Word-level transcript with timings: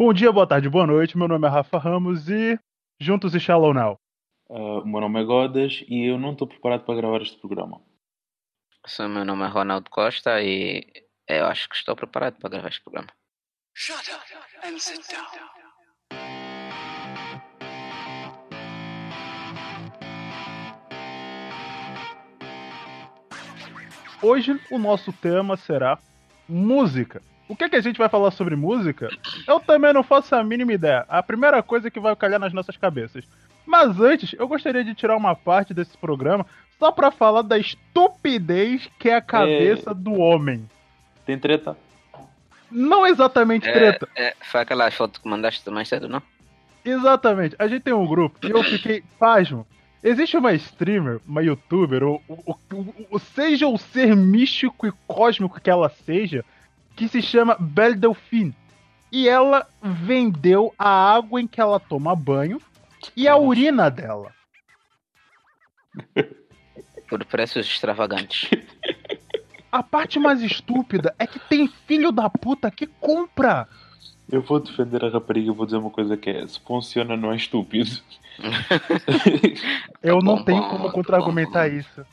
Bom 0.00 0.14
dia, 0.14 0.32
boa 0.32 0.46
tarde, 0.46 0.66
boa 0.66 0.86
noite. 0.86 1.18
Meu 1.18 1.28
nome 1.28 1.46
é 1.46 1.50
Rafa 1.50 1.76
Ramos 1.76 2.26
e 2.30 2.58
juntos 2.98 3.34
e 3.34 3.38
Shallow 3.38 3.74
Now. 3.74 4.00
Uh, 4.48 4.82
meu 4.86 4.98
nome 4.98 5.20
é 5.20 5.24
Godas 5.24 5.84
e 5.86 6.06
eu 6.10 6.18
não 6.18 6.32
estou 6.32 6.48
preparado 6.48 6.86
para 6.86 6.94
gravar 6.94 7.20
este 7.20 7.36
programa. 7.36 7.82
O 8.98 9.08
meu 9.08 9.26
nome 9.26 9.44
é 9.44 9.48
Ronaldo 9.48 9.90
Costa 9.90 10.40
e 10.40 10.90
eu 11.28 11.44
acho 11.44 11.68
que 11.68 11.76
estou 11.76 11.94
preparado 11.94 12.38
para 12.38 12.48
gravar 12.48 12.68
este 12.68 12.82
programa. 12.82 13.08
Shut 13.74 14.10
up 14.10 14.66
and 14.66 14.78
sit 14.78 15.06
down. 15.06 15.26
Hoje 24.22 24.58
o 24.70 24.78
nosso 24.78 25.12
tema 25.12 25.58
será 25.58 25.98
música. 26.48 27.20
O 27.50 27.56
que, 27.56 27.64
é 27.64 27.68
que 27.68 27.74
a 27.74 27.80
gente 27.80 27.98
vai 27.98 28.08
falar 28.08 28.30
sobre 28.30 28.54
música? 28.54 29.08
Eu 29.44 29.58
também 29.58 29.92
não 29.92 30.04
faço 30.04 30.36
a 30.36 30.44
mínima 30.44 30.72
ideia. 30.72 31.04
A 31.08 31.20
primeira 31.20 31.60
coisa 31.64 31.90
que 31.90 31.98
vai 31.98 32.14
calhar 32.14 32.38
nas 32.38 32.52
nossas 32.52 32.76
cabeças. 32.76 33.24
Mas 33.66 34.00
antes, 34.00 34.32
eu 34.38 34.46
gostaria 34.46 34.84
de 34.84 34.94
tirar 34.94 35.16
uma 35.16 35.34
parte 35.34 35.74
desse 35.74 35.98
programa 35.98 36.46
só 36.78 36.92
para 36.92 37.10
falar 37.10 37.42
da 37.42 37.58
estupidez 37.58 38.88
que 39.00 39.10
é 39.10 39.16
a 39.16 39.20
cabeça 39.20 39.90
é... 39.90 39.94
do 39.94 40.12
homem. 40.12 40.64
Tem 41.26 41.36
treta? 41.36 41.76
Não 42.70 43.04
exatamente 43.04 43.68
é, 43.68 43.72
treta. 43.72 44.08
É, 44.14 44.36
foi 44.42 44.60
aquela 44.60 44.88
foto 44.92 45.20
que 45.20 45.28
mandaste 45.28 45.68
mais 45.70 45.88
cedo, 45.88 46.08
não? 46.08 46.22
Exatamente. 46.84 47.56
A 47.58 47.66
gente 47.66 47.82
tem 47.82 47.92
um 47.92 48.06
grupo 48.06 48.38
e 48.46 48.50
eu 48.50 48.62
fiquei 48.62 49.02
pasmo. 49.18 49.66
Existe 50.04 50.36
uma 50.36 50.52
streamer, 50.52 51.20
uma 51.26 51.42
youtuber, 51.42 52.04
ou, 52.04 52.22
ou, 52.28 52.56
ou, 53.10 53.18
seja 53.18 53.66
o 53.66 53.76
ser 53.76 54.14
místico 54.14 54.86
e 54.86 54.92
cósmico 55.08 55.60
que 55.60 55.68
ela 55.68 55.88
seja, 55.88 56.44
que 57.00 57.08
se 57.08 57.22
chama 57.22 57.56
Belle 57.58 57.96
Delphine. 57.96 58.54
E 59.10 59.26
ela 59.26 59.66
vendeu 59.82 60.74
a 60.78 61.14
água 61.14 61.40
em 61.40 61.46
que 61.46 61.58
ela 61.58 61.80
toma 61.80 62.14
banho 62.14 62.60
e 63.16 63.26
a 63.26 63.38
urina 63.38 63.90
dela. 63.90 64.34
Por 67.08 67.24
preços 67.24 67.66
extravagantes. 67.66 68.50
A 69.72 69.82
parte 69.82 70.18
mais 70.18 70.42
estúpida 70.42 71.14
é 71.18 71.26
que 71.26 71.38
tem 71.38 71.66
filho 71.86 72.12
da 72.12 72.28
puta 72.28 72.70
que 72.70 72.86
compra. 72.86 73.66
Eu 74.30 74.42
vou 74.42 74.60
defender 74.60 75.02
a 75.02 75.08
rapariga 75.08 75.50
e 75.50 75.54
vou 75.54 75.64
dizer 75.64 75.78
uma 75.78 75.90
coisa 75.90 76.18
que 76.18 76.28
é: 76.28 76.46
se 76.46 76.60
funciona, 76.60 77.16
não 77.16 77.32
é 77.32 77.36
estúpido. 77.36 77.90
Eu 80.02 80.18
não 80.18 80.44
tenho 80.44 80.68
como 80.68 80.92
contra-argumentar 80.92 81.66
isso. 81.68 82.04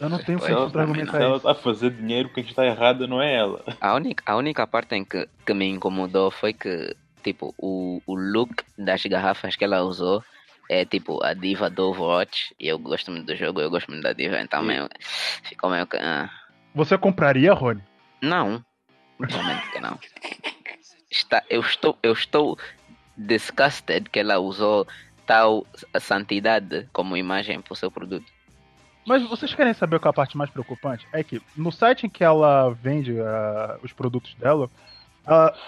Eu 0.00 0.08
não 0.08 0.18
tenho 0.18 0.38
como 0.38 0.54
contra-argumentar 0.54 1.18
isso. 1.18 1.22
Ela 1.22 1.36
está 1.36 1.50
a 1.50 1.54
fazer 1.54 1.90
dinheiro, 1.90 2.28
quem 2.28 2.44
está 2.44 2.64
errada 2.64 3.06
não 3.06 3.20
é 3.20 3.34
ela. 3.34 3.64
A 3.80 3.94
única, 3.94 4.22
a 4.26 4.36
única 4.36 4.66
parte 4.66 4.94
em 4.94 5.04
que, 5.04 5.28
que 5.44 5.54
me 5.54 5.66
incomodou 5.66 6.30
foi 6.30 6.52
que, 6.52 6.96
tipo, 7.22 7.54
o, 7.58 8.00
o 8.06 8.14
look 8.14 8.62
das 8.76 9.04
garrafas 9.04 9.56
que 9.56 9.64
ela 9.64 9.82
usou 9.82 10.22
é 10.68 10.84
tipo 10.84 11.24
a 11.24 11.32
diva 11.32 11.70
do 11.70 11.88
Overwatch. 11.88 12.54
E 12.60 12.68
eu 12.68 12.78
gosto 12.78 13.10
muito 13.10 13.26
do 13.26 13.36
jogo, 13.36 13.60
eu 13.60 13.70
gosto 13.70 13.88
muito 13.90 14.02
da 14.02 14.12
diva, 14.12 14.40
então 14.40 14.62
meio, 14.62 14.88
ficou 15.42 15.70
meio 15.70 15.86
que. 15.86 15.96
Ah. 15.96 16.30
Você 16.74 16.96
compraria, 16.98 17.52
Rony? 17.52 17.82
Não. 18.20 18.64
Realmente 19.20 19.70
que 19.72 19.80
não. 19.80 19.98
Está, 21.10 21.42
eu 21.48 21.60
estou, 21.60 21.98
eu 22.02 22.12
estou 22.12 22.58
disgusted 23.16 24.08
que 24.10 24.20
ela 24.20 24.38
usou 24.38 24.86
tal 25.26 25.66
santidade 25.98 26.88
como 26.92 27.16
imagem 27.16 27.60
para 27.60 27.72
o 27.72 27.76
seu 27.76 27.90
produto. 27.90 28.37
Mas 29.08 29.22
vocês 29.26 29.54
querem 29.54 29.72
saber 29.72 29.98
qual 29.98 30.10
é 30.10 30.12
a 30.12 30.12
parte 30.12 30.36
mais 30.36 30.50
preocupante? 30.50 31.08
É 31.14 31.24
que 31.24 31.40
no 31.56 31.72
site 31.72 32.04
em 32.04 32.10
que 32.10 32.22
ela 32.22 32.68
vende 32.68 33.12
uh, 33.12 33.78
os 33.82 33.90
produtos 33.90 34.34
dela, 34.34 34.66
uh, 35.26 35.58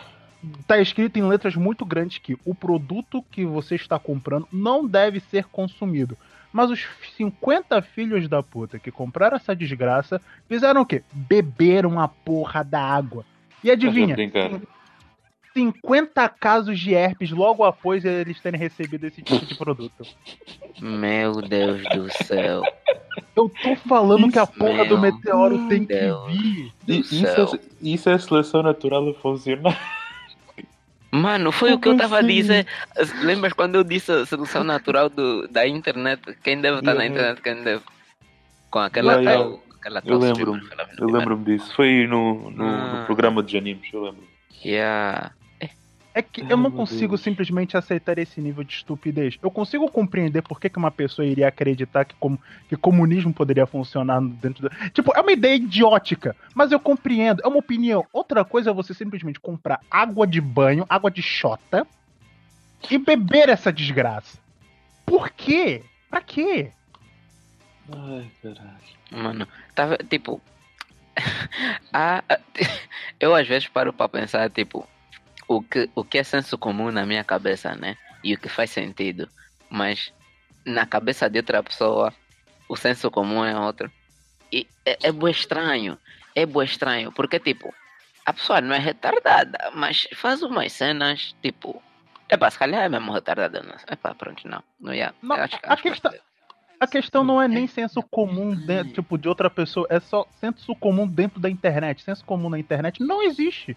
tá 0.67 0.79
escrito 0.79 1.19
em 1.19 1.27
letras 1.27 1.57
muito 1.57 1.87
grandes 1.87 2.19
que 2.19 2.37
o 2.45 2.55
produto 2.55 3.25
que 3.31 3.47
você 3.47 3.77
está 3.77 3.99
comprando 3.99 4.47
não 4.53 4.87
deve 4.87 5.21
ser 5.21 5.45
consumido. 5.47 6.19
Mas 6.53 6.71
os 6.71 6.87
50 7.17 7.81
filhos 7.81 8.29
da 8.29 8.43
puta 8.43 8.79
que 8.79 8.91
compraram 8.91 9.37
essa 9.37 9.57
desgraça 9.57 10.21
fizeram 10.47 10.83
o 10.83 10.87
quê? 10.87 11.03
Beberam 11.11 11.99
a 11.99 12.09
porra 12.09 12.63
da 12.63 12.83
água. 12.83 13.25
E 13.65 13.71
adivinha? 13.71 14.17
50 15.55 16.29
casos 16.29 16.79
de 16.79 16.95
herpes 16.95 17.31
logo 17.31 17.65
após 17.65 18.05
eles 18.05 18.39
terem 18.39 18.61
recebido 18.61 19.07
esse 19.07 19.23
tipo 19.23 19.47
de 19.47 19.55
produto. 19.55 20.05
Meu 20.79 21.41
Deus 21.41 21.83
do 21.95 22.11
céu. 22.25 22.63
Eu 23.35 23.51
tô 23.63 23.77
falando 23.89 24.21
isso, 24.21 24.33
que 24.33 24.39
a 24.39 24.47
porra 24.47 24.85
do 24.85 24.99
meteoro 24.99 25.69
tem 25.69 25.85
Deus 25.85 26.31
que 26.31 26.37
vir. 26.37 26.73
Isso 26.87 27.27
é, 27.27 27.61
isso 27.83 28.11
é 28.11 28.19
seleção 28.19 28.63
natural 28.63 29.09
a 29.09 29.15
funcionar. 29.15 29.79
Mano, 31.11 31.51
foi 31.51 31.71
Como 31.71 31.79
o 31.79 31.81
que 31.81 31.89
eu 31.89 31.97
tava 31.97 32.19
assim? 32.19 32.29
dizendo. 32.29 32.67
Lembras 33.23 33.53
quando 33.53 33.75
eu 33.75 33.85
disse 33.85 34.13
a 34.13 34.25
solução 34.25 34.63
natural 34.63 35.09
do, 35.09 35.49
da 35.49 35.67
internet? 35.67 36.23
Quem 36.43 36.61
deve 36.61 36.79
estar 36.79 36.93
yeah. 36.93 37.09
na 37.09 37.13
internet, 37.13 37.43
quem 37.43 37.65
deve. 37.65 37.83
Com 38.71 38.79
aquela 38.79 39.15
yeah, 39.15 39.33
tal. 39.33 39.51
Yeah. 39.51 39.63
Aquela 39.81 40.03
eu 40.05 40.19
lembro-me. 40.19 40.63
Eu 40.99 41.07
lembro-me 41.09 41.45
disso. 41.45 41.75
Foi 41.75 42.07
no, 42.07 42.51
no, 42.51 42.65
ah. 42.65 43.01
no, 43.01 43.07
programa 43.07 43.43
de 43.43 43.57
animes, 43.57 43.93
eu 43.93 44.05
lembro. 44.05 44.23
Yeah. 44.65 45.33
É 46.13 46.21
que 46.23 46.41
eu 46.41 46.57
não 46.57 46.73
consigo 46.73 47.17
simplesmente 47.17 47.77
aceitar 47.77 48.19
esse 48.19 48.41
nível 48.41 48.65
de 48.65 48.73
estupidez. 48.75 49.39
Eu 49.41 49.51
consigo 49.51 49.89
compreender 49.89 50.43
por 50.43 50.61
que, 50.61 50.69
que 50.69 50.79
uma 50.79 50.91
pessoa 50.91 51.25
iria 51.25 51.47
acreditar 51.47 52.05
que, 52.05 52.15
como, 52.17 52.41
que 52.69 52.77
comunismo 52.77 53.33
poderia 53.33 53.65
funcionar 53.65 54.21
dentro 54.21 54.69
da. 54.69 54.91
Tipo, 54.91 55.17
é 55.17 55.21
uma 55.21 55.31
ideia 55.31 55.55
idiótica, 55.55 56.35
mas 56.53 56.73
eu 56.73 56.81
compreendo, 56.81 57.43
é 57.45 57.47
uma 57.47 57.59
opinião. 57.59 58.05
Outra 58.13 58.45
coisa 58.45 58.71
é 58.71 58.75
você 58.75 58.93
simplesmente 58.93 59.39
comprar 59.39 59.81
água 59.89 60.27
de 60.27 60.41
banho, 60.41 60.85
água 60.89 61.11
de 61.13 61.23
chota 61.23 61.87
e 62.91 62.99
beber 62.99 63.49
essa 63.49 63.73
desgraça. 63.73 64.37
Por 65.07 65.31
quê? 65.31 65.85
Pra 66.11 66.21
quê? 66.21 66.73
Ai, 67.93 68.29
caralho. 68.43 68.69
Mano, 69.13 69.49
tava, 69.77 69.97
tipo. 69.99 70.41
a, 71.93 72.25
eu 73.21 73.33
às 73.33 73.47
vezes 73.47 73.69
paro 73.69 73.93
pra 73.93 74.09
pensar, 74.09 74.51
tipo 74.51 74.89
o 75.51 75.61
que, 75.61 75.91
o 75.97 76.05
que 76.05 76.17
é 76.17 76.23
senso 76.23 76.57
comum 76.57 76.93
na 76.93 77.05
minha 77.05 77.25
cabeça, 77.25 77.75
né? 77.75 77.97
E 78.23 78.33
o 78.35 78.39
que 78.39 78.49
faz 78.49 78.71
sentido. 78.71 79.29
Mas 79.69 80.13
na 80.65 80.87
cabeça 80.87 81.29
de 81.29 81.41
outra 81.41 81.61
pessoa, 81.61 82.15
o 82.69 82.77
senso 82.77 83.11
comum 83.11 83.45
é 83.45 83.59
outro. 83.59 83.91
E 84.53 84.65
é, 84.87 84.97
é 85.03 85.11
bem 85.11 85.33
estranho. 85.33 85.99
É 86.37 86.47
bem 86.47 86.63
estranho. 86.63 87.11
Porque, 87.11 87.41
tipo, 87.41 87.75
a 88.25 88.33
pessoa 88.33 88.61
não 88.61 88.73
é 88.73 88.79
retardada, 88.79 89.73
mas 89.75 90.07
faz 90.15 90.41
umas 90.41 90.73
cenas, 90.73 91.35
tipo. 91.43 91.83
É 92.29 92.51
se 92.51 92.57
calhar 92.57 92.85
é 92.85 92.89
mesmo 92.89 93.11
retardada. 93.11 93.61
Não. 93.61 93.75
É 93.89 93.97
para 93.97 94.15
pronto, 94.15 94.47
não. 94.47 94.63
Não 94.81 94.95
ia. 94.95 95.13
Não, 95.21 95.35
acho, 95.35 95.57
a, 95.65 95.73
acho 95.73 95.83
questão, 95.83 96.13
a 96.79 96.87
questão 96.87 97.25
não 97.25 97.43
é 97.43 97.49
nem 97.49 97.67
senso 97.67 98.01
comum 98.05 98.55
dentro, 98.55 98.93
tipo, 98.93 99.19
de 99.19 99.29
outra 99.29 99.51
pessoa. 99.51 99.85
É 99.91 99.99
só 99.99 100.25
senso 100.39 100.77
comum 100.77 101.09
dentro 101.09 101.41
da 101.41 101.51
internet. 101.51 102.05
Senso 102.05 102.25
comum 102.25 102.49
na 102.49 102.59
internet 102.61 103.03
não 103.03 103.21
existe. 103.21 103.77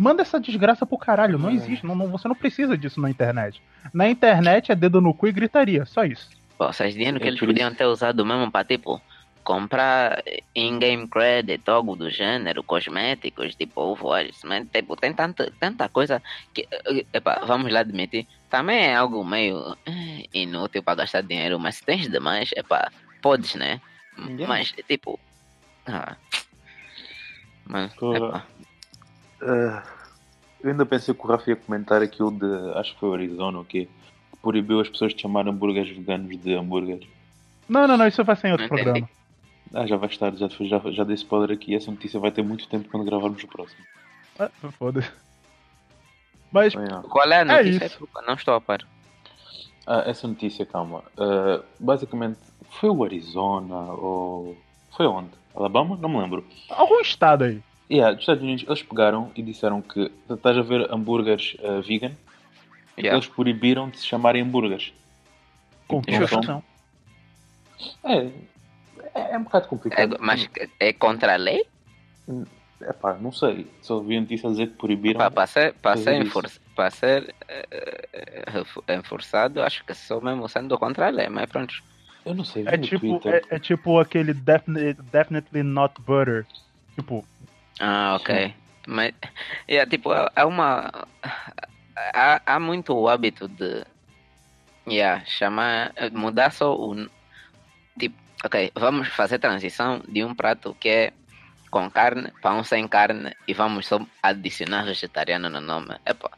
Manda 0.00 0.22
essa 0.22 0.40
desgraça 0.40 0.86
pro 0.86 0.96
caralho. 0.96 1.38
Não 1.38 1.50
é. 1.50 1.52
existe. 1.52 1.84
Não, 1.84 1.94
não, 1.94 2.08
você 2.08 2.26
não 2.26 2.34
precisa 2.34 2.74
disso 2.74 2.98
na 2.98 3.10
internet. 3.10 3.60
Na 3.92 4.08
internet 4.08 4.72
é 4.72 4.74
dedo 4.74 4.98
no 4.98 5.12
cu 5.12 5.28
e 5.28 5.32
gritaria. 5.32 5.84
Só 5.84 6.04
isso. 6.04 6.30
Pô, 6.56 6.72
vocês 6.72 6.94
dizendo 6.94 7.20
que 7.20 7.26
é 7.26 7.28
eles 7.28 7.38
podiam 7.38 7.74
ter 7.74 7.84
usado 7.84 8.24
mesmo 8.24 8.50
pra, 8.50 8.64
tipo, 8.64 8.98
comprar 9.44 10.22
in-game 10.56 11.06
credit, 11.06 11.68
algo 11.68 11.94
do 11.94 12.08
gênero, 12.08 12.62
cosméticos, 12.62 13.54
tipo, 13.54 13.78
Overwatch, 13.82 14.38
mas, 14.44 14.66
tipo, 14.72 14.96
tem 14.96 15.12
tanta, 15.12 15.52
tanta 15.60 15.86
coisa 15.90 16.22
que, 16.54 16.66
epa, 17.12 17.42
vamos 17.46 17.70
lá 17.70 17.80
admitir, 17.80 18.26
também 18.48 18.78
é 18.78 18.96
algo 18.96 19.22
meio 19.22 19.76
eh, 19.84 20.24
inútil 20.32 20.82
pra 20.82 20.94
gastar 20.94 21.22
dinheiro, 21.22 21.60
mas 21.60 21.76
se 21.76 21.84
tens 21.84 22.08
demais, 22.08 22.50
epa, 22.56 22.90
podes, 23.20 23.54
né? 23.54 23.82
Mas, 24.46 24.72
tipo, 24.86 25.20
ah, 25.86 26.16
mas, 27.66 27.92
epa, 27.92 28.46
Uh, 29.40 29.82
eu 30.62 30.70
ainda 30.70 30.84
pensei 30.84 31.14
que 31.14 31.24
o 31.24 31.28
Rafa 31.28 31.50
ia 31.50 31.56
comentar 31.56 32.02
aquilo 32.02 32.30
de. 32.30 32.78
Acho 32.78 32.94
que 32.94 33.00
foi 33.00 33.08
o 33.08 33.14
Arizona 33.14 33.58
ou 33.58 33.62
okay, 33.62 33.86
que 33.86 34.36
proibiu 34.42 34.80
as 34.80 34.88
pessoas 34.88 35.14
de 35.14 35.22
chamar 35.22 35.48
hambúrgueres 35.48 35.96
veganos 35.96 36.36
de 36.38 36.54
hambúrgueres. 36.54 37.08
Não, 37.68 37.86
não, 37.86 37.96
não, 37.96 38.06
isso 38.06 38.22
vai 38.24 38.36
ser 38.36 38.48
em 38.48 38.52
outro 38.52 38.66
não 38.66 38.68
programa. 38.68 38.98
Entendi. 38.98 39.12
Ah, 39.72 39.86
já 39.86 39.96
vai 39.96 40.08
estar, 40.08 40.34
já, 40.34 40.48
já, 40.48 40.90
já 40.90 41.04
dei 41.04 41.14
spoiler 41.14 41.52
aqui. 41.52 41.74
Essa 41.74 41.90
notícia 41.90 42.18
vai 42.18 42.30
ter 42.30 42.42
muito 42.42 42.68
tempo 42.68 42.88
quando 42.90 43.04
gravarmos 43.04 43.42
o 43.42 43.48
próximo. 43.48 43.84
Ah, 44.38 44.50
foda-se. 44.72 45.10
Mas. 46.52 46.74
Qual 46.74 47.30
é 47.30 47.36
a 47.36 47.40
é 47.40 47.44
notícia? 47.44 47.86
É 47.86 48.26
não 48.26 48.34
estou 48.34 48.54
a 48.54 48.60
par. 48.60 48.86
Ah, 49.86 50.02
essa 50.06 50.26
notícia, 50.26 50.66
calma. 50.66 51.04
Uh, 51.16 51.64
basicamente, 51.78 52.38
foi 52.80 52.90
o 52.90 53.04
Arizona 53.04 53.92
ou. 53.92 54.56
Foi 54.96 55.06
onde? 55.06 55.30
Alabama? 55.54 55.96
Não 55.96 56.08
me 56.08 56.18
lembro. 56.18 56.44
Algum 56.68 57.00
estado 57.00 57.44
aí. 57.44 57.62
Yeah, 57.90 58.12
dos 58.12 58.22
Estados 58.22 58.42
Unidos, 58.42 58.64
eles 58.66 58.82
pegaram 58.82 59.32
e 59.34 59.42
disseram 59.42 59.82
que 59.82 60.12
estás 60.30 60.56
a 60.56 60.62
ver 60.62 60.92
hambúrgueres 60.92 61.56
uh, 61.58 61.82
vegan, 61.82 62.12
yeah. 62.96 63.16
eles 63.16 63.26
proibiram 63.26 63.90
de 63.90 63.98
se 63.98 64.06
chamarem 64.06 64.42
hambúrgueres. 64.42 64.92
Com 65.88 66.00
que 66.00 66.14
então, 66.14 66.62
é, 68.04 68.30
é, 69.14 69.32
é 69.32 69.38
um 69.38 69.42
bocado 69.42 69.66
complicado. 69.66 70.14
É, 70.14 70.18
mas 70.20 70.48
é 70.78 70.92
contra 70.92 71.34
a 71.34 71.36
lei? 71.36 71.66
É 72.80 72.92
pá, 72.92 73.14
não 73.14 73.32
sei. 73.32 73.66
Só 73.82 73.98
vi 74.00 74.16
a 74.16 74.20
notícia 74.20 74.48
a 74.48 74.52
dizer 74.52 74.68
que 74.68 74.76
proibiram. 74.76 75.18
Pá, 75.18 75.30
para 75.30 75.46
ser, 75.46 75.74
para 75.74 75.96
ser, 75.96 76.22
enfor 76.22 76.50
para 76.76 76.90
ser 76.90 77.34
eh, 77.48 78.94
enforçado, 78.96 79.62
acho 79.62 79.84
que 79.84 79.92
só 79.94 80.20
mesmo 80.20 80.48
sendo 80.48 80.78
contra 80.78 81.08
a 81.08 81.10
lei, 81.10 81.28
mas 81.28 81.50
pronto. 81.50 81.74
Eu 82.24 82.34
não 82.34 82.44
sei, 82.44 82.64
É 82.66 82.78
tipo, 82.78 83.18
Twitter. 83.18 83.44
é, 83.50 83.56
é 83.56 83.58
tipo 83.58 83.98
aquele 83.98 84.32
definitely, 84.32 84.94
definitely 85.10 85.62
not 85.62 85.94
butter. 86.02 86.46
Tipo, 86.94 87.24
Ah, 87.80 88.16
ok. 88.20 88.54
Mas, 88.86 89.12
é, 89.66 89.84
tipo, 89.86 90.10
é 90.12 90.44
uma. 90.44 90.90
Há, 92.14 92.40
há 92.46 92.60
muito 92.60 92.94
o 92.94 93.08
hábito 93.08 93.48
de. 93.48 93.84
Yeah, 94.88 95.24
chamar. 95.26 95.92
Mudar 96.12 96.50
só 96.52 96.74
o. 96.74 96.94
Tipo, 97.98 98.16
ok, 98.44 98.72
vamos 98.74 99.08
fazer 99.08 99.38
transição 99.38 100.02
de 100.08 100.24
um 100.24 100.34
prato 100.34 100.76
que 100.80 100.88
é 100.88 101.12
com 101.70 101.88
carne 101.88 102.32
para 102.42 102.54
um 102.54 102.64
sem 102.64 102.88
carne 102.88 103.32
e 103.46 103.54
vamos 103.54 103.86
só 103.86 104.00
adicionar 104.22 104.84
vegetariano 104.84 105.48
no 105.48 105.60
nome. 105.60 105.94
Epa, 106.04 106.30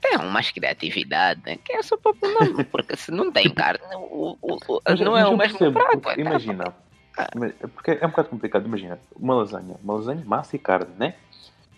tenham 0.00 0.28
mais 0.30 0.50
criatividade, 0.50 1.42
né? 1.44 1.58
Que 1.62 1.74
é 1.74 1.82
só 1.82 1.96
para 1.98 2.12
o 2.22 2.32
nome, 2.32 2.64
porque 2.64 2.96
se 2.96 3.10
não 3.10 3.30
tem 3.30 3.52
carne, 3.52 3.84
o, 3.96 4.38
o, 4.40 4.56
o- 4.68 4.82
não 5.04 5.18
é 5.18 5.26
o 5.26 5.36
mesmo 5.36 5.58
percebo, 5.58 5.80
prato. 5.82 6.10
é, 6.10 6.20
imagina. 6.20 6.64
É 6.64 6.91
Porque 7.74 7.92
é 7.92 8.06
um 8.06 8.10
bocado 8.10 8.28
complicado. 8.28 8.66
Imagina, 8.66 8.98
uma 9.16 9.34
lasanha. 9.34 9.76
Uma 9.82 9.94
lasanha, 9.94 10.22
massa 10.24 10.56
e 10.56 10.58
carne, 10.58 10.92
né? 10.98 11.14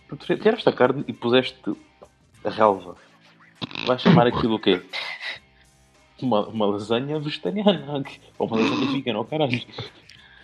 Tu 0.08 0.16
tira- 0.16 0.38
tiraste 0.38 0.68
a 0.68 0.72
carne 0.72 1.04
e 1.08 1.12
puseste 1.12 1.58
a 2.44 2.50
relva. 2.50 2.96
Vais 3.86 4.00
chamar 4.00 4.26
aquilo 4.26 4.54
o 4.56 4.58
quê? 4.58 4.82
Uma, 6.22 6.46
uma 6.46 6.66
lasanha 6.66 7.18
vegetariana. 7.18 8.02
Ou 8.38 8.46
uma 8.46 8.56
lasanha 8.58 8.92
vegana, 8.92 9.18
oh 9.20 9.24
caralho. 9.24 9.60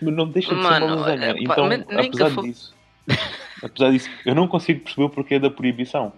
Mas 0.01 0.13
não 0.15 0.27
deixa 0.27 0.53
de 0.53 0.61
ser 0.61 0.67
Mano, 0.69 0.85
uma 0.87 0.95
lasanha. 0.95 1.25
é, 1.27 1.33
pá, 1.33 1.39
Então, 1.39 1.69
que 1.69 1.95
apesar 2.17 2.41
disso. 2.41 2.75
Apesar 3.63 3.91
disso, 3.91 4.09
eu 4.25 4.35
não 4.35 4.47
consigo 4.47 4.81
perceber 4.81 5.03
o 5.05 5.09
porquê 5.09 5.39
da 5.39 5.49
proibição. 5.49 6.11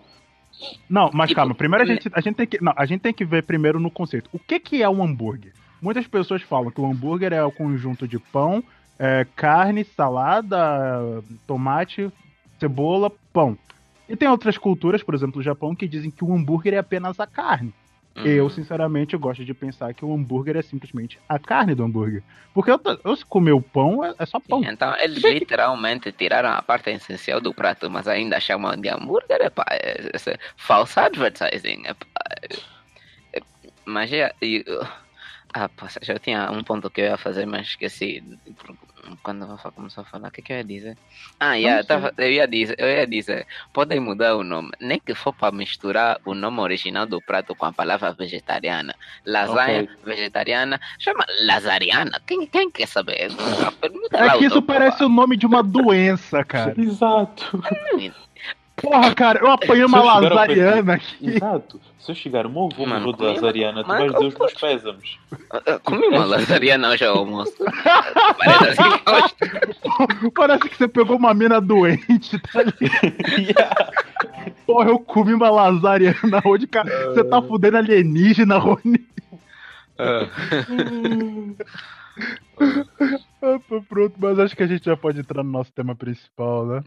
Não, 0.90 1.10
mas 1.14 1.30
Tipo, 1.30 1.42
calma, 1.42 1.56
primeiro 1.56 1.84
a 1.84 1.88
né? 1.88 1.94
gente, 1.96 2.10
a 2.14 2.22
gente 2.22 2.36
tem 2.36 2.48
que. 2.48 2.64
Não, 2.64 2.74
a 2.76 2.86
gente 2.86 3.02
tem 3.02 3.14
que 3.14 3.26
ver 3.26 3.44
primeiro 3.44 3.80
no 3.80 3.92
conceito. 3.92 4.30
O 4.32 4.40
que, 4.40 4.60
que 4.60 4.82
é 4.82 4.90
um 4.90 5.04
hambúrguer? 5.04 5.52
Muitas 5.84 6.08
pessoas 6.08 6.42
falam 6.42 6.72
que 6.72 6.80
o 6.80 6.86
hambúrguer 6.86 7.34
é 7.34 7.44
o 7.44 7.52
conjunto 7.52 8.08
de 8.08 8.18
pão, 8.18 8.64
é, 8.98 9.28
carne, 9.36 9.84
salada, 9.84 10.58
tomate, 11.46 12.10
cebola, 12.58 13.12
pão. 13.34 13.58
E 14.08 14.16
tem 14.16 14.30
outras 14.30 14.58
culturas, 14.58 15.04
por 15.04 15.14
exemplo, 15.14 15.42
o 15.42 15.44
Japão, 15.44 15.76
que 15.76 15.86
dizem 15.86 16.10
que 16.10 16.24
o 16.24 16.34
hambúrguer 16.34 16.74
é 16.76 16.78
apenas 16.78 17.20
a 17.20 17.28
carne. 17.28 17.74
Uhum. 18.16 18.26
Eu, 18.26 18.50
sinceramente, 18.50 19.18
gosto 19.18 19.44
de 19.44 19.54
pensar 19.54 19.94
que 19.94 20.06
o 20.06 20.14
hambúrguer 20.14 20.56
é 20.56 20.62
simplesmente 20.62 21.20
a 21.28 21.38
carne 21.38 21.76
do 21.76 21.84
hambúrguer. 21.84 22.24
Porque 22.54 22.72
eu, 22.72 22.80
eu 23.04 23.16
se 23.18 23.26
comer 23.26 23.52
o 23.52 23.62
pão, 23.62 24.06
é, 24.06 24.14
é 24.18 24.26
só 24.26 24.40
pão. 24.40 24.64
Então, 24.64 24.96
eles 25.04 25.22
literalmente 25.22 26.14
tiraram 26.14 26.52
a 26.52 26.62
parte 26.62 26.92
essencial 26.92 27.42
do 27.42 27.54
prato, 27.54 27.92
mas 27.92 28.08
ainda 28.08 28.40
chamam 28.40 28.78
de 28.78 28.88
hambúrguer, 28.88 29.42
é, 29.42 29.52
é, 29.72 30.12
é 30.16 30.38
false 30.56 30.98
advertising, 30.98 31.84
é, 31.86 31.96
é, 33.34 33.42
mas 33.86 34.14
é, 34.14 34.34
uh, 34.42 35.03
ah, 35.54 35.70
poxa, 35.70 36.00
já 36.02 36.18
tinha 36.20 36.50
um 36.52 36.64
ponto 36.64 36.90
que 36.90 37.02
eu 37.02 37.06
ia 37.06 37.18
fazer, 37.18 37.46
mas 37.46 37.68
esqueci, 37.68 38.24
quando 39.22 39.58
fa- 39.58 39.72
começou 39.72 40.02
a 40.02 40.06
falar, 40.06 40.30
o 40.30 40.32
que, 40.32 40.42
que 40.42 40.52
eu 40.54 40.58
ia 40.58 40.64
dizer? 40.64 40.98
Ah, 41.40 41.54
yeah, 41.56 41.82
eu, 41.82 41.86
tava- 41.86 42.14
eu 42.18 42.32
ia 42.32 42.48
dizer, 42.48 42.76
eu 42.80 42.88
ia 42.88 43.06
dizer, 43.06 43.46
podem 43.72 44.00
mudar 44.00 44.36
o 44.36 44.44
nome, 44.44 44.72
nem 44.82 45.00
que 45.00 45.14
for 45.14 45.34
para 45.34 45.56
misturar 45.56 46.18
o 46.26 46.34
nome 46.34 46.60
original 46.60 47.06
do 47.06 47.22
prato 47.22 47.56
com 47.56 47.66
a 47.66 47.74
palavra 47.74 48.14
vegetariana, 48.14 48.96
lasanha 49.26 49.84
Ok. 49.84 49.90
vegetariana, 50.04 50.80
chama 51.00 51.26
lazariana, 51.46 52.20
quem, 52.26 52.48
quem 52.48 52.72
quer 52.72 52.88
saber? 52.88 53.30
É 54.16 54.30
que 54.38 54.46
isso 54.46 54.62
parece 54.62 55.04
o 55.04 55.10
nome 55.10 55.36
de 55.36 55.46
uma 55.46 55.64
doença, 55.64 56.44
cara. 56.44 56.74
Exato. 56.80 57.64
Porra, 58.84 59.16
cara, 59.16 59.40
eu 59.40 59.50
apanhei 59.50 59.86
uma 59.86 60.04
lazariana 60.04 60.96
aqui. 60.96 61.30
Exato. 61.30 61.80
Se 61.98 62.12
eu 62.12 62.16
chegar 62.16 62.46
uma 62.46 62.66
avô 62.66 62.86
Mano, 62.86 63.14
da 63.14 63.32
azariana, 63.32 63.82
tu 63.82 63.88
vais 63.88 64.12
dizer 64.12 64.26
os 64.26 64.36
meus 64.36 64.54
pésames. 64.56 65.18
Eu 65.66 65.80
comi 65.80 66.08
uma 66.08 66.26
lasanha 66.26 66.90
hoje 66.90 67.06
ao 67.06 67.20
almoço. 67.20 67.54
Parece 68.38 68.82
assim, 68.82 69.04
gosto. 69.06 70.32
Parece 70.32 70.70
que 70.70 70.76
você 70.76 70.88
pegou 70.90 71.16
uma 71.16 71.34
mina 71.34 71.62
doente, 71.62 72.38
tá 72.40 72.62
ligado? 72.62 73.40
Yeah. 73.40 73.92
Porra, 74.68 74.90
eu 74.90 75.00
comi 75.00 75.34
uma 75.34 75.50
lazariana 75.50 76.42
hoje, 76.44 76.68
cara. 76.68 77.14
Você 77.14 77.24
tá 77.24 77.42
fudendo 77.42 77.78
alienígena, 77.78 78.58
Rony. 78.58 79.08
Ah, 83.42 83.60
pô, 83.68 83.82
pronto, 83.82 84.16
mas 84.18 84.40
acho 84.40 84.56
que 84.56 84.64
a 84.64 84.68
gente 84.68 84.86
já 84.86 84.96
pode 84.96 85.20
entrar 85.20 85.44
no 85.44 85.52
nosso 85.52 85.72
tema 85.74 85.96
principal, 85.96 86.66
né? 86.66 86.84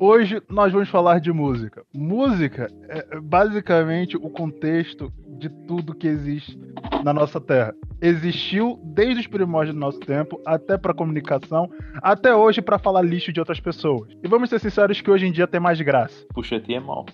Hoje 0.00 0.40
nós 0.48 0.72
vamos 0.72 0.88
falar 0.88 1.18
de 1.20 1.32
música. 1.32 1.84
Música 1.94 2.68
é 2.88 3.18
basicamente 3.20 4.16
o 4.16 4.30
contexto 4.30 5.12
de 5.38 5.48
tudo 5.66 5.94
que 5.94 6.06
existe 6.06 6.58
na 7.02 7.12
nossa 7.12 7.40
Terra. 7.40 7.74
Existiu 8.00 8.80
desde 8.84 9.20
os 9.20 9.26
primórdios 9.26 9.74
do 9.74 9.80
nosso 9.80 9.98
tempo, 10.00 10.40
até 10.46 10.78
para 10.78 10.94
comunicação, 10.94 11.68
até 12.02 12.34
hoje 12.34 12.62
para 12.62 12.78
falar 12.78 13.02
lixo 13.02 13.32
de 13.32 13.40
outras 13.40 13.58
pessoas. 13.60 14.08
E 14.22 14.28
vamos 14.28 14.50
ser 14.50 14.60
sinceros 14.60 15.00
que 15.00 15.10
hoje 15.10 15.26
em 15.26 15.32
dia 15.32 15.46
tem 15.48 15.60
mais 15.60 15.80
graça. 15.80 16.24
Puxa-te 16.34 16.74
é 16.74 16.80
mau. 16.80 17.04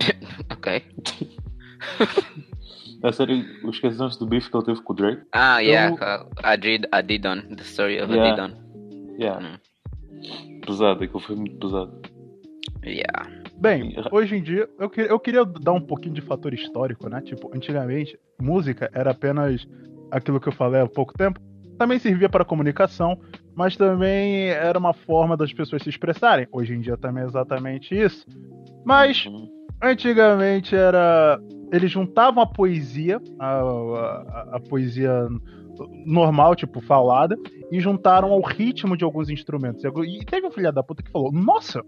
Ok. 0.50 0.82
A 3.02 3.12
sério, 3.12 3.44
os 3.64 3.78
canções 3.78 4.16
do 4.16 4.26
bife 4.26 4.50
que 4.50 4.56
ele 4.56 4.64
teve 4.64 4.82
com 4.82 4.92
o 4.92 4.96
Drake? 4.96 5.22
Ah, 5.32 5.58
yeah. 5.60 5.90
Eu- 5.90 5.94
uh, 6.26 6.30
Adid, 6.42 6.86
Adidon. 6.90 7.42
The 7.54 7.62
story 7.62 8.00
of 8.00 8.12
Yeah. 8.12 8.42
Adidon. 8.42 8.60
Yeah. 9.18 9.46
Hum. 9.46 10.60
Pesado, 10.66 11.04
aquilo 11.04 11.20
foi 11.20 11.36
muito 11.36 11.56
pesado. 11.58 12.00
Yeah. 12.84 13.30
Bem, 13.56 13.94
hoje 14.12 14.36
em 14.36 14.42
dia, 14.42 14.68
eu, 14.78 14.90
que- 14.90 15.00
eu 15.00 15.18
queria 15.18 15.44
dar 15.44 15.72
um 15.72 15.80
pouquinho 15.80 16.14
de 16.14 16.20
fator 16.20 16.52
histórico, 16.52 17.08
né? 17.08 17.20
Tipo, 17.22 17.50
antigamente, 17.54 18.18
música 18.40 18.90
era 18.92 19.12
apenas 19.12 19.66
aquilo 20.10 20.38
que 20.40 20.48
eu 20.48 20.52
falei 20.52 20.80
há 20.80 20.86
pouco 20.86 21.14
tempo. 21.14 21.40
Também 21.78 21.98
servia 21.98 22.28
para 22.28 22.44
comunicação, 22.44 23.18
mas 23.56 23.76
também 23.76 24.48
era 24.50 24.78
uma 24.78 24.92
forma 24.92 25.36
das 25.36 25.52
pessoas 25.52 25.82
se 25.82 25.88
expressarem. 25.88 26.46
Hoje 26.52 26.74
em 26.74 26.80
dia 26.80 26.96
também 26.96 27.22
é 27.24 27.26
exatamente 27.26 27.94
isso. 27.98 28.26
Mas 28.84 29.24
Uhum. 29.26 29.48
antigamente 29.82 30.74
era. 30.76 31.40
Eles 31.72 31.90
juntavam 31.90 32.42
a 32.42 32.46
poesia, 32.46 33.20
a, 33.38 33.46
a- 33.60 34.48
a 34.56 34.60
poesia 34.60 35.26
normal, 36.06 36.54
tipo, 36.54 36.80
falada, 36.80 37.36
e 37.72 37.80
juntaram 37.80 38.30
ao 38.32 38.40
ritmo 38.42 38.96
de 38.96 39.04
alguns 39.04 39.28
instrumentos. 39.28 39.82
E 39.84 40.24
teve 40.24 40.46
um 40.46 40.50
filho 40.50 40.72
da 40.72 40.82
puta 40.82 41.02
que 41.02 41.10
falou: 41.10 41.32
Nossa, 41.32 41.82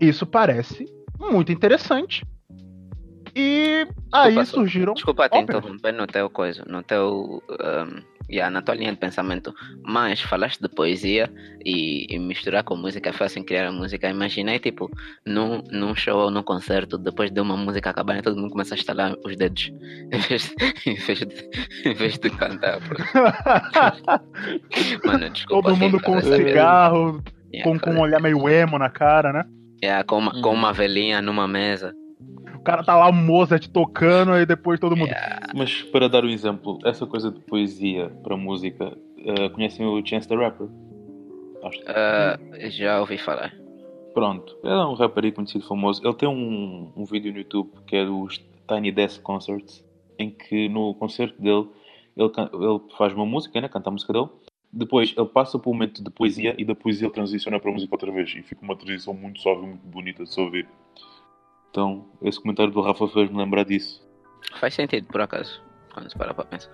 isso 0.00 0.26
parece 0.26 0.86
muito 1.18 1.52
interessante. 1.52 2.24
E 3.34 3.86
aí 4.12 4.34
Desculpa, 4.34 4.46
surgiram. 4.46 4.94
Desculpa 4.94 5.28
te 5.28 5.38
interromper 5.38 5.92
no 5.92 6.06
teu 6.06 6.30
coisa, 6.30 6.64
no 6.66 6.82
teu. 6.82 7.42
Um, 7.50 8.02
yeah, 8.30 8.50
na 8.50 8.62
tua 8.62 8.74
linha 8.74 8.90
de 8.90 8.98
pensamento. 8.98 9.54
Mas 9.82 10.20
falaste 10.20 10.60
de 10.60 10.68
poesia 10.68 11.32
e, 11.64 12.06
e 12.10 12.18
misturar 12.18 12.64
com 12.64 12.76
música 12.76 13.12
foi 13.12 13.26
assim 13.26 13.44
criar 13.44 13.68
a 13.68 13.72
música. 13.72 14.08
Imaginei, 14.08 14.58
tipo, 14.58 14.90
num, 15.24 15.62
num 15.70 15.94
show 15.94 16.24
ou 16.24 16.30
num 16.30 16.42
concerto, 16.42 16.98
depois 16.98 17.30
de 17.30 17.40
uma 17.40 17.56
música 17.56 17.90
acabar, 17.90 18.20
todo 18.22 18.36
mundo 18.36 18.50
começa 18.50 18.74
a 18.74 18.78
estalar 18.78 19.14
os 19.24 19.36
dedos 19.36 19.72
em 20.12 20.18
vez, 20.18 20.52
em 20.86 20.96
vez, 20.96 21.18
de, 21.20 21.50
em 21.84 21.94
vez 21.94 22.18
de 22.18 22.30
cantar. 22.30 22.80
Mano, 25.04 25.30
desculpa. 25.30 25.68
Todo 25.68 25.78
mundo 25.78 26.00
com 26.00 26.16
um 26.16 26.20
faz 26.20 26.26
essa 26.26 26.36
cigarro, 26.36 27.22
Yeah, 27.52 27.70
com, 27.70 27.78
com 27.78 27.90
um 27.92 28.00
olhar 28.00 28.20
meio 28.20 28.48
emo 28.48 28.78
na 28.78 28.90
cara, 28.90 29.32
né? 29.32 29.44
Yeah, 29.82 30.02
com, 30.04 30.18
uma, 30.18 30.32
com 30.42 30.48
Uhum. 30.50 30.54
uma 30.54 30.72
velhinha 30.72 31.20
numa 31.22 31.46
mesa. 31.48 31.94
O 32.54 32.60
cara 32.60 32.82
tá 32.84 32.96
lá, 32.96 33.08
o 33.08 33.12
Mozart 33.12 33.68
tocando, 33.68 34.36
e 34.36 34.44
depois 34.44 34.78
todo 34.80 34.96
mundo. 34.96 35.08
Yeah. 35.08 35.52
Mas 35.54 35.82
para 35.82 36.08
dar 36.08 36.24
um 36.24 36.28
exemplo, 36.28 36.78
essa 36.84 37.06
coisa 37.06 37.30
de 37.30 37.40
poesia 37.40 38.10
para 38.22 38.36
música, 38.36 38.96
eh, 39.24 39.48
conhecem 39.50 39.86
o 39.86 40.04
Chance 40.04 40.28
the 40.28 40.34
Rapper? 40.36 40.66
Acho 41.64 41.78
que- 41.80 41.88
Ah, 41.88 42.38
já 42.68 43.00
ouvi 43.00 43.16
falar. 43.18 43.54
Pronto, 44.14 44.56
ele 44.64 44.72
é 44.72 44.84
um 44.84 44.94
rapper 44.94 45.24
aí 45.24 45.32
conhecido 45.32 45.64
famoso. 45.66 46.02
Ele 46.04 46.14
tem 46.14 46.28
um, 46.28 46.90
um 46.96 47.04
vídeo 47.04 47.32
no 47.32 47.38
YouTube 47.38 47.70
que 47.86 47.96
é 47.96 48.04
dos 48.04 48.38
Tiny 48.66 48.90
Desk 48.92 49.22
Concerts, 49.22 49.84
em 50.18 50.30
que 50.30 50.68
no 50.68 50.94
concerto 50.94 51.40
dele 51.40 51.68
ele, 52.16 52.30
ele 52.52 52.80
faz 52.98 53.12
uma 53.14 53.24
música, 53.24 53.60
né? 53.60 53.68
canta 53.68 53.88
a 53.88 53.92
música 53.92 54.12
dele. 54.12 54.28
Depois 54.72 55.14
ele 55.16 55.26
passa 55.26 55.58
para 55.58 55.70
o 55.70 55.72
momento 55.72 56.02
de 56.02 56.10
poesia 56.10 56.54
e 56.58 56.64
da 56.64 56.74
poesia 56.74 57.06
ele 57.06 57.14
transiciona 57.14 57.58
para 57.58 57.70
a 57.70 57.74
música 57.74 57.94
outra 57.94 58.12
vez. 58.12 58.34
E 58.36 58.42
fica 58.42 58.62
uma 58.62 58.76
transição 58.76 59.14
muito 59.14 59.40
suave, 59.40 59.62
muito 59.62 59.86
bonita 59.86 60.24
de 60.24 60.32
se 60.32 60.40
ouvir. 60.40 60.68
Então, 61.70 62.06
esse 62.22 62.40
comentário 62.40 62.72
do 62.72 62.80
Rafa 62.80 63.08
fez-me 63.08 63.36
lembrar 63.36 63.64
disso. 63.64 64.06
Faz 64.60 64.74
sentido, 64.74 65.06
por 65.08 65.20
acaso, 65.20 65.62
quando 65.92 66.10
se 66.10 66.16
para 66.16 66.34
para 66.34 66.44
pensar. 66.44 66.70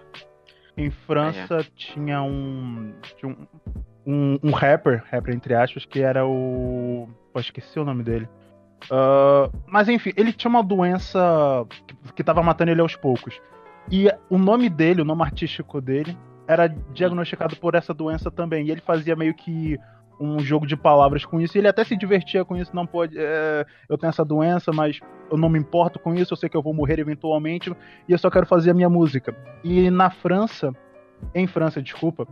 Em 0.76 0.90
França 0.90 1.64
tinha 1.76 2.22
um. 2.22 2.92
Tinha 3.16 3.32
um, 3.32 3.46
um, 4.06 4.38
um 4.42 4.50
rapper, 4.50 5.04
rapper 5.10 5.34
entre 5.34 5.54
aspas, 5.54 5.84
que 5.84 6.00
era 6.00 6.26
o. 6.26 7.08
Pô, 7.32 7.40
esqueci 7.40 7.78
o 7.78 7.84
nome 7.84 8.02
dele. 8.02 8.28
Uh, 8.84 9.50
mas 9.66 9.88
enfim, 9.88 10.12
ele 10.16 10.32
tinha 10.32 10.48
uma 10.48 10.62
doença 10.62 11.66
que, 11.86 12.12
que 12.12 12.24
tava 12.24 12.42
matando 12.42 12.70
ele 12.70 12.80
aos 12.80 12.96
poucos. 12.96 13.40
E 13.90 14.08
o 14.28 14.36
nome 14.36 14.68
dele, 14.68 15.02
o 15.02 15.04
nome 15.04 15.22
artístico 15.22 15.80
dele, 15.80 16.16
era 16.46 16.68
diagnosticado 16.68 17.56
por 17.56 17.74
essa 17.74 17.94
doença 17.94 18.30
também. 18.30 18.66
E 18.66 18.70
ele 18.70 18.80
fazia 18.80 19.16
meio 19.16 19.34
que 19.34 19.78
um 20.20 20.38
jogo 20.38 20.66
de 20.66 20.76
palavras 20.76 21.24
com 21.24 21.40
isso. 21.40 21.56
E 21.56 21.60
ele 21.60 21.68
até 21.68 21.84
se 21.84 21.96
divertia 21.96 22.44
com 22.44 22.56
isso. 22.56 22.74
Não 22.74 22.86
pode. 22.86 23.16
É, 23.18 23.66
eu 23.88 23.98
tenho 23.98 24.10
essa 24.10 24.24
doença, 24.24 24.72
mas 24.72 25.00
eu 25.30 25.36
não 25.36 25.48
me 25.48 25.58
importo 25.58 25.98
com 25.98 26.14
isso. 26.14 26.32
Eu 26.32 26.36
sei 26.36 26.48
que 26.48 26.56
eu 26.56 26.62
vou 26.62 26.74
morrer 26.74 26.98
eventualmente. 26.98 27.74
E 28.08 28.12
eu 28.12 28.18
só 28.18 28.30
quero 28.30 28.46
fazer 28.46 28.70
a 28.70 28.74
minha 28.74 28.88
música. 28.88 29.34
E 29.62 29.90
na 29.90 30.10
França, 30.10 30.72
em 31.34 31.46
França, 31.46 31.82
desculpa. 31.82 32.26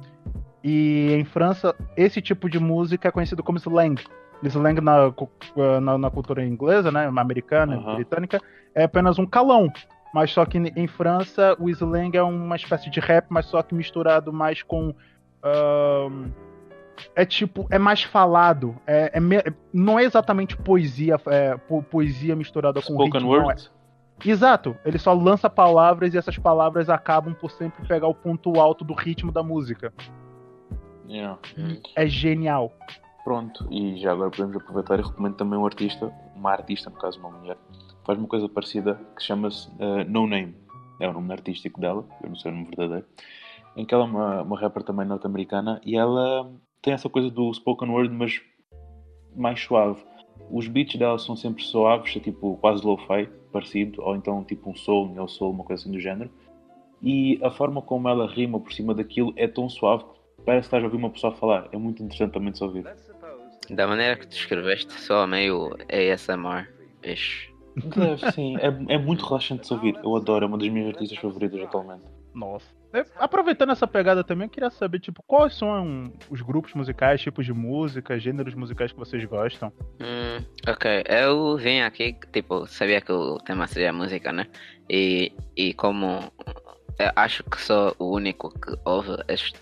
E 0.62 1.12
em 1.12 1.24
França, 1.24 1.74
esse 1.96 2.20
tipo 2.20 2.48
de 2.48 2.58
música 2.58 3.08
é 3.08 3.12
conhecido 3.12 3.42
como 3.42 3.58
slang. 3.58 4.00
Slang 4.44 4.80
na, 4.80 5.12
na, 5.80 5.98
na 5.98 6.10
cultura 6.10 6.44
inglesa, 6.44 6.90
né, 6.90 7.06
americana, 7.06 7.76
uhum. 7.76 7.94
britânica, 7.96 8.40
é 8.74 8.84
apenas 8.84 9.18
um 9.18 9.26
calão. 9.26 9.72
Mas 10.12 10.30
só 10.30 10.44
que 10.44 10.58
em 10.58 10.86
França, 10.86 11.56
o 11.58 11.70
slang 11.70 12.16
é 12.16 12.22
uma 12.22 12.56
espécie 12.56 12.90
de 12.90 13.00
rap, 13.00 13.26
mas 13.30 13.46
só 13.46 13.62
que 13.62 13.74
misturado 13.74 14.32
mais 14.32 14.62
com. 14.62 14.90
Uh, 14.90 16.30
é 17.16 17.24
tipo, 17.24 17.66
é 17.70 17.78
mais 17.78 18.02
falado. 18.02 18.76
É, 18.86 19.12
é 19.14 19.20
me, 19.20 19.42
não 19.72 19.98
é 19.98 20.04
exatamente 20.04 20.56
poesia, 20.56 21.16
é, 21.26 21.56
po, 21.56 21.82
poesia 21.82 22.36
misturada 22.36 22.80
com 22.82 22.92
Spoken 22.92 23.20
ritmo. 23.20 23.30
Word? 23.30 23.70
É. 23.78 23.82
Exato, 24.24 24.76
ele 24.84 24.98
só 24.98 25.12
lança 25.12 25.50
palavras 25.50 26.14
e 26.14 26.18
essas 26.18 26.38
palavras 26.38 26.88
acabam 26.88 27.34
por 27.34 27.50
sempre 27.50 27.84
pegar 27.88 28.06
o 28.06 28.14
ponto 28.14 28.60
alto 28.60 28.84
do 28.84 28.94
ritmo 28.94 29.32
da 29.32 29.42
música. 29.42 29.92
Yeah. 31.08 31.38
É 31.96 32.06
genial. 32.06 32.72
Pronto, 33.24 33.66
e 33.70 34.00
já 34.00 34.12
agora 34.12 34.30
podemos 34.30 34.56
aproveitar 34.56 34.98
e 34.98 35.02
recomendo 35.02 35.34
também 35.34 35.58
um 35.58 35.66
artista, 35.66 36.12
uma 36.36 36.52
artista, 36.52 36.90
no 36.90 36.96
caso 36.96 37.18
uma 37.18 37.30
mulher, 37.30 37.56
faz 38.04 38.18
uma 38.18 38.28
coisa 38.28 38.48
parecida 38.48 39.00
que 39.16 39.22
chama-se 39.22 39.68
uh, 39.70 40.04
No 40.08 40.26
Name. 40.26 40.54
É 41.00 41.08
o 41.08 41.12
nome 41.12 41.32
artístico 41.32 41.80
dela, 41.80 42.04
eu 42.22 42.28
não 42.28 42.36
sei 42.36 42.50
o 42.50 42.54
nome 42.54 42.66
verdadeiro. 42.66 43.06
Em 43.76 43.84
que 43.84 43.94
ela 43.94 44.04
é 44.04 44.06
uma, 44.06 44.42
uma 44.42 44.60
rapper 44.60 44.82
também 44.82 45.06
norte-americana 45.06 45.80
e 45.84 45.96
ela 45.96 46.52
tem 46.80 46.92
essa 46.92 47.08
coisa 47.08 47.30
do 47.30 47.52
spoken 47.54 47.88
word, 47.88 48.14
mas 48.14 48.40
mais 49.34 49.60
suave. 49.60 50.02
Os 50.50 50.68
beats 50.68 50.96
dela 50.96 51.18
são 51.18 51.36
sempre 51.36 51.62
suaves, 51.62 52.14
é 52.16 52.20
tipo 52.20 52.56
quase 52.58 52.84
lo-fi, 52.84 53.28
parecido, 53.50 54.02
ou 54.02 54.14
então 54.14 54.44
tipo 54.44 54.70
um 54.70 54.74
soul, 54.74 55.08
neo 55.08 55.28
soul, 55.28 55.52
uma 55.52 55.64
coisa 55.64 55.82
assim 55.82 55.92
do 55.92 56.00
género. 56.00 56.30
E 57.02 57.40
a 57.42 57.50
forma 57.50 57.82
como 57.82 58.08
ela 58.08 58.26
rima 58.26 58.60
por 58.60 58.72
cima 58.72 58.94
daquilo 58.94 59.32
é 59.36 59.48
tão 59.48 59.68
suave 59.68 60.04
que 60.04 60.42
parece 60.44 60.62
que 60.62 60.66
estás 60.66 60.82
a 60.82 60.86
ouvir 60.86 60.98
uma 60.98 61.10
pessoa 61.10 61.34
falar. 61.34 61.68
É 61.72 61.76
muito 61.76 62.02
interessante 62.02 62.32
também 62.32 62.52
de 62.52 62.58
se 62.58 62.64
ouvir. 62.64 62.84
Da 63.70 63.86
maneira 63.86 64.16
que 64.16 64.26
tu 64.26 64.32
escreveste, 64.32 64.92
só 65.00 65.26
meio 65.26 65.76
ASMR. 65.88 66.68
Ish. 67.02 67.51
Deve, 67.76 68.30
sim. 68.32 68.56
É, 68.58 68.94
é 68.94 68.98
muito 68.98 69.24
relaxante 69.24 69.66
de 69.66 69.74
ouvir. 69.74 69.98
Eu 70.02 70.16
adoro, 70.16 70.44
é 70.44 70.48
uma 70.48 70.58
das 70.58 70.68
minhas 70.68 70.88
artistas 70.88 71.18
favoritas 71.18 71.60
atualmente. 71.60 72.04
Nossa. 72.34 72.66
É, 72.94 73.04
aproveitando 73.16 73.72
essa 73.72 73.86
pegada 73.86 74.22
também, 74.22 74.46
eu 74.46 74.50
queria 74.50 74.70
saber, 74.70 75.00
tipo, 75.00 75.22
quais 75.26 75.54
são 75.54 76.12
os 76.30 76.42
grupos 76.42 76.74
musicais, 76.74 77.20
tipos 77.20 77.46
de 77.46 77.52
música, 77.52 78.18
gêneros 78.18 78.54
musicais 78.54 78.92
que 78.92 78.98
vocês 78.98 79.24
gostam? 79.24 79.72
Hum, 80.00 80.44
ok. 80.68 81.04
Eu 81.08 81.56
vim 81.56 81.80
aqui, 81.80 82.16
tipo, 82.32 82.66
sabia 82.66 83.00
que 83.00 83.12
o 83.12 83.38
tema 83.38 83.66
seria 83.66 83.92
música, 83.92 84.32
né? 84.32 84.46
E, 84.88 85.32
e 85.56 85.72
como 85.74 86.20
eu 86.98 87.10
acho 87.16 87.42
que 87.44 87.60
sou 87.60 87.94
o 87.98 88.14
único 88.14 88.50
que 88.60 88.74
ouve 88.84 89.22
este 89.28 89.58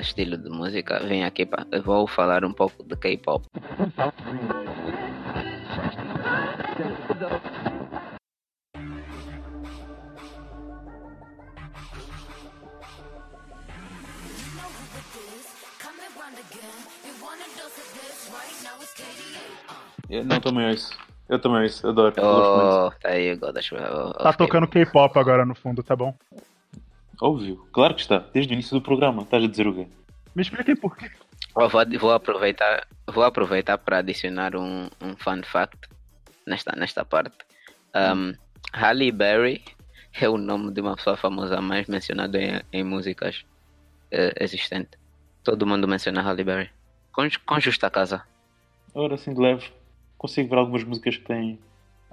estilo 0.00 0.38
de 0.38 0.48
música, 0.48 1.00
vim 1.00 1.22
aqui 1.22 1.44
para. 1.44 1.66
Vou 1.82 2.06
falar 2.06 2.44
um 2.44 2.52
pouco 2.52 2.82
de 2.84 2.96
K-pop. 2.96 3.46
Eu 20.12 20.24
não, 20.26 20.40
também 20.40 20.66
é 20.66 20.72
isso. 20.72 20.90
Eu 21.26 21.38
também 21.38 21.62
é 21.62 21.66
isso, 21.66 21.88
adoro. 21.88 22.14
Oh, 22.18 22.90
tá 23.00 23.08
aí, 23.08 23.34
God, 23.34 23.56
acho, 23.56 23.74
oh, 23.76 24.12
Tá 24.12 24.32
tocando 24.34 24.68
K-pop 24.68 25.18
agora 25.18 25.46
no 25.46 25.54
fundo, 25.54 25.82
tá 25.82 25.96
bom? 25.96 26.14
Óbvio, 27.20 27.66
claro 27.72 27.94
que 27.94 28.02
está. 28.02 28.18
Desde 28.18 28.52
o 28.52 28.54
início 28.54 28.74
do 28.74 28.82
programa, 28.82 29.22
estás 29.22 29.42
a 29.42 29.46
dizer 29.46 29.66
o 29.66 29.74
quê? 29.74 29.86
Me 30.34 30.42
expliquem 30.42 30.76
por 30.76 30.96
quê. 30.96 31.10
Vou, 31.54 31.68
vou, 31.68 32.12
aproveitar, 32.12 32.86
vou 33.06 33.24
aproveitar 33.24 33.78
para 33.78 33.98
adicionar 33.98 34.56
um, 34.56 34.88
um 35.00 35.16
fun 35.16 35.42
fact 35.44 35.88
nesta, 36.46 36.74
nesta 36.76 37.04
parte. 37.04 37.36
Um, 37.94 38.32
Halle 38.72 39.12
Berry 39.12 39.62
é 40.20 40.28
o 40.28 40.38
nome 40.38 40.72
de 40.72 40.80
uma 40.80 40.96
pessoa 40.96 41.16
famosa 41.16 41.60
mais 41.60 41.86
mencionada 41.86 42.40
em, 42.40 42.60
em 42.72 42.84
músicas 42.84 43.44
uh, 44.12 44.32
existente. 44.40 44.90
Todo 45.44 45.66
mundo 45.66 45.86
menciona 45.86 46.22
Halle 46.22 46.44
Berry. 46.44 46.70
Com, 47.12 47.28
com 47.44 47.60
justa 47.60 47.90
casa. 47.90 48.22
Ora, 48.94 49.14
assim 49.14 49.34
de 49.34 49.40
leve 49.40 49.70
consigo 50.22 50.48
ver 50.48 50.56
algumas 50.56 50.84
músicas 50.84 51.16
que 51.16 51.24
têm 51.24 51.58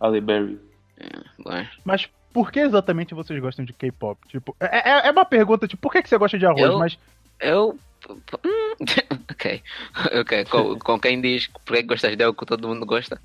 Ali 0.02 0.20
Berry. 0.20 0.60
É, 0.98 1.68
mas 1.86 2.10
por 2.34 2.52
que 2.52 2.60
exatamente 2.60 3.14
vocês 3.14 3.40
gostam 3.40 3.64
de 3.64 3.72
K-pop? 3.72 4.20
Tipo, 4.28 4.56
é, 4.60 4.90
é, 4.90 5.08
é 5.08 5.12
uma 5.12 5.24
pergunta, 5.24 5.68
tipo, 5.68 5.82
por 5.82 5.92
que, 5.92 6.02
que 6.02 6.10
você 6.10 6.18
gosta 6.18 6.38
de 6.38 6.46
arroz? 6.46 6.64
Eu, 6.64 6.80
mas. 6.80 6.98
Eu. 7.40 7.78
Hum, 8.10 8.76
ok. 9.32 9.62
Ok. 10.20 10.46
Com, 10.46 10.80
com, 10.80 11.00
quem 11.00 11.22
diz 11.22 11.48
por 11.66 11.76
que 11.76 11.84
gostas 11.84 12.16
dele 12.16 12.34
que 12.34 12.46
todo 12.46 12.68
mundo 12.68 12.86
gosta? 12.86 13.22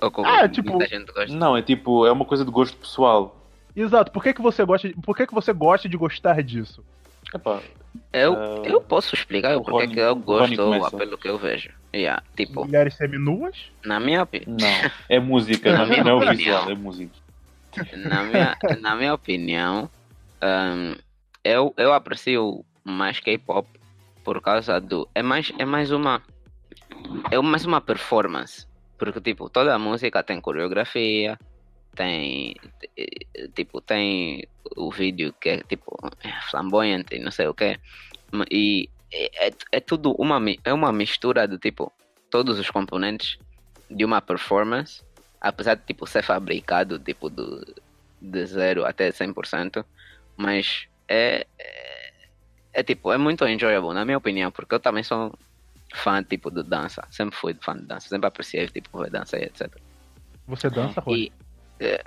Ou 0.00 0.10
com 0.10 0.24
ah, 0.24 0.48
tipo, 0.48 0.70
muita 0.70 0.86
gente 0.86 1.12
gosta? 1.12 1.34
Não, 1.34 1.56
é 1.56 1.62
tipo, 1.62 2.06
é 2.06 2.12
uma 2.12 2.24
coisa 2.24 2.44
de 2.44 2.50
gosto 2.50 2.76
pessoal. 2.76 3.36
Exato, 3.74 4.10
por 4.10 4.22
que, 4.22 4.34
que 4.34 4.42
você 4.42 4.64
gosta. 4.64 4.90
Por 5.02 5.16
que, 5.16 5.26
que 5.26 5.34
você 5.34 5.52
gosta 5.52 5.88
de 5.88 5.96
gostar 5.96 6.42
disso? 6.42 6.84
Epá, 7.34 7.60
eu, 8.12 8.32
uh, 8.32 8.64
eu 8.64 8.80
posso 8.80 9.14
explicar 9.14 9.56
o 9.56 9.62
porquê 9.62 9.88
que 9.88 10.00
eu 10.00 10.16
gosto 10.16 10.96
pelo 10.96 11.18
que 11.18 11.28
eu 11.28 11.38
vejo. 11.38 11.70
Yeah, 11.94 12.22
tipo, 12.36 12.64
Mulheres 12.64 12.94
seminuas? 12.94 13.70
Na 13.84 14.00
minha 14.00 14.22
opinião. 14.22 14.56
Não, 14.58 14.90
é 15.08 15.20
música, 15.20 15.72
na 15.72 15.86
minha 15.86 16.04
não 16.04 16.22
é 16.22 16.34
visual, 16.34 16.70
é 16.70 16.74
música. 16.74 17.14
Na 17.96 18.24
minha, 18.24 18.56
na 18.80 18.96
minha 18.96 19.14
opinião, 19.14 19.88
um, 20.42 20.94
eu, 21.44 21.72
eu 21.76 21.92
aprecio 21.92 22.64
mais 22.84 23.20
K-pop 23.20 23.68
por 24.24 24.40
causa 24.40 24.80
do. 24.80 25.08
É 25.14 25.22
mais, 25.22 25.52
é 25.58 25.64
mais 25.64 25.90
uma. 25.90 26.22
É 27.30 27.38
mais 27.40 27.64
uma 27.64 27.80
performance. 27.80 28.66
Porque, 28.98 29.20
tipo, 29.20 29.48
toda 29.48 29.74
a 29.74 29.78
música 29.78 30.22
tem 30.22 30.40
coreografia, 30.40 31.38
tem 31.94 32.54
tipo 33.54 33.80
tem 33.80 34.46
o 34.76 34.90
vídeo 34.90 35.34
que 35.40 35.48
é 35.48 35.62
tipo 35.62 35.96
flamboyante 36.50 37.18
não 37.18 37.30
sei 37.30 37.48
o 37.48 37.54
que 37.54 37.78
e 38.50 38.88
é, 39.12 39.50
é 39.72 39.80
tudo 39.80 40.12
uma 40.18 40.40
é 40.64 40.72
uma 40.72 40.92
mistura 40.92 41.46
de 41.48 41.58
tipo 41.58 41.92
todos 42.30 42.58
os 42.58 42.70
componentes 42.70 43.38
de 43.90 44.04
uma 44.04 44.20
performance 44.20 45.02
apesar 45.40 45.74
de 45.74 45.84
tipo 45.84 46.06
ser 46.06 46.22
fabricado 46.22 46.98
tipo 46.98 47.28
do 47.28 47.64
de 48.20 48.46
zero 48.46 48.84
até 48.84 49.10
100% 49.10 49.84
mas 50.36 50.86
é, 51.08 51.46
é, 51.58 51.99
é 52.72 52.82
tipo 52.82 53.12
é 53.12 53.18
muito 53.18 53.46
enjoyable 53.46 53.94
na 53.94 54.04
minha 54.04 54.18
opinião 54.18 54.50
porque 54.50 54.74
eu 54.74 54.80
também 54.80 55.02
sou 55.02 55.32
fã 55.92 56.22
tipo 56.22 56.50
de 56.50 56.62
dança 56.62 57.06
sempre 57.10 57.36
fui 57.36 57.56
fã 57.60 57.76
de 57.76 57.84
dança 57.84 58.08
sempre 58.08 58.28
apreciei 58.28 58.66
tipo 58.68 58.98
ver 59.00 59.10
dança 59.10 59.38
e 59.38 59.44
etc 59.44 59.70
você 60.46 60.68
dança 60.68 61.00
Rui? 61.00 61.30
É. 61.78 62.02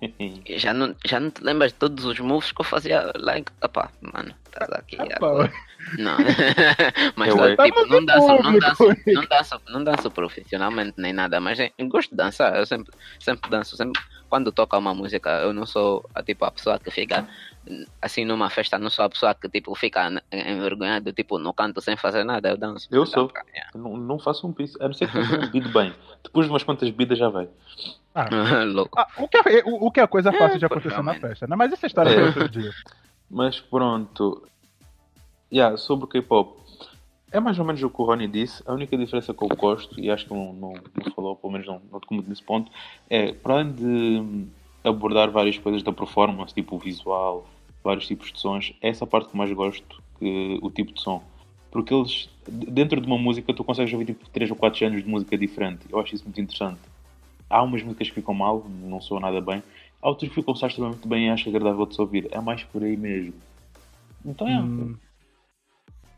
já, 0.56 0.72
não, 0.72 0.94
já 1.04 1.20
não 1.20 1.30
te 1.30 1.42
lembras 1.42 1.72
de 1.72 1.78
todos 1.78 2.04
os 2.04 2.18
moves 2.18 2.52
que 2.52 2.60
eu 2.60 2.64
fazia 2.64 3.12
lá 3.16 3.38
em. 3.38 3.44
Opa, 3.62 3.90
mano, 4.00 4.34
estás 4.46 4.70
aqui 4.72 4.96
agora. 4.98 5.52
Não. 5.98 6.16
mas 7.16 7.34
tá, 7.34 7.64
tipo, 7.64 7.86
não 7.86 8.04
danço, 8.04 8.26
não, 8.26 8.58
danço, 8.58 8.84
não, 9.06 9.24
danço, 9.26 9.60
não 9.68 9.84
danço 9.84 10.10
profissionalmente 10.10 10.94
nem 10.96 11.12
nada, 11.12 11.40
mas 11.40 11.58
eu 11.58 11.88
gosto 11.88 12.10
de 12.10 12.16
dançar. 12.16 12.56
Eu 12.56 12.66
sempre, 12.66 12.92
sempre 13.18 13.50
danço. 13.50 13.76
Sempre, 13.76 14.00
quando 14.28 14.52
toca 14.52 14.78
uma 14.78 14.94
música, 14.94 15.30
eu 15.40 15.52
não 15.52 15.66
sou 15.66 16.08
a, 16.14 16.22
tipo, 16.22 16.44
a 16.44 16.50
pessoa 16.50 16.78
que 16.78 16.90
fica 16.90 17.28
assim 18.00 18.24
numa 18.24 18.50
festa, 18.50 18.78
não 18.78 18.90
sou 18.90 19.04
a 19.04 19.10
pessoa 19.10 19.34
que 19.34 19.48
tipo 19.48 19.74
fica 19.74 20.22
envergonhado, 20.32 21.12
tipo 21.12 21.38
no 21.38 21.52
canto 21.52 21.80
sem 21.80 21.96
fazer 21.96 22.24
nada, 22.24 22.50
eu 22.50 22.56
danço. 22.56 22.88
Eu 22.90 23.06
sou. 23.06 23.30
Não, 23.74 23.96
não 23.96 24.18
faço 24.18 24.46
um 24.46 24.52
piso, 24.52 24.76
a 24.80 24.86
não 24.86 24.94
ser 24.94 25.10
que 25.10 25.18
eu 25.18 25.40
bebido 25.40 25.68
bem. 25.70 25.94
Depois 26.22 26.46
de 26.46 26.52
umas 26.52 26.62
quantas 26.62 26.88
bebidas 26.90 27.18
já 27.18 27.28
vai. 27.28 27.48
Ah, 28.14 28.28
ah, 28.96 29.06
o, 29.18 29.28
que 29.28 29.36
é, 29.36 29.62
o, 29.64 29.86
o, 29.86 29.90
que 29.90 30.00
é 30.00 30.06
coisa 30.06 30.32
fácil 30.32 30.56
é, 30.56 30.58
de 30.58 30.64
acontecer 30.64 31.02
na 31.02 31.14
festa, 31.14 31.46
né? 31.46 31.56
Mas 31.56 31.72
essa 31.72 31.86
história 31.86 32.10
é 32.10 32.24
outro 32.24 32.48
dia. 32.48 32.72
Mas 33.30 33.60
pronto. 33.60 34.46
Yeah, 35.52 35.76
sobre 35.76 36.04
o 36.04 36.08
K-pop. 36.08 36.60
É 37.32 37.38
mais 37.38 37.58
ou 37.58 37.64
menos 37.64 37.82
o 37.82 37.90
que 37.90 38.02
o 38.02 38.04
Ronnie 38.04 38.26
disse. 38.26 38.62
A 38.66 38.72
única 38.72 38.96
diferença 38.96 39.32
que 39.32 39.42
eu 39.42 39.48
gosto, 39.48 40.00
e 40.00 40.10
acho 40.10 40.26
que 40.26 40.34
não, 40.34 40.52
não, 40.52 40.72
não 40.72 41.12
falou, 41.14 41.36
pelo 41.36 41.52
menos 41.52 41.66
não, 41.66 41.80
não 41.90 42.00
muito 42.10 42.28
nesse 42.28 42.42
ponto, 42.42 42.70
é 43.08 43.32
para 43.32 43.54
além 43.54 43.72
de 43.72 44.46
abordar 44.82 45.30
várias 45.30 45.58
coisas 45.58 45.82
da 45.82 45.92
performance, 45.92 46.54
tipo 46.54 46.76
o 46.76 46.78
visual, 46.78 47.46
vários 47.82 48.06
tipos 48.06 48.32
de 48.32 48.40
sons, 48.40 48.74
é 48.80 48.88
essa 48.88 49.06
parte 49.06 49.30
que 49.30 49.36
mais 49.36 49.52
gosto, 49.52 50.02
que, 50.18 50.58
o 50.62 50.70
tipo 50.70 50.92
de 50.92 51.00
som. 51.00 51.22
Porque 51.70 51.94
eles, 51.94 52.28
dentro 52.48 53.00
de 53.00 53.06
uma 53.06 53.18
música, 53.18 53.54
tu 53.54 53.62
consegues 53.62 53.92
ouvir 53.92 54.06
tipo 54.06 54.28
3 54.28 54.50
ou 54.50 54.56
4 54.56 54.86
anos 54.86 55.02
de 55.02 55.08
música 55.08 55.38
diferente. 55.38 55.86
Eu 55.90 56.00
acho 56.00 56.14
isso 56.14 56.24
muito 56.24 56.40
interessante. 56.40 56.80
há 57.48 57.62
umas 57.62 57.82
músicas 57.82 58.08
que 58.08 58.14
ficam 58.14 58.34
mal, 58.34 58.66
não 58.68 59.00
soam 59.00 59.20
nada 59.20 59.40
bem. 59.40 59.62
Há 60.02 60.08
outras 60.08 60.28
que 60.28 60.34
ficam 60.34 60.54
só 60.54 60.66
extremamente 60.66 61.06
bem 61.06 61.26
e 61.26 61.30
acho 61.30 61.48
agradável 61.48 61.86
de 61.86 61.94
se 61.94 62.00
ouvir. 62.00 62.28
É 62.32 62.40
mais 62.40 62.64
por 62.64 62.82
aí 62.82 62.96
mesmo. 62.96 63.34
Então 64.24 64.48
é. 64.48 64.60
Hum. 64.60 64.96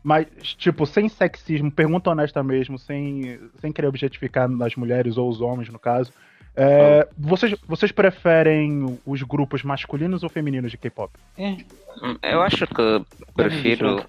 Mas, 0.03 0.27
tipo, 0.57 0.85
sem 0.85 1.07
sexismo, 1.07 1.71
pergunta 1.71 2.09
honesta 2.09 2.43
mesmo, 2.43 2.77
sem, 2.77 3.39
sem 3.59 3.71
querer 3.71 3.87
objetificar 3.87 4.49
as 4.61 4.75
mulheres 4.75 5.17
ou 5.17 5.29
os 5.29 5.39
homens, 5.39 5.69
no 5.69 5.79
caso. 5.79 6.11
É, 6.55 7.07
vocês, 7.17 7.55
vocês 7.67 7.91
preferem 7.91 8.99
os 9.05 9.23
grupos 9.23 9.63
masculinos 9.63 10.23
ou 10.23 10.29
femininos 10.29 10.71
de 10.71 10.77
K-pop? 10.77 11.11
É. 11.37 11.57
Hum, 12.01 12.17
Eu 12.21 12.41
acho 12.41 12.67
que 12.67 13.05
prefiro. 13.35 14.05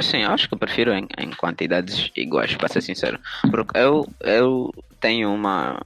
Sim, 0.00 0.18
eu 0.18 0.30
acho 0.30 0.48
que 0.48 0.56
prefiro 0.56 0.92
em, 0.92 1.08
em 1.18 1.30
quantidades 1.30 2.10
iguais, 2.14 2.54
para 2.54 2.68
ser 2.68 2.80
sincero. 2.80 3.18
Porque 3.50 3.76
eu, 3.76 4.06
eu 4.20 4.72
tenho 5.00 5.32
uma. 5.32 5.80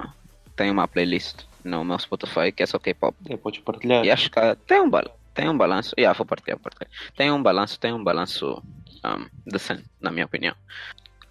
Tenho 0.57 0.73
uma 0.73 0.87
playlist 0.87 1.45
no 1.65 1.85
meu 1.85 1.99
Spotify 1.99 2.53
que 2.53 2.63
é 2.63 2.67
só 2.67 2.79
K-pop. 2.79 3.17
É, 3.29 3.37
podes 3.37 3.61
partilhar. 3.61 4.05
E 4.05 4.11
acho 4.11 4.31
que 4.31 4.41
tem 4.67 4.81
um, 4.81 4.91
tem 5.33 5.49
um 5.49 5.57
balanço. 5.57 5.95
Yeah, 5.99 6.17
vou 6.17 6.27
partilhar, 6.27 6.59
partilhar. 6.59 6.91
Tem 7.17 7.31
um 7.31 7.43
balanço, 7.43 7.79
tem 7.81 7.93
um 7.93 8.03
balanço 8.03 8.63
um, 9.05 9.27
decente, 9.47 9.85
na 10.01 10.11
minha 10.11 10.27
opinião. 10.27 10.55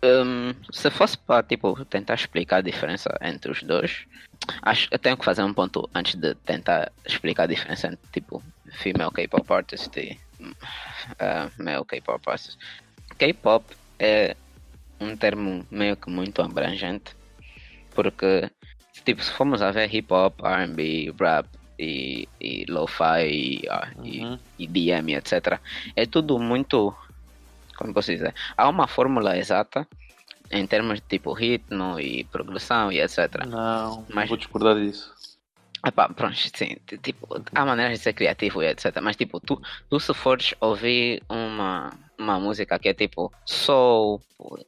Um, 0.03 0.53
se 0.69 0.89
fosse 0.91 1.17
para 1.17 1.41
tipo, 1.43 1.85
tentar 1.85 2.15
explicar 2.15 2.57
a 2.57 2.61
diferença 2.61 3.09
entre 3.21 3.49
os 3.51 3.63
dois, 3.63 4.05
acho 4.61 4.89
que 4.89 4.95
eu 4.95 4.99
tenho 4.99 5.15
que 5.15 5.23
fazer 5.23 5.43
um 5.43 5.53
ponto 5.53 5.89
antes 5.95 6.15
de 6.15 6.35
tentar 6.35 6.91
explicar 7.05 7.43
a 7.43 7.47
diferença 7.47 7.87
entre 7.87 7.99
tipo 8.11 8.43
female 8.73 9.11
K-pop 9.11 9.53
artist 9.53 9.95
e 9.97 10.19
uh, 10.41 11.63
male 11.63 11.85
K-pop 11.85 12.29
artist. 12.29 12.57
K-pop 13.17 13.63
é 13.97 14.35
um 14.99 15.15
termo 15.15 15.65
meio 15.71 15.95
que 15.95 16.09
muito 16.09 16.41
abrangente, 16.41 17.15
porque 17.95 18.49
tipo, 19.05 19.23
se 19.23 19.31
formos 19.31 19.61
a 19.61 19.71
ver 19.71 19.93
hip 19.93 20.11
hop, 20.13 20.39
R&B, 20.43 21.13
rap 21.19 21.47
e, 21.79 22.27
e 22.41 22.65
lo-fi 22.65 23.23
e, 23.25 23.69
ah, 23.69 23.89
e- 24.03 24.21
Uhum. 24.23 24.39
e 24.59 24.67
DM, 24.67 25.15
etc. 25.15 25.59
É 25.95 26.05
tudo 26.05 26.37
muito. 26.39 26.93
Como 27.77 27.93
posso 27.93 28.11
dizer? 28.11 28.33
Há 28.57 28.67
uma 28.69 28.87
fórmula 28.87 29.37
exata 29.37 29.87
em 30.51 30.65
termos 30.67 30.99
de 31.01 31.07
tipo 31.07 31.33
ritmo 31.33 31.99
e 31.99 32.23
progressão 32.25 32.91
e 32.91 32.99
etc. 33.01 33.45
Não, 33.47 34.05
Mas- 34.09 34.29
vou 34.29 34.37
discordar 34.37 34.75
disso. 34.75 35.13
Epá, 35.85 36.07
pronto, 36.07 36.37
sim, 36.37 36.77
tipo, 37.01 37.27
há 37.53 37.65
maneiras 37.65 37.97
de 37.97 38.03
ser 38.05 38.13
criativo 38.13 38.63
e 38.63 38.67
etc. 38.67 39.01
Mas 39.01 39.17
tipo, 39.17 39.37
tu, 39.41 39.61
tu 39.89 39.99
se 39.99 40.13
fores 40.13 40.53
ouvir 40.61 41.21
uma, 41.27 41.89
uma 42.17 42.39
música 42.39 42.79
que 42.79 42.87
é 42.87 42.93
tipo 42.93 43.29
soul, 43.45 44.21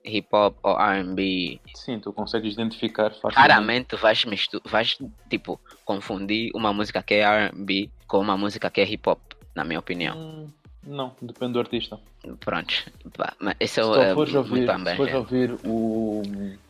hip 0.04 0.28
hop 0.34 0.58
ou 0.62 0.78
R&B, 0.78 1.62
Sim, 1.74 2.02
tu 2.02 2.12
consegues 2.12 2.54
identificar 2.56 3.12
facilmente. 3.12 3.38
raramente 3.38 3.96
vais, 3.96 4.26
mistu 4.26 4.62
vais 4.66 4.98
tipo, 5.30 5.58
confundir 5.86 6.52
uma 6.54 6.74
música 6.74 7.02
que 7.02 7.14
é 7.14 7.20
R&B 7.22 7.90
com 8.08 8.20
uma 8.20 8.36
música 8.36 8.70
que 8.70 8.82
é 8.82 8.84
hip 8.84 9.08
hop, 9.08 9.22
na 9.56 9.64
minha 9.64 9.80
opinião. 9.80 10.18
Hum, 10.18 10.52
Não, 10.86 11.12
depende 11.22 11.54
do 11.54 11.60
artista. 11.60 12.00
Pronto, 12.39 12.74
pá, 13.18 13.34
mas 13.39 13.56
isso 13.60 13.74
Se 13.75 13.80
é, 13.80 13.84
tu 13.84 14.00
é 14.01 14.13
fores 14.13 14.34
muito 14.34 14.38
ouvir, 14.38 14.62
se 14.62 14.96
fores 14.96 15.13
abrangente. 15.15 15.15
ouvir 15.15 15.60
o 15.65 16.22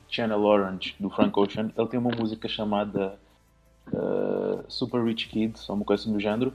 Channel 0.10 0.42
Orange 0.42 0.96
do 1.00 1.10
Frank 1.10 1.38
Ocean, 1.38 1.72
ele 1.78 1.88
tem 1.88 2.00
uma 2.00 2.12
música 2.12 2.48
chamada 2.48 3.18
uh, 3.92 4.64
Super 4.70 5.04
Rich 5.04 5.28
Kids, 5.28 5.70
ou 5.70 5.76
uma 5.76 5.86
coisa 5.86 6.04
assim 6.04 6.14
do 6.14 6.20
género, 6.20 6.54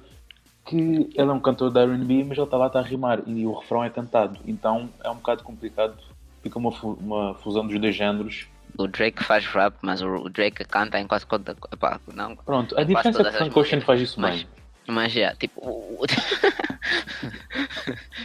que 0.64 0.76
ele 0.76 1.30
é 1.30 1.32
um 1.32 1.40
cantor 1.40 1.70
da 1.70 1.82
R&B, 1.82 2.24
mas 2.24 2.38
ele 2.38 2.44
está 2.46 2.56
lá 2.56 2.68
está 2.68 2.78
a 2.78 2.82
rimar 2.82 3.20
e 3.26 3.46
o 3.46 3.52
refrão 3.52 3.84
é 3.84 3.90
cantado. 3.90 4.38
Então 4.46 4.88
é 5.02 5.10
um 5.10 5.16
bocado 5.16 5.42
complicado. 5.42 5.94
Fica 6.42 6.58
uma, 6.58 6.70
uma 6.70 7.34
fusão 7.34 7.66
dos 7.66 7.78
dois 7.78 7.94
géneros. 7.94 8.46
O 8.78 8.86
Drake 8.86 9.22
faz 9.22 9.44
rap, 9.46 9.74
mas 9.82 10.00
o 10.00 10.28
Drake 10.30 10.64
canta 10.64 10.98
em 10.98 11.06
quase 11.06 11.26
toda. 11.26 11.56
Epá, 11.72 12.00
não. 12.14 12.36
Pronto, 12.36 12.78
a 12.78 12.84
diferença 12.84 13.20
é 13.20 13.24
que 13.24 13.28
o 13.28 13.32
Frank 13.32 13.58
Ocean 13.58 13.80
faz 13.80 14.00
isso 14.00 14.20
mas- 14.20 14.36
bem. 14.36 14.59
Mas 14.90 15.16
é, 15.16 15.34
tipo. 15.38 16.04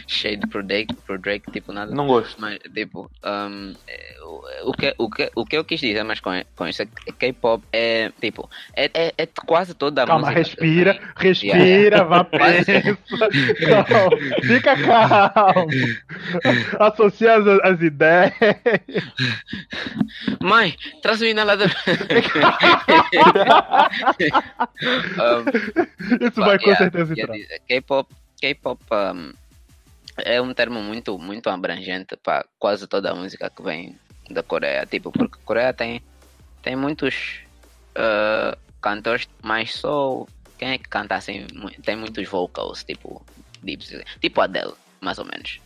Shade 0.06 0.46
pro 0.48 0.62
Drake, 0.62 0.94
pro 1.06 1.18
Drake, 1.18 1.50
tipo, 1.50 1.72
nada. 1.72 1.92
Não 1.94 2.06
gosto. 2.06 2.40
Mas, 2.40 2.58
tipo, 2.74 3.10
um, 3.24 3.74
o, 4.64 4.72
que, 4.72 4.94
o, 4.98 5.10
que, 5.10 5.30
o 5.34 5.44
que 5.44 5.56
eu 5.56 5.64
quis 5.64 5.80
dizer 5.80 6.02
mais 6.04 6.20
com, 6.20 6.30
com 6.54 6.66
isso 6.66 6.82
é 6.82 6.86
que 6.86 7.12
K-pop 7.12 7.62
é, 7.72 8.10
tipo, 8.20 8.48
é, 8.74 8.90
é, 8.94 9.12
é 9.18 9.26
quase 9.46 9.74
toda 9.74 10.02
a 10.02 10.06
Calma, 10.06 10.30
música. 10.30 10.38
respira, 10.40 10.94
tem- 10.94 11.02
respira, 11.16 12.04
vá 12.04 12.24
Quase. 12.24 12.64
pensa. 12.64 12.98
Calma, 13.86 14.16
fica 14.42 14.76
calmo. 14.76 15.66
Associa 16.78 17.36
as, 17.36 17.46
as 17.46 17.80
ideias. 17.80 18.32
Mãe, 20.40 20.76
traz 21.02 21.20
o 21.20 21.26
inalador. 21.26 21.70
um, 25.16 26.26
Isso 26.26 26.40
vai 26.40 26.55
com 26.58 26.76
certeza 26.76 27.12
entrar. 27.12 27.36
K-pop, 27.68 28.14
K-pop 28.40 28.82
um, 28.92 29.32
é 30.18 30.40
um 30.40 30.54
termo 30.54 30.82
muito, 30.82 31.18
muito 31.18 31.48
abrangente 31.48 32.16
para 32.16 32.44
quase 32.58 32.86
toda 32.86 33.10
a 33.10 33.14
música 33.14 33.50
que 33.50 33.62
vem 33.62 33.98
da 34.30 34.42
Coreia. 34.42 34.86
Tipo, 34.86 35.10
porque 35.12 35.38
a 35.40 35.44
Coreia 35.44 35.72
tem, 35.72 36.02
tem 36.62 36.76
muitos 36.76 37.40
uh, 37.96 38.56
cantores 38.80 39.28
mais 39.42 39.74
soul. 39.74 40.28
Quem 40.58 40.70
é 40.70 40.78
que 40.78 40.88
canta 40.88 41.16
assim? 41.16 41.46
Tem 41.84 41.96
muitos 41.96 42.26
vocals, 42.28 42.82
tipo, 42.82 43.24
tipo 44.20 44.40
Adele, 44.40 44.74
mais 45.00 45.18
ou 45.18 45.24
menos. 45.24 45.60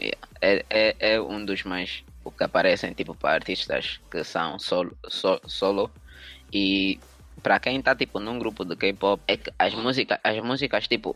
Yeah. 0.00 0.18
É, 0.40 0.64
é, 0.68 0.96
é 0.98 1.20
um 1.20 1.44
dos 1.44 1.62
mais 1.62 2.02
que 2.36 2.44
aparecem 2.44 2.92
tipo 2.92 3.14
para 3.14 3.34
artistas 3.34 4.00
que 4.10 4.24
são 4.24 4.58
solo, 4.58 4.96
so- 5.08 5.40
solo 5.46 5.90
e 6.52 6.98
para 7.42 7.58
quem 7.58 7.80
tá 7.82 7.94
tipo 7.94 8.20
num 8.20 8.38
grupo 8.38 8.64
de 8.64 8.76
K-pop 8.76 9.22
é 9.26 9.36
que 9.36 9.52
as 9.58 9.74
músicas 9.74 10.18
as 10.22 10.38
músicas 10.42 10.86
tipo 10.86 11.14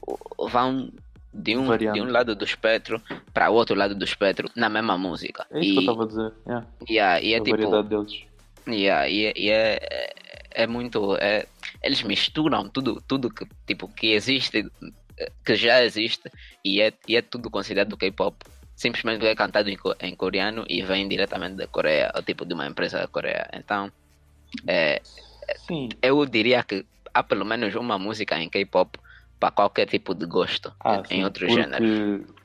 vão 0.51 0.91
de 1.33 1.57
um, 1.57 1.67
Variando. 1.67 1.95
de 1.95 2.01
um 2.01 2.11
lado 2.11 2.35
do 2.35 2.45
espectro 2.45 3.01
para 3.33 3.51
o 3.51 3.55
outro 3.55 3.77
lado 3.77 3.95
do 3.95 4.05
espectro 4.05 4.51
na 4.57 4.69
mesma 4.69 4.97
música 4.97 5.47
É 5.51 5.61
isso 5.61 5.73
que 5.73 5.77
eu 5.79 5.81
estava 5.81 6.05
a 6.05 6.07
dizer. 6.07 6.33
Yeah, 6.47 6.67
yeah, 6.89 7.21
e 7.21 7.35
é 7.35 7.37
a 7.37 7.41
tipo 7.43 7.57
variedade 7.57 7.89
deles. 7.89 8.25
Yeah, 8.69 9.09
e, 9.09 9.27
é- 9.27 9.33
e 9.37 9.51
é, 9.51 9.79
é, 9.83 10.15
é 10.63 10.67
muito. 10.67 11.15
É, 11.17 11.47
eles 11.83 12.03
misturam 12.03 12.69
tudo, 12.69 13.01
tudo 13.07 13.31
que, 13.31 13.47
tipo, 13.67 13.87
que 13.87 14.09
existe, 14.13 14.67
que 15.45 15.55
já 15.55 15.85
existe, 15.85 16.29
e 16.65 16.81
é, 16.81 16.93
e 17.07 17.17
é 17.17 17.23
tudo 17.23 17.49
considerado 17.49 17.97
K-pop. 17.97 18.37
Simplesmente 18.75 19.25
é 19.25 19.35
cantado 19.37 19.71
em, 19.71 19.79
em 20.01 20.17
coreano 20.17 20.65
e 20.69 20.83
vem 20.83 21.09
diretamente 21.09 21.55
da 21.57 21.67
Coreia, 21.67 22.11
ou 22.15 22.23
tipo 22.23 22.45
de 22.45 22.55
uma 22.55 22.67
empresa 22.67 22.99
da 22.99 23.07
Coreia. 23.07 23.49
Então, 23.55 23.91
é, 24.67 25.01
Sim. 25.57 25.89
eu 26.03 26.25
diria 26.27 26.63
que 26.63 26.85
há 27.15 27.23
pelo 27.23 27.45
menos 27.45 27.75
uma 27.75 27.99
música 27.99 28.39
em 28.39 28.49
K-pop 28.49 28.99
para 29.39 29.51
qualquer 29.51 29.87
tipo 29.87 30.15
de 30.15 30.27
gosto 30.27 30.73
Ah, 30.85 31.03
em 31.11 31.19
sim, 31.19 31.25
outros 31.25 31.47
porque, 31.49 31.63
géneros. 31.63 32.37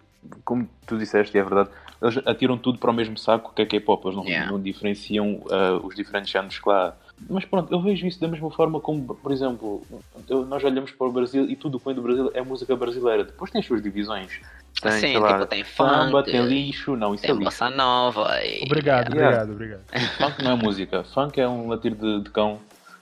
Como 0.45 0.69
tu 0.85 0.97
disseste, 0.99 1.35
e 1.35 1.39
é 1.39 1.43
verdade, 1.43 1.69
eles 2.01 2.17
atiram 2.27 2.55
tudo 2.57 2.77
para 2.77 2.91
o 2.91 2.93
mesmo 2.93 3.17
saco 3.17 3.53
que 3.55 3.61
é 3.63 3.65
K-pop, 3.65 4.05
eles 4.05 4.15
não, 4.17 4.23
Yeah. 4.25 4.51
não 4.51 4.61
diferenciam 4.61 5.43
ah, 5.49 5.79
os 5.83 5.95
diferentes 5.95 6.29
géneros 6.31 6.59
que 6.59 6.69
lá 6.69 6.89
há. 6.89 6.93
Mas 7.29 7.45
pronto, 7.45 7.71
eu 7.73 7.81
vejo 7.81 8.05
isso 8.07 8.19
da 8.19 8.27
mesma 8.27 8.49
forma 8.51 8.79
como, 8.79 9.13
por 9.15 9.31
exemplo, 9.31 9.85
eu- 10.27 10.45
nós 10.45 10.63
olhamos 10.63 10.91
para 10.91 11.07
o 11.07 11.11
Brasil 11.11 11.49
e 11.49 11.55
tudo 11.55 11.75
o 11.77 11.79
que 11.79 11.85
vem 11.87 11.95
do 11.95 12.01
Brasil 12.01 12.31
é 12.33 12.41
música 12.41 12.75
brasileira. 12.75 13.23
Depois 13.23 13.49
tem 13.51 13.59
as 13.59 13.65
suas 13.65 13.81
divisões. 13.81 14.39
Tem, 14.81 14.91
Sim, 14.93 14.99
sei 14.99 15.17
lá, 15.19 15.33
tipo, 15.33 15.45
tem 15.47 15.63
samba, 15.63 16.23
funk, 16.23 16.31
tem 16.31 16.41
lixo, 16.45 16.95
não, 16.95 17.13
isso 17.13 17.23
é 17.23 17.27
Tem 17.27 17.35
lixo. 17.35 17.45
bossa 17.45 17.69
nova 17.69 18.43
e. 18.43 18.63
Obrigado, 18.63 19.13
Yeah. 19.13 19.43
obrigado, 19.43 19.81
obrigado. 19.83 20.17
Funk 20.17 20.43
não 20.43 20.51
é 20.51 20.55
música, 20.55 21.03
funk 21.03 21.39
é 21.39 21.47
um 21.47 21.67
latir 21.67 21.93
de, 21.93 22.21
de 22.21 22.29
cão 22.31 22.59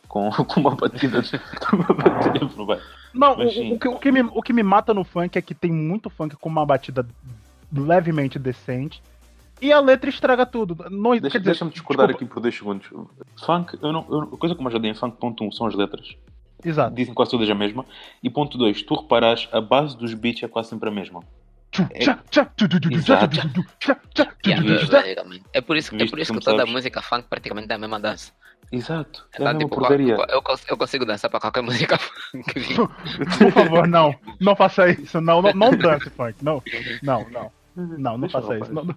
com, 0.10 0.30
com 0.32 0.60
uma 0.60 0.76
batida 0.76 1.22
de, 1.22 1.40
uma 1.72 1.86
batida 1.94 2.46
por 2.48 2.66
baixo. 2.66 2.84
Não, 3.14 3.38
Mas 3.38 3.56
o, 3.56 3.74
o 3.76 3.80
que, 3.80 3.88
o, 3.88 3.98
que 4.00 4.12
me, 4.12 4.22
o 4.22 4.42
que 4.42 4.52
me 4.52 4.64
mata 4.64 4.94
no 4.94 5.06
funk 5.06 5.38
é 5.38 5.42
que 5.42 5.54
tem 5.56 5.72
muito 5.72 6.10
funk 6.10 6.36
com 6.36 6.50
uma 6.50 6.66
batida 6.66 7.08
levemente 7.72 8.38
decente. 8.38 9.02
E 9.62 9.72
a 9.74 9.80
letra 9.80 10.10
estraga 10.10 10.46
tudo. 10.46 10.76
Não, 10.90 11.12
Deixa- 11.12 11.38
dizer, 11.38 11.40
Deixa-me 11.52 11.72
discordar 11.72 12.08
desculpa, 12.08 12.26
aqui 12.26 12.34
por 12.34 12.42
dois 12.42 12.56
segundos. 12.56 12.88
Funk, 13.46 13.78
eu 13.82 13.92
não, 13.94 14.06
eu- 14.10 14.22
a 14.34 14.38
coisa 14.38 14.56
que 14.56 14.60
eu 14.60 14.64
mais 14.64 14.76
odeio 14.76 14.92
em 14.92 14.96
funk, 14.96 15.18
ponto 15.18 15.44
1, 15.44 15.48
um, 15.48 15.52
são 15.52 15.68
as 15.68 15.76
letras. 15.76 16.16
Exato. 16.64 16.94
Dizem 16.96 17.14
quase 17.14 17.32
todas 17.32 17.50
a 17.50 17.56
mesma. 17.56 17.86
E 18.24 18.30
ponto 18.30 18.58
2, 18.58 18.82
tu 18.84 18.96
reparas, 18.96 19.48
a 19.52 19.62
base 19.62 19.98
dos 19.98 20.14
beats 20.14 20.44
é 20.44 20.48
quase 20.48 20.70
sempre 20.70 20.90
a 20.90 20.92
mesma. 20.92 21.22
É- 21.92 22.04
basicamente. 24.90 25.44
É 25.54 25.62
por 25.62 25.78
isso, 25.78 25.96
é 25.96 26.08
por 26.08 26.20
isso 26.20 26.34
que 26.34 26.40
toda 26.40 26.58
sabes. 26.60 26.74
música 26.74 27.02
funk 27.02 27.26
praticamente 27.30 27.70
é 27.72 27.76
a 27.76 27.78
mesma 27.78 28.00
dança. 28.00 28.32
Exato. 28.72 29.26
É 29.34 29.36
Então, 29.38 29.46
mesma 29.48 29.60
tipo, 29.62 29.76
porcaria. 29.76 30.16
eu, 30.30 30.44
eu 30.70 30.78
consigo 30.78 31.06
dançar 31.06 31.30
para 31.30 31.40
qualquer 31.40 31.62
música 31.64 31.98
funk. 31.98 32.76
Por 32.76 33.52
favor, 33.52 33.88
não. 33.88 34.14
Não 34.40 34.56
faça 34.56 34.88
isso. 34.90 35.20
Não, 35.20 35.42
não, 35.42 35.54
não 35.54 35.72
dance 35.72 36.10
funk. 36.12 36.36
Não, 36.44 36.62
não, 37.02 37.30
não. 37.30 37.52
Não, 37.76 38.18
não 38.18 38.30
faça 38.30 38.58
isso. 38.60 38.72
Não, 38.74 38.84
não. 38.84 38.96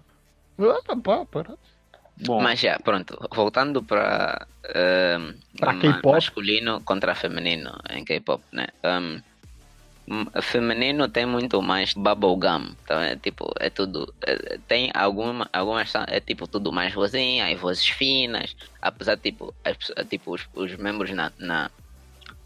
Ah, 0.59 1.25
tá. 1.33 1.53
Bom, 2.25 2.41
Mas 2.43 2.59
já, 2.59 2.77
pronto. 2.79 3.17
Voltando 3.33 3.81
para 3.81 4.45
Pra 5.57 5.73
ma- 5.73 5.79
K-pop? 5.79 6.11
masculino 6.13 6.79
contra 6.81 7.15
feminino 7.15 7.71
em 7.89 8.05
K-pop, 8.05 8.43
né? 8.51 8.67
Um, 8.83 9.19
feminino 10.41 11.07
tem 11.07 11.25
muito 11.25 11.61
mais 11.61 11.93
bubblegum, 11.93 12.75
tá 12.85 12.99
vendo? 12.99 13.19
Tipo, 13.21 13.53
é 13.59 13.69
tudo. 13.69 14.13
é- 14.25 14.57
tem 14.67 14.91
alguma, 14.93 15.49
algumas 15.53 15.93
é 16.07 16.19
tipo 16.19 16.47
tudo 16.47 16.71
mais 16.71 16.93
vozinha, 16.93 17.49
e 17.49 17.55
vozes 17.55 17.87
finas. 17.87 18.55
Apesar 18.81 19.17
tipo, 19.17 19.53
as 19.63 19.77
pessoas- 19.77 20.07
tipo 20.09 20.33
os, 20.33 20.47
os 20.53 20.75
membros 20.75 21.11
na, 21.11 21.31
na, 21.37 21.71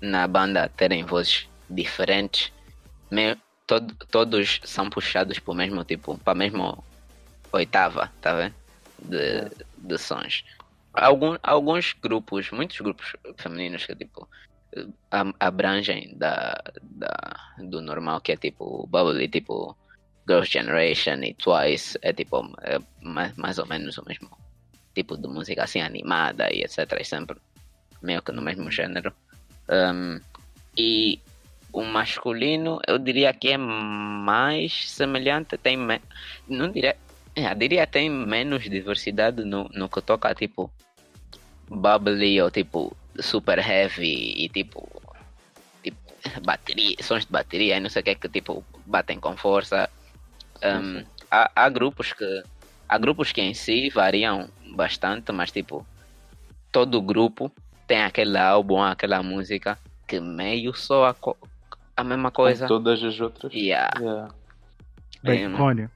na 0.02 0.28
banda 0.28 0.70
terem 0.70 1.04
vozes 1.04 1.48
diferentes, 1.70 2.52
me, 3.12 3.36
tod, 3.66 3.94
todos 4.12 4.60
são 4.64 4.90
puxados 4.90 5.40
pro 5.40 5.54
mesmo 5.54 5.84
tipo, 5.84 6.18
para 6.20 6.36
mesma 6.36 6.78
oitava, 7.52 8.12
tá 8.22 8.34
vendo? 8.36 8.56
De, 9.00 9.50
de 9.78 9.98
sons. 9.98 10.44
Algum, 10.94 11.38
alguns 11.44 11.94
grupos, 11.94 12.50
muitos 12.52 12.80
grupos 12.80 13.16
femininos 13.38 13.86
que 13.86 13.96
tipo 13.96 14.28
abrangem 15.40 16.16
da, 16.18 16.62
da, 16.82 17.40
do 17.58 17.82
normal, 17.82 18.22
que 18.22 18.34
é 18.34 18.38
tipo 18.38 18.84
o 18.84 18.88
Bubble, 18.88 19.28
tipo 19.28 19.76
Girls' 20.28 20.52
Generation 20.52 21.24
e 21.24 21.34
Twice, 21.34 21.98
é 22.02 22.14
tipo 22.14 22.38
é 22.62 22.80
mais, 23.02 23.36
mais 23.38 23.58
ou 23.60 23.66
menos 23.66 23.98
o 23.98 24.06
mesmo 24.06 24.30
tipo 24.94 25.18
de 25.18 25.28
música 25.28 25.64
assim 25.64 25.82
animada 25.82 26.52
e 26.52 26.64
etc. 26.64 26.92
É 26.94 27.04
sempre 27.04 27.38
meio 28.02 28.22
que 28.22 28.32
no 28.32 28.42
mesmo 28.42 28.70
gênero. 28.72 29.14
Um, 29.70 30.20
e 30.78 31.20
o 31.72 31.84
masculino, 31.84 32.80
eu 32.88 32.98
diria 32.98 33.34
que 33.34 33.50
é 33.50 33.58
mais 33.58 34.90
semelhante, 34.90 35.58
tem 35.58 35.78
me... 35.78 36.02
não 36.48 36.72
diria, 36.72 36.96
é, 37.36 37.52
eu 37.52 37.56
diria 37.56 37.88
tem 37.88 38.10
menos 38.10 38.64
diversidade 38.64 39.44
no, 39.44 39.70
no 39.74 39.90
que 39.90 40.02
toca 40.02 40.34
tipo 40.34 40.72
bubbly 41.70 42.42
ou 42.42 42.50
tipo 42.50 42.96
super 43.20 43.60
heavy 43.60 44.34
e 44.38 44.50
tipo, 44.50 44.88
tipo 45.84 45.98
bateria, 46.44 46.96
sons 47.02 47.26
de 47.26 47.32
bateria 47.32 47.78
e 47.78 47.80
não 47.80 47.90
sei 47.90 48.02
o 48.02 48.06
que 48.06 48.16
que 48.16 48.30
tipo 48.30 48.64
batem 48.86 49.20
com 49.20 49.36
força. 49.38 49.90
Um, 50.64 51.04
há, 51.30 51.52
há 51.56 51.70
grupos 51.70 52.14
que 52.14 52.44
há 52.90 52.98
grupos 52.98 53.32
que 53.32 53.42
em 53.42 53.54
si 53.54 53.90
variam 53.90 54.50
bastante, 54.76 55.32
mas 55.32 55.52
tipo 55.52 55.86
todo 56.72 57.02
grupo 57.02 57.52
tem 57.88 58.04
aquele 58.04 58.38
álbum, 58.38 58.82
aquela 58.82 59.22
música 59.24 59.78
que 60.08 60.20
meio 60.20 60.74
soa 60.74 61.14
co- 61.14 61.38
a 61.96 62.04
mesma 62.04 62.32
coisa. 62.32 62.66
Com 62.66 62.68
todas 62.68 63.04
as 63.04 63.20
outras. 63.20 63.54
Yeah. 63.54 63.90
Yeah. 64.00 64.28
Bem, 65.24 65.44
É, 65.46 65.48
Rony, 65.48 65.90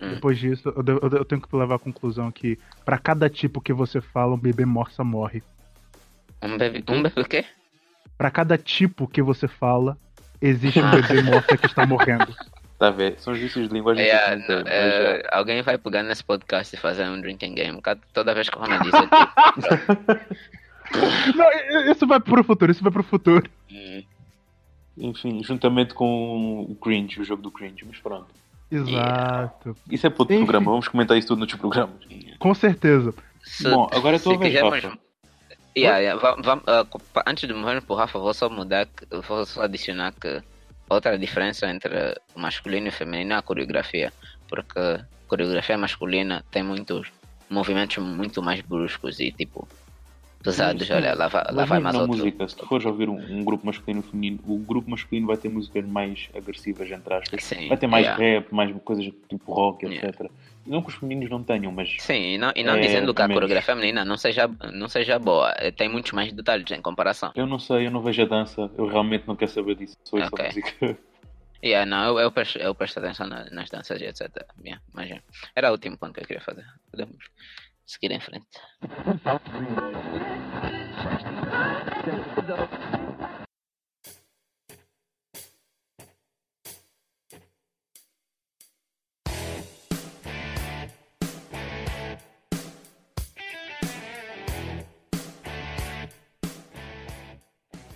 Hum. 0.00 0.14
depois 0.14 0.36
disso, 0.36 0.68
eu, 0.68 0.98
eu 1.00 1.18
eu 1.18 1.24
tenho 1.24 1.40
que 1.40 1.54
levar 1.56 1.76
a 1.76 1.78
conclusão 1.78 2.32
que 2.32 2.58
pra 2.84 2.98
cada 2.98 3.30
tipo 3.30 3.60
que 3.60 3.72
você 3.72 4.00
fala, 4.00 4.34
um 4.34 4.38
bebê 4.38 4.64
morsa 4.64 5.04
morre. 5.04 5.42
Um 6.42 6.58
bebê, 6.58 6.82
um 6.88 7.02
bebê 7.02 7.20
o 7.20 7.24
quê? 7.24 7.44
Pra 8.18 8.30
cada 8.30 8.56
tipo 8.58 9.06
que 9.06 9.22
você 9.22 9.46
fala, 9.48 9.96
existe 10.40 10.80
um 10.80 10.90
bebê 10.90 11.22
morsa 11.22 11.56
que 11.56 11.66
está 11.66 11.86
morrendo. 11.86 12.34
Tá 12.78 12.88
a 12.88 12.90
ver? 12.90 13.14
São 13.18 13.32
os 13.32 13.38
vícios 13.38 13.68
de 13.68 13.74
linguagem 13.74 14.04
É, 14.04 14.36
não 14.36 14.58
é, 14.66 15.20
é. 15.22 15.28
alguém 15.32 15.62
vai 15.62 15.78
pegar 15.78 16.02
nesse 16.02 16.24
podcast 16.24 16.74
e 16.74 16.78
fazer 16.78 17.04
um 17.08 17.20
drinking 17.20 17.54
game. 17.54 17.80
Toda 18.12 18.34
vez 18.34 18.48
que 18.48 18.56
o 18.56 18.60
Rona 18.60 18.78
diz, 18.80 18.92
eu 18.92 19.02
tipo, 19.02 20.16
Não, 21.36 21.46
i- 21.52 21.90
isso 21.92 22.06
vai 22.06 22.20
pro 22.20 22.42
futuro, 22.44 22.70
isso 22.72 22.82
vai 22.82 22.92
pro 22.92 23.02
futuro. 23.04 23.48
hum, 23.70 24.02
Enfim, 24.98 25.42
juntamente 25.42 25.94
com 25.94 26.66
o 26.68 26.74
Cringe, 26.74 27.20
o 27.20 27.24
jogo 27.24 27.40
do 27.42 27.50
Cringe, 27.50 27.84
mas 27.86 27.98
pronto. 27.98 28.26
Exato. 28.70 29.76
Isso 29.90 30.06
é 30.06 30.10
para 30.10 30.22
outro 30.22 30.34
Enfim. 30.34 30.44
programa, 30.44 30.70
vamos 30.70 30.88
comentar 30.88 31.16
isso 31.16 31.28
tudo 31.28 31.38
noutros 31.38 31.60
programas. 31.60 31.94
Com 32.38 32.54
certeza. 32.54 33.14
se- 33.42 33.68
Bom, 33.70 33.88
agora 33.92 34.16
é 34.16 34.18
a 34.18 34.22
tua 34.22 34.36
vez, 34.38 34.52
quisermos- 34.52 34.82
Rafa. 34.82 34.98
Yeah, 35.76 35.98
yeah, 36.00 36.20
ah, 36.66 36.84
pa- 36.84 37.24
antes 37.26 37.48
de 37.48 37.54
morrer 37.54 37.80
pro 37.80 37.94
Rafa, 37.96 38.18
vou 38.18 38.34
só 38.34 38.48
mudar, 38.50 38.86
vou 39.26 39.46
só 39.46 39.62
adicionar 39.62 40.12
que 40.12 40.42
outra 40.88 41.18
diferença 41.18 41.66
entre 41.66 42.14
masculino 42.36 42.88
e 42.88 42.90
feminino 42.90 43.32
é 43.32 43.36
a 43.36 43.42
coreografia. 43.42 44.12
Porque 44.48 45.00
coreografia 45.26 45.78
masculina 45.78 46.44
tem 46.50 46.62
muitos 46.62 47.08
movimentos 47.48 47.96
muito 47.98 48.42
mais 48.42 48.60
bruscos 48.60 49.18
e 49.18 49.32
tipo 49.32 49.66
pesados. 50.42 50.90
Olha, 50.90 51.14
lá 51.14 51.28
vai, 51.28 51.44
lá 51.52 51.64
vai 51.64 51.78
mais 51.80 51.94
outro. 51.96 52.08
música, 52.16 52.48
se 52.48 52.56
tu 52.56 52.66
fores 52.66 52.84
ouvir 52.84 53.08
um, 53.08 53.16
um 53.16 53.44
grupo 53.44 53.64
masculino 53.66 54.00
e 54.06 54.10
feminino, 54.10 54.40
o 54.44 54.58
grupo 54.58 54.90
masculino 54.90 55.26
vai 55.26 55.36
ter 55.36 55.48
músicas 55.48 55.84
mais 55.86 56.28
agressivas, 56.34 56.90
entre 56.90 57.14
aspas. 57.14 57.42
Sim, 57.44 57.68
Vai 57.68 57.76
ter 57.78 57.86
mais 57.86 58.04
yeah. 58.06 58.22
rap, 58.22 58.52
mais 58.52 58.74
coisas 58.84 59.04
tipo 59.28 59.52
rock, 59.52 59.86
Yeah. 59.86 60.08
etc. 60.08 60.30
Não 60.66 60.80
que 60.82 60.90
os 60.90 60.94
femininos 60.94 61.28
não 61.30 61.42
tenham, 61.42 61.72
mas 61.72 61.96
Sim, 61.98 62.34
e 62.34 62.38
não, 62.38 62.52
e 62.54 62.62
não 62.62 62.76
É, 62.76 62.80
dizendo 62.80 63.12
que 63.12 63.20
a 63.22 63.26
menos. 63.26 63.40
coreografia 63.40 63.74
feminina 63.74 64.04
não 64.04 64.16
seja, 64.16 64.48
não 64.72 64.88
seja 64.88 65.18
boa, 65.18 65.52
eh, 65.58 65.72
tem 65.72 65.88
muitos 65.88 66.12
mais 66.12 66.32
detalhes 66.32 66.70
em 66.70 66.80
comparação. 66.80 67.32
eu 67.34 67.46
não 67.46 67.58
sei, 67.58 67.86
eu 67.86 67.90
não 67.90 68.00
vejo 68.00 68.22
a 68.22 68.26
dança, 68.26 68.70
eu 68.78 68.86
realmente 68.86 69.26
não 69.26 69.34
quero 69.34 69.50
saber 69.50 69.74
disso, 69.74 69.94
sou 70.04 70.18
essa 70.20 70.28
Ok. 70.32 70.44
música. 70.46 70.98
Yeah, 71.64 71.86
não, 71.88 72.04
eu, 72.08 72.18
eu, 72.18 72.32
presto, 72.32 72.58
eu 72.58 72.74
presto 72.74 72.98
atenção 72.98 73.26
na- 73.28 73.48
nas 73.50 73.70
danças 73.70 74.00
e 74.00 74.04
etc. 74.04 74.28
Yeah, 74.64 74.82
mas 74.92 75.10
era 75.54 75.68
o 75.68 75.72
último 75.72 75.96
ponto 75.96 76.12
que 76.14 76.20
eu 76.22 76.26
queria 76.26 76.42
fazer. 76.42 76.64
Podemos 76.90 77.16
seguir 77.86 78.12
em 78.12 78.20
frente. 78.20 78.46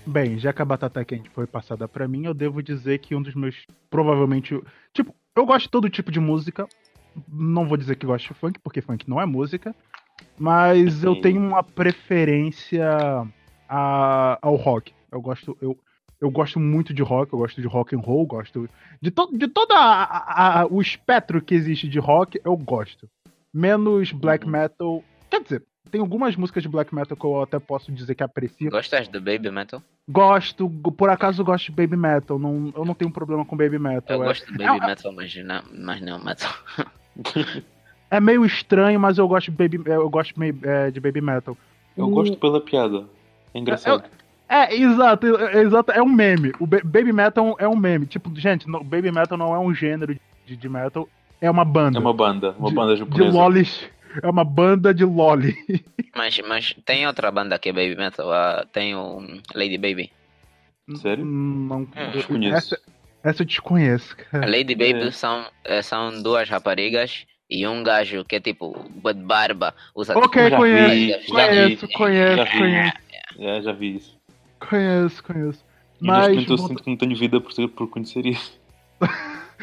Bem, 0.07 0.39
já 0.39 0.53
que 0.53 0.63
a 0.63 0.65
batata 0.65 1.05
quente 1.05 1.29
foi 1.31 1.47
passada 1.47 1.89
pra 1.89 2.07
mim, 2.07 2.25
eu 2.25 2.33
devo 2.33 2.63
dizer 2.63 2.99
que 3.01 3.15
um 3.15 3.21
dos 3.21 3.35
meus. 3.35 3.67
Provavelmente. 3.91 4.59
Tipo, 4.95 5.15
eu 5.35 5.45
gosto 5.45 5.65
de 5.65 5.71
todo 5.71 5.91
tipo 5.91 6.11
de 6.11 6.21
música. 6.21 6.67
Não 7.29 7.67
vou 7.67 7.77
dizer 7.77 7.97
que 7.97 8.07
gosto 8.07 8.29
de 8.29 8.35
funk, 8.35 8.59
porque 8.61 8.81
funk 8.81 9.09
não 9.09 9.21
é 9.21 9.27
música. 9.27 9.75
Mas 10.39 11.03
eu 11.05 11.15
Sim. 11.15 11.21
tenho 11.21 11.41
uma 11.41 11.63
preferência 11.63 12.87
a- 13.69 14.39
ao 14.43 14.55
rock. 14.57 14.93
Eu 15.11 15.21
gosto. 15.21 15.57
Eu, 15.61 15.79
eu 16.21 16.31
gosto 16.31 16.59
muito 16.59 16.95
de 16.95 17.03
rock, 17.03 17.33
eu 17.33 17.39
gosto 17.39 17.61
de 17.61 17.67
rock 17.67 17.95
and 17.95 18.01
roll, 18.01 18.27
gosto 18.27 18.69
de, 19.03 19.11
to, 19.11 19.29
de 19.37 19.47
todo 19.49 19.75
o 20.71 20.81
espectro 20.81 21.43
que 21.43 21.55
existe 21.55 21.89
de 21.89 21.99
rock, 21.99 22.41
eu 22.45 22.57
gosto. 22.57 23.09
Menos 23.53 24.13
black 24.13 24.45
Uhum. 24.47 24.51
metal. 24.53 25.05
Quer 25.31 25.43
dizer, 25.43 25.63
tem 25.91 26.01
algumas 26.01 26.35
músicas 26.37 26.63
de 26.63 26.69
black 26.69 26.95
metal 26.95 27.17
que 27.17 27.25
eu 27.25 27.43
até 27.43 27.59
posso 27.59 27.93
dizer 27.93 28.15
que 28.15 28.23
aprecio. 28.23 28.71
Gostas 28.71 29.09
do 29.09 29.21
Baby 29.21 29.51
Metal? 29.51 29.83
Gosto, 30.09 30.69
por 30.71 31.11
acaso 31.11 31.43
eu 31.43 31.47
gosto 31.47 31.67
de 31.67 31.73
baby 31.73 31.97
metal. 31.97 32.39
Não, 32.39 32.73
eu 32.77 32.85
não 32.85 32.95
tenho 32.95 33.11
problema 33.11 33.45
com 33.45 33.57
baby 33.57 33.79
metal. 33.79 34.17
Eu 34.17 34.23
é, 34.23 34.27
gosto 34.27 34.47
do 34.53 34.57
Baby 34.59 34.85
é- 34.85 34.87
Metal, 34.87 35.13
mas 35.13 35.35
não, 35.45 35.63
mas 35.75 36.01
não 36.01 36.25
Metal. 36.25 36.53
é 38.11 38.21
meio 38.21 38.45
estranho, 38.45 38.99
mas 39.01 39.19
eu 39.19 39.27
gosto 39.29 39.51
de 39.51 39.57
baby, 39.57 39.81
eu 39.87 40.09
gosto 40.09 40.39
meio, 40.39 40.57
é, 40.63 40.91
de 40.91 41.01
baby 41.01 41.21
metal. 41.21 41.57
Eu 41.97 42.07
O- 42.07 42.11
gosto 42.11 42.37
pela 42.37 42.61
piada. 42.61 43.05
É 43.55 43.59
engraçado. 43.59 44.05
É, 44.49 44.75
exato, 44.77 45.27
é, 45.39 45.61
exato, 45.63 45.91
é 45.91 46.01
um 46.01 46.09
meme. 46.09 46.53
O 46.61 46.67
ba- 46.67 46.81
baby 46.85 47.13
metal 47.13 47.57
é 47.59 47.67
um 47.67 47.75
meme. 47.77 48.07
Tipo, 48.07 48.31
gente, 48.39 48.69
no- 48.69 48.85
baby 48.85 49.11
metal 49.11 49.37
não 49.37 49.53
é 49.55 49.59
um 49.59 49.75
gênero 49.75 50.17
de, 50.47 50.57
de 50.57 50.69
metal, 50.69 51.09
é 51.41 51.51
uma 51.51 51.65
banda. 51.65 51.99
É 51.99 52.01
uma 52.01 52.13
banda, 52.15 52.55
uma 52.59 52.69
de, 52.69 52.75
banda 52.75 52.93
de 52.95 53.01
japonesa. 53.01 53.37
lolis. 53.37 53.89
É 54.23 54.31
uma 54.31 54.45
banda 54.45 54.95
de 54.95 55.05
loli. 55.05 55.57
Mas, 56.15 56.41
mas 56.49 56.75
tem 56.87 57.07
outra 57.07 57.31
banda 57.31 57.59
que 57.59 57.69
é 57.69 57.73
Baby 57.73 57.97
Metal, 57.97 58.33
ah, 58.33 58.65
tem 58.73 58.95
o 58.95 59.19
Lady 59.55 59.77
Baby. 59.77 60.11
Sério? 61.03 61.23
Não, 61.25 61.87
Desconheço. 62.13 62.57
essa, 62.75 62.81
essa 63.29 63.43
eu 63.43 63.47
desconheço, 63.47 64.15
A 64.15 64.17
cara. 64.31 64.47
Lady 64.51 64.75
Baby 64.75 65.09
É. 65.09 65.11
são, 65.11 65.47
eh, 65.65 65.83
são 65.83 66.23
duas 66.23 66.49
raparigas 66.49 67.27
e 67.51 67.67
um 67.67 67.83
gajo 67.83 68.25
que 68.25 68.37
é 68.37 68.41
tipo 68.41 68.75
de 69.05 69.13
barba, 69.15 69.75
usa 69.95 70.17
Ok, 70.19 70.29
tipo, 70.43 70.51
já 70.51 70.57
conheço, 70.57 71.33
conheço, 71.33 71.89
conheço, 71.89 72.37
Já 72.37 72.45
vi. 72.45 72.59
conheço, 72.59 72.93
É, 73.39 73.63
já 73.63 73.73
vi 73.73 73.97
isso. 73.97 74.17
conheço, 74.59 75.23
conheço. 75.25 75.65
E 76.01 76.07
neste 76.07 76.21
Mas. 76.21 76.29
momento 76.35 76.53
eu 76.53 76.59
sinto 76.59 76.83
que 76.83 76.91
não 76.91 76.97
tenho 76.97 77.17
vida 77.17 77.41
por, 77.41 77.53
ter- 77.55 77.69
por 77.69 77.89
conhecer 77.89 78.27
isso. 78.27 78.59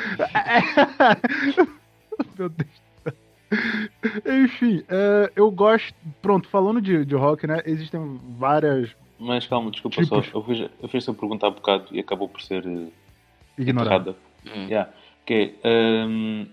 Meu 2.38 2.50
Deus. 2.50 2.70
do 3.04 3.04
céu. 3.04 3.14
Enfim, 4.44 4.84
é, 4.90 5.32
eu 5.36 5.50
gosto. 5.52 5.94
Pronto, 6.22 6.48
falando 6.50 6.82
de, 6.82 7.06
de 7.06 7.16
rock, 7.16 7.46
né? 7.48 7.62
Existem 7.66 8.20
várias 8.38 8.90
Mas 9.20 9.46
calma, 9.48 9.72
desculpa 9.72 10.02
Tipos. 10.02 10.28
só. 10.28 10.38
Eu 10.40 10.44
fiz, 10.44 10.60
eu 10.82 10.90
fiz 10.90 11.04
essa 11.04 11.14
pergunta 11.14 11.48
há 11.48 11.52
bocado 11.52 11.86
e 11.92 12.00
acabou 12.00 12.28
por 12.28 12.42
ser 12.42 12.66
eh, 12.66 12.88
ignoradas. 13.58 14.16
errada. 14.46 14.60
Hum. 14.60 14.68
Yeah. 14.68 14.92
Que 15.26 15.56
é, 15.64 16.06
hum, 16.06 16.48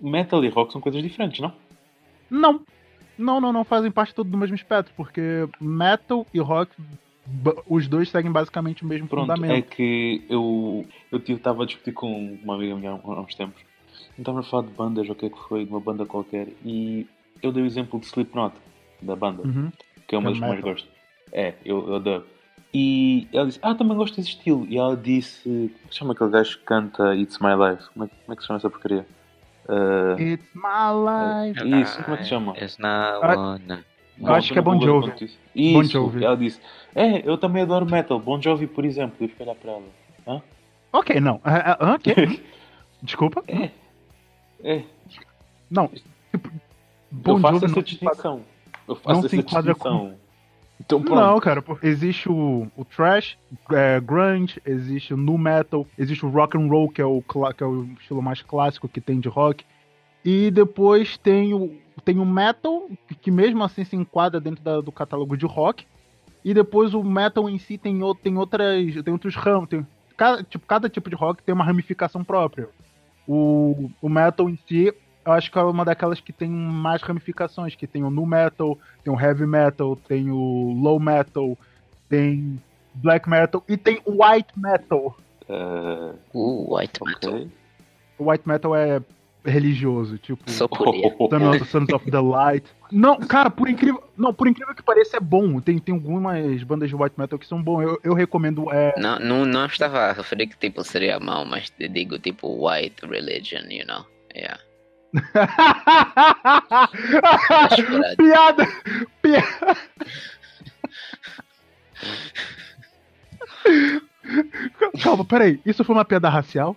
metal 0.00 0.44
e 0.44 0.48
rock 0.48 0.72
são 0.72 0.80
coisas 0.80 1.02
diferentes, 1.02 1.40
não? 1.40 1.52
Não. 2.30 2.60
Não, 3.18 3.40
não, 3.40 3.50
não 3.52 3.64
fazem 3.64 3.90
parte 3.90 4.14
todo 4.14 4.28
do 4.30 4.36
mesmo 4.36 4.54
espectro, 4.54 4.92
porque 4.96 5.48
metal 5.60 6.26
e 6.34 6.38
rock, 6.38 6.70
os 7.66 7.88
dois 7.88 8.10
seguem 8.10 8.30
basicamente 8.30 8.84
o 8.84 8.86
mesmo 8.86 9.08
Pronto, 9.08 9.32
é 9.32 9.34
fundamento. 9.36 9.68
que 9.70 10.22
eu 10.28 10.84
eu 11.10 11.18
estava 11.18 11.62
a 11.62 11.66
discutir 11.66 11.92
com 11.92 12.38
uma 12.42 12.54
amiga 12.56 12.76
minha 12.76 12.90
há 12.90 13.20
uns 13.20 13.34
tempos. 13.34 13.62
Estava 14.18 14.40
a 14.40 14.42
falar 14.42 14.64
de 14.64 14.74
bandas, 14.74 15.06
ou 15.08 15.12
o 15.14 15.16
que 15.16 15.26
é 15.26 15.30
que 15.30 15.38
foi, 15.48 15.64
de 15.64 15.70
uma 15.70 15.80
banda 15.80 16.04
qualquer, 16.04 16.48
e 16.64 17.06
eu 17.42 17.50
dei 17.52 17.62
o 17.62 17.66
exemplo 17.66 17.98
de 17.98 18.06
Slipknot, 18.06 18.54
da 19.00 19.16
banda, 19.16 19.42
Uhum. 19.46 19.70
que 20.06 20.14
é 20.14 20.18
uma 20.18 20.28
É 20.28 20.32
das 20.32 20.40
que 20.40 20.46
mais 20.46 20.60
gosto. 20.60 20.88
É, 21.32 21.54
eu, 21.64 21.88
eu 21.88 21.94
adoro. 21.96 22.26
E 22.74 23.26
ela 23.32 23.46
disse, 23.46 23.58
ah, 23.62 23.74
também 23.74 23.96
gosto 23.96 24.16
desse 24.16 24.30
estilo. 24.30 24.66
E 24.68 24.76
ela 24.76 24.96
disse, 24.96 25.42
como 25.42 25.64
é 25.64 25.88
que 25.88 25.94
se 25.94 25.98
chama 25.98 26.12
aquele 26.12 26.30
gajo 26.30 26.58
que 26.58 26.64
canta 26.64 27.14
It's 27.16 27.38
My 27.38 27.54
Life? 27.54 27.88
Como 27.92 28.04
é, 28.04 28.08
como 28.08 28.32
é 28.32 28.36
que 28.36 28.42
se 28.42 28.46
chama 28.46 28.58
essa 28.58 28.70
porcaria? 28.70 29.06
Uh, 29.68 30.20
It's 30.20 30.48
my 30.54 31.52
life. 31.52 31.82
Isso, 31.82 32.02
como 32.04 32.14
é 32.14 32.18
que 32.18 32.22
se 32.24 32.28
chama? 32.30 32.52
It's 32.52 32.78
not 32.78 33.84
Eu 34.18 34.34
acho 34.34 34.52
que 34.52 34.58
é 34.58 34.62
Bon 34.62 34.80
Jovi. 34.80 35.12
Isso, 35.54 35.74
Bon 35.74 35.84
Jovi. 35.84 36.24
ela 36.24 36.36
disse, 36.36 36.60
é, 36.94 37.28
eu 37.28 37.36
também 37.36 37.62
adoro 37.62 37.84
metal. 37.86 38.20
Bon 38.20 38.40
Jovi, 38.40 38.66
por 38.66 38.84
exemplo. 38.84 39.16
Eu 39.20 39.28
fiquei 39.28 39.46
olhar 39.46 39.56
para 39.56 39.72
ela. 39.72 39.82
Hã? 40.26 40.42
Ok, 40.92 41.20
não. 41.20 41.40
Ah, 41.44 41.76
ah, 41.80 41.94
ok. 41.94 42.42
Desculpa. 43.02 43.42
É, 44.62 44.82
Não. 45.70 45.88
Tipo, 46.30 46.48
eu 46.48 46.52
Bon 47.10 47.40
faço 47.40 47.54
Jovi 47.54 47.66
essa 47.66 47.74
não 47.74 47.82
distinção. 47.82 48.42
Eu 48.88 48.94
não 48.94 48.96
faço 48.96 49.28
se 49.28 49.38
essa 49.40 49.62
distinção. 49.62 50.14
Então. 50.80 51.00
Não, 51.00 51.40
cara, 51.40 51.64
existe 51.82 52.28
o, 52.28 52.66
o 52.76 52.84
thrash, 52.84 53.38
é, 53.70 53.98
grunge, 54.00 54.60
existe 54.64 55.14
o 55.14 55.16
nu 55.16 55.38
metal, 55.38 55.86
existe 55.98 56.24
o 56.24 56.28
rock 56.28 56.56
and 56.56 56.68
roll, 56.68 56.88
que 56.90 57.00
é 57.00 57.04
o, 57.04 57.22
que 57.22 57.62
é 57.62 57.66
o 57.66 57.84
estilo 57.98 58.22
mais 58.22 58.42
clássico 58.42 58.88
que 58.88 59.00
tem 59.00 59.18
de 59.18 59.28
rock, 59.28 59.64
e 60.24 60.50
depois 60.50 61.16
tem 61.16 61.54
o, 61.54 61.74
tem 62.04 62.18
o 62.18 62.26
metal, 62.26 62.88
que, 63.22 63.30
mesmo 63.30 63.64
assim 63.64 63.84
se 63.84 63.96
enquadra 63.96 64.40
dentro 64.40 64.62
da- 64.62 64.80
do 64.80 64.92
catálogo 64.92 65.36
de 65.36 65.46
rock, 65.46 65.86
e 66.44 66.52
depois 66.52 66.94
o 66.94 67.02
metal 67.02 67.48
em 67.48 67.58
si 67.58 67.78
tem, 67.78 68.00
tem 68.22 68.36
outras, 68.36 69.02
tem 69.02 69.12
outros 69.12 69.34
ramos, 69.34 69.68
tem, 69.68 69.86
cada, 70.16 70.42
tipo, 70.42 70.66
cada 70.66 70.88
tipo 70.88 71.08
de 71.08 71.16
rock 71.16 71.42
tem 71.42 71.54
uma 71.54 71.64
ramificação 71.64 72.22
própria. 72.22 72.68
O, 73.26 73.90
o 74.00 74.08
metal 74.08 74.48
em 74.48 74.56
si, 74.68 74.94
eu 75.26 75.32
acho 75.32 75.50
que 75.50 75.58
é 75.58 75.62
uma 75.62 75.84
daquelas 75.84 76.20
que 76.20 76.32
tem 76.32 76.48
mais 76.48 77.02
ramificações, 77.02 77.74
que 77.74 77.86
tem 77.86 78.04
o 78.04 78.10
nu 78.10 78.24
metal, 78.24 78.78
tem 79.02 79.12
o 79.12 79.20
heavy 79.20 79.46
metal, 79.46 79.96
tem 79.96 80.30
o 80.30 80.72
low 80.72 81.00
metal, 81.00 81.58
tem 82.08 82.62
black 82.94 83.28
metal 83.28 83.62
e 83.68 83.76
tem 83.76 84.00
o 84.04 84.24
white 84.24 84.52
metal. 84.56 85.16
Uh, 85.48 86.16
Uh, 86.34 86.74
white 86.74 87.00
metal. 87.02 87.46
O 88.18 88.30
white 88.30 88.46
metal 88.48 88.74
é 88.74 89.00
religioso, 89.44 90.18
tipo 90.18 90.50
Só 90.50 90.66
podia. 90.68 91.10
Sons 91.66 91.88
of, 91.92 92.10
the 92.10 92.20
Light. 92.20 92.66
Não, 92.90 93.16
cara, 93.18 93.50
por 93.50 93.68
incrível, 93.68 94.02
não, 94.16 94.34
por 94.34 94.48
incrível 94.48 94.74
que 94.74 94.82
pareça 94.82 95.16
é 95.16 95.20
bom. 95.20 95.60
Tem, 95.60 95.78
tem 95.78 95.94
algumas 95.94 96.62
bandas 96.62 96.88
de 96.88 96.96
white 96.96 97.18
metal 97.18 97.38
que 97.38 97.46
são 97.46 97.62
bons. 97.62 97.82
Eu, 97.82 98.00
eu 98.02 98.14
recomendo 98.14 98.72
é 98.72 98.94
Não, 98.96 99.18
não, 99.18 99.44
não 99.44 99.66
estava 99.66 99.98
a 99.98 100.12
referir 100.12 100.46
que 100.48 100.56
tipo 100.56 100.82
seria 100.84 101.18
mal, 101.18 101.44
mas 101.44 101.70
te 101.70 101.88
digo 101.88 102.18
tipo 102.18 102.68
white 102.68 103.06
religion, 103.06 103.70
you 103.70 103.86
know? 103.86 104.04
Yeah. 104.34 104.60
piada, 108.16 108.66
piada. 109.22 109.76
Calma, 115.02 115.24
peraí. 115.24 115.60
Isso 115.64 115.84
foi 115.84 115.94
uma 115.94 116.04
piada 116.04 116.28
racial? 116.28 116.76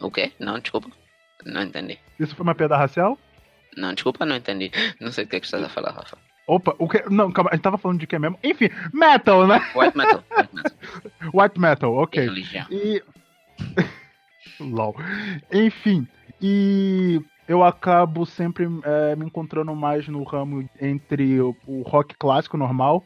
O 0.00 0.10
quê? 0.10 0.32
Não, 0.38 0.58
desculpa. 0.58 0.90
Não 1.44 1.62
entendi. 1.62 1.98
Isso 2.18 2.34
foi 2.34 2.42
uma 2.42 2.54
piada 2.54 2.76
racial? 2.76 3.18
Não, 3.76 3.94
desculpa, 3.94 4.26
não 4.26 4.36
entendi. 4.36 4.70
Não 5.00 5.12
sei 5.12 5.24
o 5.24 5.28
que 5.28 5.36
é 5.36 5.40
que 5.40 5.46
estás 5.46 5.62
a 5.62 5.68
falar, 5.68 5.92
Rafa. 5.92 6.18
Opa, 6.46 6.74
o 6.78 6.88
que? 6.88 7.04
Não, 7.10 7.30
calma, 7.30 7.50
a 7.50 7.54
gente 7.54 7.62
tava 7.62 7.76
falando 7.76 8.00
de 8.00 8.06
que 8.06 8.18
mesmo? 8.18 8.38
Enfim, 8.42 8.70
metal, 8.92 9.46
né? 9.46 9.60
White 9.74 9.96
metal. 9.96 10.24
White 10.30 10.54
metal. 10.54 10.72
White 11.34 11.60
metal, 11.60 11.94
ok. 11.94 12.28
E. 12.70 13.02
LOL. 14.58 14.96
Enfim, 15.52 16.08
e 16.40 17.20
eu 17.48 17.64
acabo 17.64 18.26
sempre 18.26 18.68
é, 18.84 19.16
me 19.16 19.24
encontrando 19.26 19.74
mais 19.74 20.06
no 20.08 20.22
ramo 20.22 20.68
entre 20.80 21.40
o, 21.40 21.56
o 21.66 21.82
rock 21.82 22.14
clássico 22.16 22.56
normal, 22.56 23.02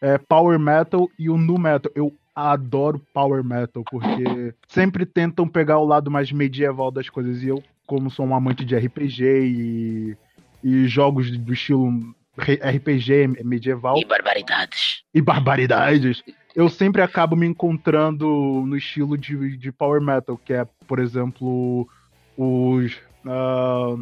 é, 0.00 0.18
power 0.18 0.58
metal 0.58 1.08
e 1.18 1.30
o 1.30 1.36
nu 1.36 1.58
metal. 1.58 1.90
Eu 1.94 2.12
adoro 2.34 3.00
power 3.14 3.42
metal, 3.42 3.82
porque 3.90 4.54
sempre 4.68 5.06
tentam 5.06 5.48
pegar 5.48 5.78
o 5.78 5.86
lado 5.86 6.10
mais 6.10 6.30
medieval 6.30 6.90
das 6.90 7.08
coisas. 7.08 7.42
E 7.42 7.48
eu, 7.48 7.62
como 7.86 8.10
sou 8.10 8.26
um 8.26 8.34
amante 8.34 8.64
de 8.64 8.76
RPG 8.76 9.24
e, 9.24 10.16
e 10.62 10.86
jogos 10.86 11.30
do 11.30 11.52
estilo 11.52 11.90
RPG 12.38 13.42
medieval 13.42 13.96
E 13.96 14.04
barbaridades. 14.04 15.02
e 15.14 15.22
barbaridades, 15.22 16.22
eu 16.54 16.68
sempre 16.68 17.00
acabo 17.00 17.34
me 17.34 17.46
encontrando 17.46 18.26
no 18.66 18.76
estilo 18.76 19.16
de, 19.16 19.56
de 19.56 19.72
power 19.72 20.02
metal, 20.02 20.36
que 20.44 20.52
é, 20.52 20.66
por 20.86 20.98
exemplo, 20.98 21.88
os. 22.36 22.98
ah, 23.26 23.96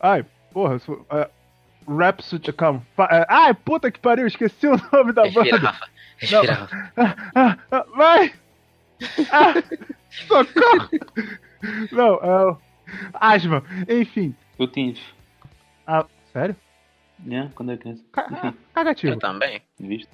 ai, 0.00 0.24
porra, 0.52 0.76
isso- 0.76 1.04
ah, 1.10 1.28
Rhapsody. 1.88 2.52
Calma. 2.52 2.82
fa- 2.96 3.08
ah, 3.10 3.26
Ai, 3.46 3.54
puta 3.54 3.90
que 3.90 3.98
pariu, 3.98 4.26
esqueci 4.26 4.66
o 4.68 4.76
nome 4.92 5.12
da 5.12 5.22
Respira, 5.24 5.56
banda. 5.58 5.70
Rafa. 5.70 5.88
Respira. 6.18 6.68
Ah, 6.96 7.16
ah, 7.34 7.58
ah, 7.70 7.86
vai! 7.96 8.32
Ah, 9.32 9.54
socorro! 10.10 10.88
Não, 11.90 12.14
é. 12.16 12.56
Asma, 13.14 13.64
enfim. 13.88 14.34
Eu 14.58 14.68
tive. 14.68 15.00
Ah, 15.86 16.04
sério? 16.32 16.54
Yeah, 17.26 17.50
quando 17.54 17.70
era 17.72 17.78
criança. 17.80 18.04
Ca- 18.12 18.28
Enfim, 18.30 18.56
Cagativo. 18.74 19.12
Eu 19.14 19.18
também. 19.18 19.62
viste? 19.78 20.08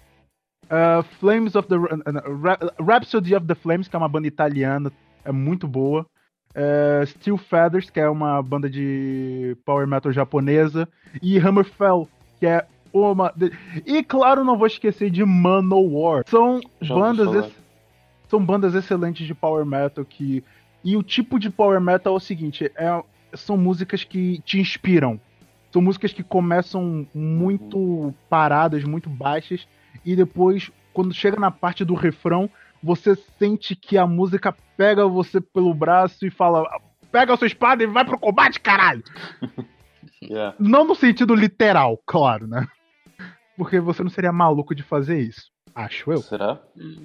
Uh, 0.65 1.03
Flames 1.21 1.55
of 1.55 1.67
the 1.69 1.77
uh, 1.77 2.85
Rhapsody 2.85 3.35
of 3.35 3.47
the 3.47 3.55
Flames, 3.55 3.89
que 3.89 3.97
é 3.97 3.99
uma 3.99 4.09
banda 4.09 4.29
italiana, 4.29 4.93
é 5.25 5.33
muito 5.33 5.67
boa. 5.67 6.07
Uh, 6.55 7.07
Steel 7.07 7.37
Feathers, 7.37 7.89
que 7.91 8.01
é 8.01 8.09
uma 8.09 8.43
banda 8.43 8.69
de 8.69 9.57
power 9.65 9.87
metal 9.87 10.11
japonesa, 10.11 10.89
e 11.23 11.39
Hammerfell, 11.39 12.09
que 12.41 12.47
é 12.47 12.67
uma 12.93 13.33
de- 13.37 13.53
e 13.87 14.03
claro, 14.03 14.43
não 14.45 14.57
vou 14.59 14.67
esquecer 14.67 15.11
de 15.11 15.25
Manowar. 15.25 16.25
São 16.27 16.61
Já 16.81 16.95
bandas 16.95 17.35
ex- 17.35 17.53
são 18.29 18.45
bandas 18.45 18.75
excelentes 18.75 19.27
de 19.27 19.35
power 19.35 19.65
metal 19.65 20.05
que 20.05 20.43
e 20.85 20.97
o 20.97 21.03
tipo 21.03 21.39
de 21.39 21.51
power 21.51 21.81
metal 21.81 22.15
é 22.15 22.17
o 22.17 22.21
seguinte, 22.21 22.71
é, 22.77 23.03
são 23.35 23.57
músicas 23.57 24.05
que 24.05 24.41
te 24.45 24.59
inspiram. 24.59 25.21
São 25.71 25.83
músicas 25.83 26.13
que 26.13 26.23
começam 26.23 27.07
muito 27.15 28.13
paradas, 28.29 28.85
muito 28.85 29.09
baixas 29.11 29.69
e 30.05 30.17
depois, 30.17 30.71
quando 30.95 31.13
chega 31.13 31.39
na 31.39 31.51
parte 31.51 31.85
do 31.85 31.95
refrão, 31.95 32.49
você 32.83 33.17
sente 33.39 33.75
que 33.75 33.99
a 33.99 34.07
música 34.07 34.55
pega 34.77 35.07
você 35.07 35.41
pelo 35.41 35.75
braço 35.75 36.27
e 36.27 36.31
fala: 36.31 36.65
pega 37.11 37.35
a 37.35 37.37
sua 37.37 37.47
espada 37.47 37.83
e 37.83 37.87
vai 37.87 38.05
pro 38.05 38.19
combate, 38.19 38.61
caralho! 38.61 39.03
Yeah. 40.21 40.57
Não 40.59 40.85
no 40.85 40.97
sentido 40.97 41.33
literal, 41.33 42.01
claro, 42.05 42.49
né? 42.49 42.67
Porque 43.57 43.79
você 43.79 44.03
não 44.03 44.11
seria 44.11 44.33
maluco 44.33 44.75
de 44.75 44.83
fazer 44.83 45.21
isso. 45.21 45.51
Acho 45.75 46.11
eu. 46.11 46.19
Será? 46.19 46.59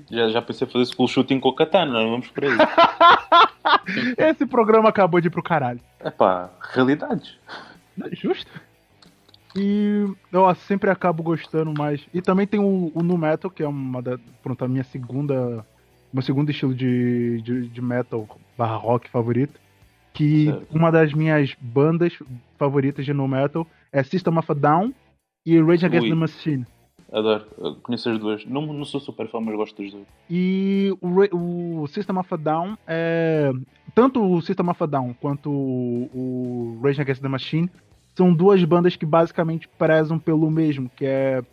Já, 0.10 0.30
já 0.30 0.42
pensei 0.42 0.68
fazer 0.68 0.86
school 0.88 1.08
shooting 1.08 1.40
com 1.40 1.54
katana, 1.54 1.92
não 1.94 2.10
vamos 2.10 2.28
por 2.30 2.44
aí. 2.44 2.58
Esse 4.18 4.48
programa 4.48 4.90
acabou 4.90 5.22
de 5.22 5.28
ir 5.28 5.30
pro 5.30 5.44
caralho. 5.44 5.80
Epá, 6.04 6.50
realidades. 6.72 7.38
Justo. 8.14 8.52
E 9.56 10.06
eu 10.32 10.56
sempre 10.56 10.90
acabo 10.90 11.22
gostando 11.22 11.74
mais. 11.78 12.06
E 12.14 12.22
também 12.22 12.48
tem 12.48 12.60
o, 12.60 12.92
o 12.94 13.04
Nu 13.04 13.18
Metal, 13.18 13.52
que 13.52 13.64
é 13.64 13.68
uma 13.68 14.02
da. 14.02 14.18
Pronto, 14.42 14.66
a 14.66 14.68
minha 14.68 14.84
segunda. 14.84 15.66
Meu 16.12 16.22
segundo 16.22 16.50
estilo 16.52 16.76
de, 16.76 17.42
de, 17.42 17.68
de 17.70 17.82
metal 17.82 18.28
barra 18.58 18.76
rock 18.76 19.10
favorito. 19.10 19.60
Que 20.14 20.46
Certo. 20.46 20.68
uma 20.78 20.92
das 20.92 21.12
minhas 21.12 21.56
bandas 21.60 22.20
favoritas 22.58 23.04
de 23.04 23.14
Nu 23.14 23.28
Metal 23.28 23.66
é 23.92 24.04
System 24.04 24.38
of 24.38 24.52
a 24.52 24.56
Down 24.56 24.94
e 25.44 25.60
Rage 25.60 25.86
Against 25.86 26.04
Ui. 26.04 26.10
the 26.10 26.16
Machine. 26.16 26.68
Adoro. 27.12 27.46
Eu 27.58 27.76
conheço 27.76 28.10
as 28.10 28.20
duas. 28.20 28.46
Não, 28.46 28.62
não 28.62 28.86
sou 28.86 29.00
super 29.00 29.28
fã, 29.28 29.40
mas 29.40 29.56
gosto 29.56 29.82
das 29.82 29.92
duas. 29.92 30.06
E 30.30 30.96
o, 31.00 31.82
o 31.82 31.88
System 31.88 32.18
of 32.18 32.34
a 32.34 32.38
Down 32.38 32.78
é. 32.88 33.52
Tanto 33.94 34.24
o 34.24 34.42
System 34.42 34.70
of 34.70 34.84
a 34.84 34.88
Down 34.88 35.16
quanto 35.20 35.50
o, 35.52 36.10
o 36.14 36.80
Rage 36.84 37.02
Against 37.02 37.22
the 37.22 37.28
Machine 37.28 37.70
são 38.16 38.34
duas 38.34 38.64
bandas 38.64 38.96
que 38.96 39.06
basicamente 39.06 39.68
prezam 39.68 40.20
pelo 40.20 40.50
mesmo, 40.50 40.90
que 40.96 41.06
é. 41.06 41.44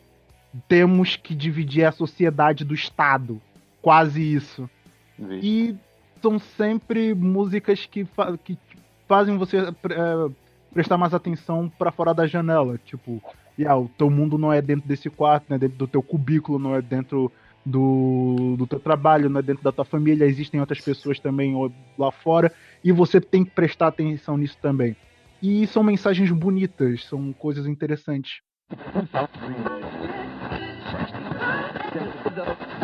Temos 0.66 1.14
que 1.14 1.32
dividir 1.32 1.84
a 1.84 1.92
sociedade 1.92 2.64
do 2.64 2.74
Estado. 2.74 3.40
Quase 3.80 4.20
isso. 4.20 4.68
Vi. 5.16 5.40
E 5.42 5.76
são 6.20 6.40
sempre 6.40 7.14
músicas 7.14 7.86
que, 7.86 8.04
fa- 8.04 8.36
que 8.36 8.58
fazem 9.06 9.38
você 9.38 9.58
é, 9.58 10.30
prestar 10.74 10.98
mais 10.98 11.14
atenção 11.14 11.70
pra 11.78 11.92
fora 11.92 12.12
da 12.12 12.26
janela. 12.26 12.80
Tipo, 12.84 13.22
yeah, 13.56 13.78
o 13.80 13.88
teu 13.88 14.10
mundo 14.10 14.36
não 14.36 14.52
é 14.52 14.60
dentro 14.60 14.88
desse 14.88 15.08
quarto, 15.08 15.46
não 15.48 15.54
é 15.54 15.58
dentro 15.60 15.78
do 15.78 15.86
teu 15.86 16.02
cubículo, 16.02 16.58
não 16.58 16.74
é 16.74 16.82
dentro 16.82 17.30
do, 17.64 18.56
do 18.58 18.66
teu 18.66 18.80
trabalho, 18.80 19.30
não 19.30 19.38
é 19.38 19.42
dentro 19.42 19.62
da 19.62 19.70
tua 19.70 19.84
família, 19.84 20.24
existem 20.24 20.58
outras 20.60 20.80
pessoas 20.80 21.20
também 21.20 21.54
lá 21.96 22.10
fora, 22.10 22.52
e 22.82 22.90
você 22.90 23.20
tem 23.20 23.44
que 23.44 23.50
prestar 23.50 23.88
atenção 23.88 24.36
nisso 24.36 24.56
também. 24.60 24.96
E 25.42 25.66
são 25.66 25.82
mensagens 25.82 26.30
bonitas, 26.30 27.04
são 27.04 27.32
coisas 27.32 27.66
interessantes. 27.66 28.40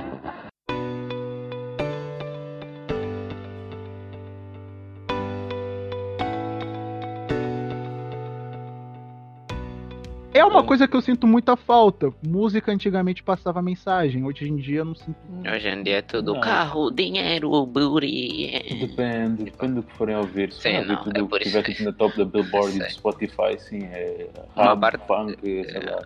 É 10.37 10.45
uma 10.45 10.61
É. 10.61 10.63
coisa 10.63 10.87
que 10.87 10.97
eu 10.97 11.01
sinto 11.01 11.27
muita 11.27 11.57
falta. 11.57 12.13
Música 12.27 12.71
antigamente 12.73 13.23
passava 13.23 13.63
mensagem, 13.63 14.25
hoje 14.25 14.49
em 14.49 14.57
dia 14.57 14.79
eu 14.81 14.85
não 14.85 14.95
sinto. 14.95 15.17
Hoje 15.53 15.69
em 15.69 15.83
dia 15.83 15.99
é 15.99 16.03
tudo 16.03 16.35
Não. 16.35 16.41
carro, 16.41 16.91
dinheiro, 16.91 17.65
booty. 17.67 18.63
Depende, 18.81 19.45
depende 19.45 19.75
do 19.75 19.83
que 19.83 19.93
forem 19.95 20.17
ouvir. 20.17 20.53
Se 20.53 20.63
Sim, 20.63 20.73
não, 20.73 20.81
ouvir 20.81 20.93
é 20.93 20.97
tudo 20.97 21.25
o 21.25 21.29
por 21.29 21.39
que 21.41 21.49
isso 21.49 21.57
tiver 21.63 21.73
tipo 21.73 21.85
na 21.85 21.93
top 21.93 22.17
da 22.19 22.25
Billboard 22.25 22.77
e 22.77 22.79
do. 22.81 22.91
Spotify, 22.91 23.59
sim, 23.59 23.85
é 23.85 24.29
Uma 24.55 24.65
rap, 24.71 24.81
parte- 24.81 25.07
funk, 25.07 25.39
sei 25.43 25.81
lá. 25.81 26.03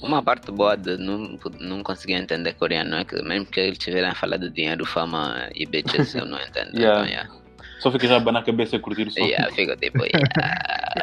Uma 0.00 0.22
parte 0.22 0.52
boa 0.52 0.76
de 0.76 0.96
não, 0.96 1.36
não 1.60 1.82
conseguir 1.82 2.14
entender 2.14 2.54
coreano 2.54 2.94
é 2.96 3.04
que 3.04 3.20
mesmo 3.22 3.46
que 3.46 3.58
eles 3.58 3.72
estiverem 3.78 4.08
a 4.10 4.14
falar 4.14 4.36
de 4.36 4.48
dinheiro, 4.48 4.86
fama 4.86 5.48
e 5.54 5.66
bitches, 5.66 6.14
eu 6.14 6.24
não 6.24 6.38
entendo. 6.40 6.70
Yeah. 6.78 7.00
Então, 7.02 7.06
yeah. 7.06 7.30
Só 7.78 7.92
fica 7.92 8.06
já 8.08 8.14
a 8.14 8.16
abanar 8.18 8.42
a 8.42 8.44
cabeça 8.44 8.76
a 8.76 8.80
curtir 8.80 9.06
o 9.06 9.10
som. 9.10 9.20
Yeah, 9.20 9.52
fico 9.52 9.76
tipo, 9.76 9.98
yeah, 10.04 10.28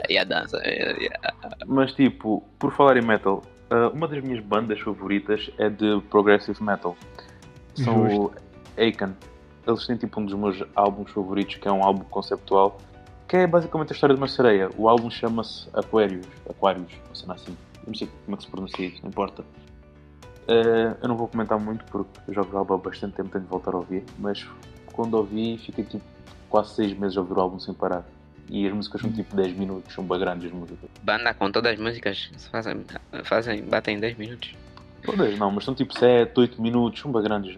e 0.10 0.18
a 0.18 0.24
dança. 0.24 0.58
Yeah, 0.58 1.00
yeah. 1.00 1.34
Mas 1.66 1.94
tipo, 1.94 2.44
por 2.60 2.74
falar 2.74 2.98
em 2.98 3.02
metal, 3.02 3.42
ah, 3.70 3.90
uma 3.94 4.08
das 4.08 4.22
minhas 4.24 4.44
bandas 4.44 4.80
favoritas 4.82 5.50
é 5.58 5.70
de 5.70 6.02
progressive 6.10 6.62
metal. 6.62 6.98
São 7.76 8.08
o 8.08 8.32
Aiken. 8.78 9.16
Eles 9.68 9.88
têm 9.88 9.98
tipo 9.98 10.20
um 10.20 10.26
dos 10.26 10.36
meus 10.36 10.64
álbuns 10.76 11.12
favoritos, 11.12 11.56
que 11.56 11.68
é 11.68 11.72
um 11.72 11.84
álbum 11.84 12.04
conceptual, 12.06 12.78
que 13.28 13.38
é 13.38 13.48
basicamente 13.48 13.92
a 13.92 13.94
história 13.94 14.14
de 14.14 14.22
uma 14.22 14.28
sereia. 14.28 14.70
O 14.78 14.88
álbum 14.88 15.10
chama-se 15.10 15.68
Aquarius, 15.74 16.28
Aquarius, 16.50 16.92
uma 17.08 17.16
cena 17.16 17.34
assim. 17.34 17.58
Eu 17.78 17.88
não 17.88 17.96
sei 17.96 18.10
como 18.26 18.36
é 18.36 18.38
que 18.38 18.44
se 18.44 18.50
pronuncia 18.50 18.86
isso, 18.86 19.00
não 19.02 19.10
importa. 19.10 19.44
Ah, 20.48 20.98
eu 21.02 21.08
não 21.08 21.16
vou 21.16 21.28
comentar 21.28 21.60
muito 21.60 21.86
porque 21.86 22.20
eu 22.28 22.34
jogo 22.34 22.54
o 22.54 22.58
álbum 22.60 22.76
há 22.76 22.78
bastante 22.78 23.16
tempo, 23.16 23.30
tenho 23.30 23.46
de 23.46 23.50
voltar 23.50 23.74
a 23.74 23.78
ouvir, 23.78 24.04
mas 24.20 24.46
quando 24.94 25.16
ouvi 25.16 25.58
fiquei 25.58 25.84
tipo 25.84 26.04
quase 26.50 26.76
6 26.76 26.98
meses 26.98 27.18
a 27.18 27.22
ouvir 27.22 27.34
o 27.34 27.42
álbum 27.42 27.60
sem 27.60 27.74
parar. 27.74 28.04
E 28.50 28.68
as 28.68 28.74
músicas 28.74 29.02
são 29.02 29.12
tipo 29.12 29.36
10 29.36 29.58
minutos, 29.58 29.94
são 29.94 30.04
bem 30.04 30.20
grandes 30.20 30.46
as 30.48 30.52
músicas. 30.58 30.90
Banda 31.04 31.34
com 31.34 31.52
todas 31.52 31.74
as 31.74 31.80
músicas 31.80 32.32
fazem, 32.52 32.86
fazem 33.24 33.64
batem 33.64 34.00
10 34.00 34.18
minutos. 34.18 34.54
Todas 35.04 35.38
não, 35.38 35.52
mas 35.52 35.64
são 35.64 35.74
tipo 35.74 35.98
7, 35.98 36.32
8 36.40 36.62
minutos, 36.62 37.02
são 37.02 37.12
bem 37.12 37.24
grandes. 37.24 37.58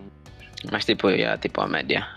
Mas 0.71 0.85
tipo, 0.85 1.09
yeah, 1.09 1.37
tipo 1.37 1.61
a 1.61 1.67
média. 1.67 2.07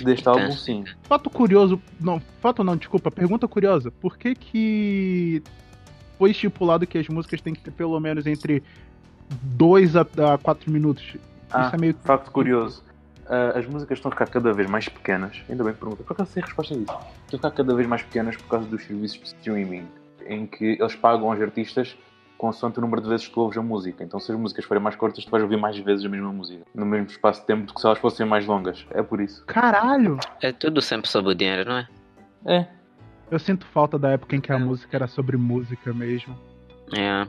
Deste 0.00 0.20
Então, 0.20 0.34
álbum, 0.34 0.52
sim. 0.52 0.84
Fato 1.02 1.28
curioso. 1.28 1.80
Não, 2.00 2.20
fato 2.40 2.62
não, 2.62 2.76
desculpa. 2.76 3.10
Pergunta 3.10 3.48
curiosa. 3.48 3.90
Por 3.90 4.16
que 4.16 4.34
que 4.34 5.42
foi 6.18 6.30
estipulado 6.30 6.86
que 6.86 6.96
as 6.98 7.08
músicas 7.08 7.40
têm 7.40 7.52
que 7.54 7.60
ter 7.60 7.72
pelo 7.72 7.98
menos 7.98 8.26
entre 8.26 8.62
2 9.42 9.96
a 9.96 10.04
4 10.40 10.70
minutos? 10.70 11.16
Ah, 11.50 11.66
Isso 11.66 11.74
é 11.74 11.78
meio. 11.78 11.96
facto 12.04 12.30
curioso. 12.30 12.84
Ah, 13.28 13.58
as 13.58 13.66
músicas 13.66 13.98
estão 13.98 14.08
a 14.08 14.12
ficar 14.12 14.28
cada 14.28 14.52
vez 14.52 14.68
mais 14.68 14.88
pequenas. 14.88 15.42
Ainda 15.48 15.64
bem 15.64 15.72
que 15.72 15.80
pergunta. 15.80 16.02
Por 16.02 16.12
acaso 16.12 16.32
sei 16.32 16.42
a 16.42 16.46
resposta 16.46 16.74
disso. 16.74 16.92
Estão 17.24 17.34
a 17.34 17.36
ficar 17.36 17.50
cada 17.50 17.74
vez 17.74 17.88
mais 17.88 18.02
pequenas 18.02 18.36
por 18.36 18.48
causa 18.48 18.66
dos 18.68 18.84
serviços 18.84 19.18
de 19.18 19.26
streaming. 19.26 19.86
Em 20.26 20.46
que 20.46 20.76
eles 20.80 20.94
pagam 20.94 21.30
aos 21.30 21.40
artistas 21.40 21.96
consoante 22.36 22.78
o 22.78 22.82
número 22.82 23.00
de 23.00 23.08
vezes 23.08 23.26
que 23.26 23.32
tu 23.32 23.40
ouves 23.40 23.56
a 23.56 23.62
música. 23.62 24.04
Então 24.04 24.20
se 24.20 24.30
as 24.30 24.38
músicas 24.38 24.64
forem 24.64 24.82
mais 24.82 24.94
curtas, 24.94 25.24
tu 25.24 25.30
vais 25.30 25.42
ouvir 25.42 25.56
mais 25.56 25.78
vezes 25.78 26.04
a 26.04 26.08
mesma 26.08 26.32
música. 26.32 26.64
No 26.74 26.84
mesmo 26.84 27.06
espaço 27.06 27.40
de 27.40 27.46
tempo 27.46 27.66
do 27.66 27.74
que 27.74 27.80
se 27.80 27.86
elas 27.86 27.98
fossem 27.98 28.26
mais 28.26 28.46
longas. 28.46 28.86
É 28.90 29.02
por 29.02 29.20
isso. 29.20 29.44
Caralho! 29.46 30.18
É 30.42 30.52
tudo 30.52 30.80
sempre 30.82 31.10
sobre 31.10 31.32
o 31.32 31.34
dinheiro, 31.34 31.68
não 31.68 31.78
é? 31.78 31.88
É. 32.44 32.66
Eu 33.30 33.38
sinto 33.38 33.66
falta 33.66 33.98
da 33.98 34.10
época 34.10 34.36
em 34.36 34.40
que 34.40 34.52
a 34.52 34.58
música 34.58 34.96
era 34.96 35.06
sobre 35.08 35.36
música 35.36 35.92
mesmo. 35.92 36.36
Yeah. 36.92 37.28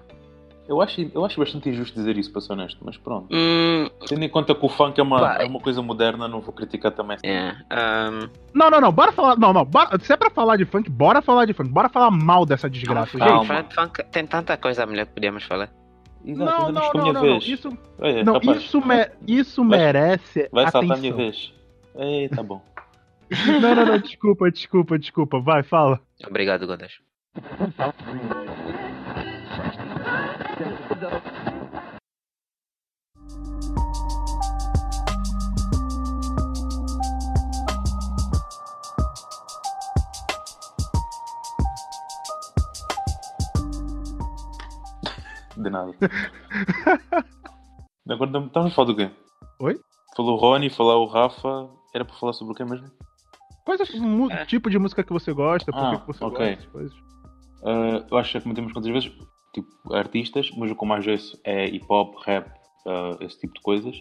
Eu 0.67 0.81
acho, 0.81 0.99
eu 1.13 1.23
acho 1.25 1.39
bastante 1.39 1.69
injusto 1.69 1.95
dizer 1.95 2.17
isso, 2.17 2.31
para 2.31 2.41
ser 2.41 2.53
honesto. 2.53 2.77
Mas 2.83 2.97
pronto. 2.97 3.27
Hum, 3.31 3.89
Tendo 4.07 4.23
em 4.23 4.29
conta 4.29 4.53
que 4.53 4.65
o 4.65 4.69
funk 4.69 4.99
é 4.99 5.03
uma, 5.03 5.35
é 5.35 5.45
uma 5.45 5.59
coisa 5.59 5.81
moderna, 5.81 6.27
não 6.27 6.41
vou 6.41 6.53
criticar 6.53 6.91
também. 6.91 7.17
yeah. 7.23 7.57
Um, 7.71 8.29
Não, 8.53 8.69
não, 8.69 8.81
não, 8.81 8.91
bora 8.91 9.11
falar. 9.11 9.37
Não, 9.37 9.53
não, 9.53 9.63
bora, 9.63 9.97
se 9.99 10.11
é 10.11 10.17
pra 10.17 10.29
falar 10.29 10.57
de 10.57 10.65
funk, 10.65 10.89
bora 10.89 11.21
falar 11.21 11.45
de 11.45 11.53
funk. 11.53 11.69
Bora 11.69 11.87
falar 11.87 12.11
mal 12.11 12.45
dessa 12.45 12.69
desgraça, 12.69 13.17
Calma. 13.17 13.37
gente. 13.39 13.47
falar 13.47 13.61
de 13.61 13.73
funk, 13.75 14.03
tem 14.11 14.25
tanta 14.27 14.57
coisa 14.57 14.85
melhor 14.85 15.05
que 15.05 15.13
podíamos 15.13 15.43
falar. 15.43 15.69
Exato, 16.25 16.51
Não, 16.51 16.59
não 16.63 16.71
não, 16.73 16.81
chegou 16.83 17.01
a 17.01 17.05
não, 17.05 17.13
não, 17.13 17.29
não. 17.29 17.37
Isso, 17.37 17.77
Olha, 17.99 18.23
não, 18.25 18.37
isso, 18.41 18.81
me- 18.85 19.09
isso 19.25 19.65
Vai- 19.65 19.79
merece 19.79 20.49
vai 20.51 20.63
saltar 20.65 20.79
atenção. 20.91 20.97
a 20.97 20.99
minha 20.99 21.13
vez. 21.13 21.53
Ei, 21.95 22.27
tá 22.29 22.43
bom. 22.43 22.61
Não, 23.61 23.75
não, 23.75 23.85
não, 23.85 23.97
desculpa, 23.99 24.49
desculpa, 24.49 24.97
desculpa. 24.97 25.39
Vai, 25.41 25.61
fala. 25.61 25.99
Obrigado, 26.25 26.65
Godas. 26.65 26.93
De 45.55 45.69
nada. 45.69 45.91
Agora 48.09 48.29
estamos 48.45 48.71
a 48.71 48.75
falar 48.75 48.87
do 48.87 48.95
quê? 48.95 49.09
Oi? 49.59 49.79
Falou 50.15 50.35
o 50.37 50.39
Rony, 50.39 50.69
falou 50.69 51.05
o 51.05 51.09
Rafa. 51.09 51.69
Era 51.93 52.05
para 52.05 52.15
falar 52.15 52.33
sobre 52.33 52.53
o 52.53 52.55
quê 52.55 52.63
mesmo? 52.63 52.87
Mu- 53.99 54.31
É. 54.31 54.45
tipo 54.45 54.69
de 54.69 54.79
música 54.79 55.03
que 55.03 55.11
você 55.11 55.33
gosta, 55.33 55.71
por 55.71 55.79
Ah, 55.83 55.97
que 55.99 56.07
você 56.07 56.23
ok. 56.23 56.55
gosta, 56.55 56.71
coisas. 56.71 56.97
Ah, 57.65 58.05
eu 58.09 58.17
acho 58.17 58.31
que 58.31 58.37
já 58.37 58.41
comentamos 58.41 58.71
quantas 58.71 58.91
vezes, 58.91 59.11
tipo, 59.61 59.93
artistas, 59.93 60.49
mas 60.57 60.71
o 60.71 60.75
que 60.75 60.83
eu 60.83 60.87
mais 60.87 61.05
ouço 61.07 61.39
é 61.43 61.65
hip 61.65 61.85
hop, 61.89 62.15
rap, 62.25 62.49
ah, 62.85 63.17
esse 63.21 63.39
tipo 63.39 63.53
de 63.53 63.61
coisas. 63.61 63.95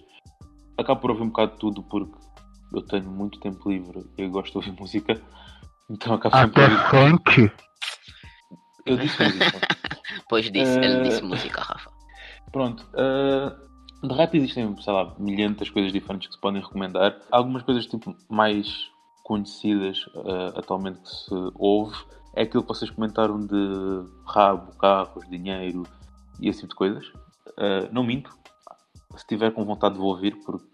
Acabo 0.79 1.01
por 1.01 1.11
ouvir 1.11 1.23
um 1.23 1.29
bocado 1.29 1.53
de 1.53 1.59
tudo 1.59 1.83
porque 1.83 2.15
eu 2.75 2.83
tenho 2.83 3.11
muito 3.11 3.39
tempo 3.41 3.71
livre 3.71 4.05
e 4.19 4.23
eu 4.23 4.31
gosto 4.31 4.53
de 4.53 4.59
ouvir 4.59 4.73
música. 4.81 5.21
Então 5.91 6.15
acabo 6.15 6.37
sempre 6.37 6.63
a 6.63 6.65
ouvir. 6.67 6.91
funk? 6.91 7.53
Eu 8.85 8.97
disse 8.97 9.23
música. 9.23 9.61
Pois 10.29 10.51
disse, 10.51 10.79
Eh, 10.79 10.85
ele 10.85 11.03
disse 11.03 11.23
música, 11.23 11.61
Rafa. 11.61 11.91
Pronto. 12.51 12.85
ah, 12.95 13.57
de 14.03 14.15
rap 14.15 14.35
existem, 14.37 14.77
sei 14.83 14.93
lá, 14.93 15.15
milhentas 15.19 15.71
coisas 15.71 15.93
diferentes 15.93 16.29
que 16.29 16.35
se 16.35 16.41
podem 16.41 16.61
recomendar. 16.63 17.17
Algumas 17.31 17.63
coisas 17.63 17.87
tipo 17.87 18.15
mais 18.29 18.91
conhecidas 19.23 20.05
ah, 20.17 20.59
atualmente 20.59 21.01
que 21.01 21.09
se 21.09 21.35
ouve. 21.57 21.97
É 22.37 22.43
aquilo 22.43 22.63
que 22.63 22.69
vocês 22.69 22.91
comentaram 22.91 23.41
de 23.41 24.05
rabo, 24.27 24.77
carros, 24.77 25.27
dinheiro 25.29 25.85
e 26.41 26.49
esse 26.49 26.61
tipo 26.61 26.71
de 26.71 26.77
coisas. 26.77 27.13
Ah, 27.59 27.89
não 27.91 28.05
minto. 28.05 28.31
Se 29.17 29.27
tiver 29.27 29.51
com 29.53 29.65
vontade 29.65 29.95
de 29.95 30.01
vou 30.01 30.11
ouvir, 30.11 30.37
porque 30.45 30.67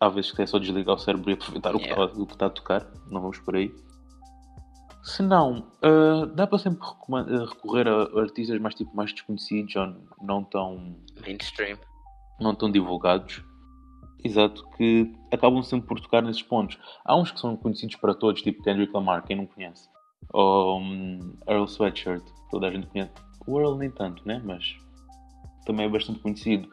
há 0.00 0.08
vezes 0.08 0.32
que 0.32 0.42
é 0.42 0.46
só 0.46 0.58
desligar 0.58 0.96
o 0.96 0.98
cérebro 0.98 1.30
e 1.30 1.34
aproveitar 1.34 1.74
o 1.74 1.78
que 1.78 1.84
Yeah. 1.84 2.04
está- 2.04 2.20
o 2.20 2.26
que 2.26 2.32
está 2.32 2.46
a 2.46 2.50
tocar. 2.50 2.86
Não 3.08 3.20
vamos 3.20 3.38
por 3.38 3.54
aí. 3.54 3.72
Se 5.04 5.22
não, 5.22 5.70
ah, 5.80 6.26
dá 6.34 6.46
para 6.46 6.58
sempre 6.58 6.80
ah, 6.84 7.46
recorrer 7.48 7.86
a 7.86 8.20
artistas 8.20 8.60
mais, 8.60 8.74
tipo, 8.74 8.94
mais 8.96 9.12
desconhecidos 9.12 9.76
ou 9.76 9.94
não 10.20 10.42
tão 10.42 10.96
Mainstream. 11.24 11.78
não 12.40 12.54
tão 12.54 12.70
divulgados. 12.70 13.42
Exato, 14.24 14.68
que 14.76 15.14
acabam 15.32 15.62
sempre 15.62 15.86
por 15.86 16.00
tocar 16.00 16.20
nesses 16.22 16.42
pontos. 16.42 16.76
Há 17.04 17.14
uns 17.16 17.30
que 17.30 17.38
são 17.38 17.56
conhecidos 17.56 17.94
para 17.96 18.12
todos, 18.14 18.42
tipo 18.42 18.60
Kendrick 18.64 18.92
Lamar, 18.92 19.22
quem 19.24 19.36
não 19.36 19.46
conhece. 19.46 19.88
Ou 20.32 20.78
um, 20.80 21.32
Earl 21.48 21.64
Sweatshirt, 21.64 22.22
toda 22.50 22.68
a 22.68 22.70
gente 22.70 22.86
conhece. 22.88 23.10
O 23.46 23.58
Earl 23.58 23.76
nem 23.76 23.90
tanto, 23.90 24.26
né? 24.26 24.40
Mas 24.44 24.76
também 25.64 25.86
é 25.86 25.88
bastante 25.88 26.18
conhecido. 26.20 26.68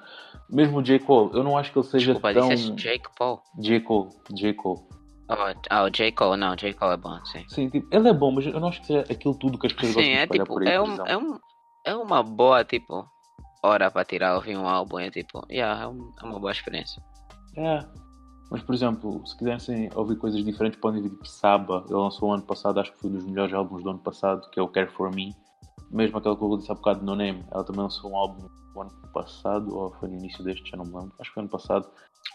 Mesmo 0.49 0.79
o 0.79 0.83
J. 0.83 0.99
Cole, 0.99 1.31
eu 1.33 1.43
não 1.43 1.57
acho 1.57 1.71
que 1.71 1.79
ele 1.79 1.85
seja 1.87 2.13
Desculpa, 2.13 2.33
tão. 2.33 2.75
Jake 2.75 3.09
Paul. 3.17 3.41
J. 3.59 3.79
Cole, 3.81 4.09
J. 4.33 4.53
Cole. 4.53 4.81
Oh, 5.27 5.35
oh, 5.83 5.89
J. 5.89 6.11
Cole, 6.11 6.37
não, 6.37 6.55
J. 6.55 6.73
Cole 6.73 6.93
é 6.93 6.97
bom, 6.97 7.25
sim. 7.25 7.43
Sim, 7.47 7.69
tipo, 7.69 7.87
ele 7.95 8.07
é 8.09 8.13
bom, 8.13 8.31
mas 8.31 8.45
eu 8.45 8.59
não 8.59 8.67
acho 8.67 8.81
que 8.81 8.87
seja 8.87 9.01
aquilo 9.09 9.33
tudo 9.35 9.57
que 9.57 9.65
as 9.67 9.73
pessoas 9.73 9.93
Sim, 9.95 10.11
gostam 10.11 10.13
de 10.13 10.19
é 10.19 10.23
espalhar 10.23 10.43
tipo, 10.45 10.53
por 10.53 10.61
aí. 10.61 10.69
é, 10.69 10.81
um, 10.81 11.05
é, 11.07 11.17
um, 11.17 11.39
é 11.83 11.95
uma 11.95 12.21
boa, 12.21 12.63
tipo, 12.63 13.09
hora 13.63 13.89
para 13.89 14.05
tirar 14.05 14.35
ouvir 14.35 14.55
um 14.55 14.67
álbum. 14.67 14.99
É 14.99 15.09
tipo, 15.09 15.43
yeah, 15.49 15.83
é, 15.83 15.87
um- 15.87 16.13
é 16.21 16.25
uma 16.25 16.39
boa 16.39 16.51
experiência. 16.51 17.01
É. 17.57 17.83
Mas, 18.49 18.61
por 18.61 18.75
exemplo, 18.75 19.25
se 19.25 19.35
quiserem 19.37 19.89
ouvir 19.95 20.17
coisas 20.17 20.43
diferentes, 20.43 20.79
podem 20.79 21.01
ver 21.01 21.09
tipo 21.09 21.27
Saba. 21.27 21.83
Ele 21.87 21.95
lançou 21.95 22.29
o 22.29 22.33
ano 22.33 22.43
passado, 22.43 22.79
acho 22.79 22.91
que 22.93 22.99
foi 22.99 23.09
um 23.09 23.13
dos 23.13 23.25
melhores 23.25 23.53
álbuns 23.53 23.83
do 23.83 23.89
ano 23.89 23.99
passado, 23.99 24.47
que 24.51 24.59
é 24.59 24.63
o 24.63 24.67
Care 24.67 24.89
For 24.91 25.13
Me. 25.13 25.35
Mesmo 25.91 26.17
aquela 26.17 26.35
que 26.35 26.43
eu 26.43 26.57
disse 26.57 26.71
há 26.71 26.75
bocado 26.75 27.03
No 27.03 27.15
Name, 27.15 27.43
ela 27.51 27.63
também 27.63 27.81
lançou 27.81 28.11
um 28.11 28.15
álbum 28.15 28.47
o 28.75 28.81
ano 28.81 28.91
passado, 29.13 29.75
ou 29.75 29.91
foi 29.99 30.09
no 30.09 30.15
início 30.15 30.43
deste, 30.43 30.69
já 30.69 30.77
não 30.77 30.85
me 30.85 30.93
lembro. 30.93 31.13
Acho 31.19 31.29
que 31.29 31.33
foi 31.33 31.41
ano 31.43 31.49
passado. 31.49 31.87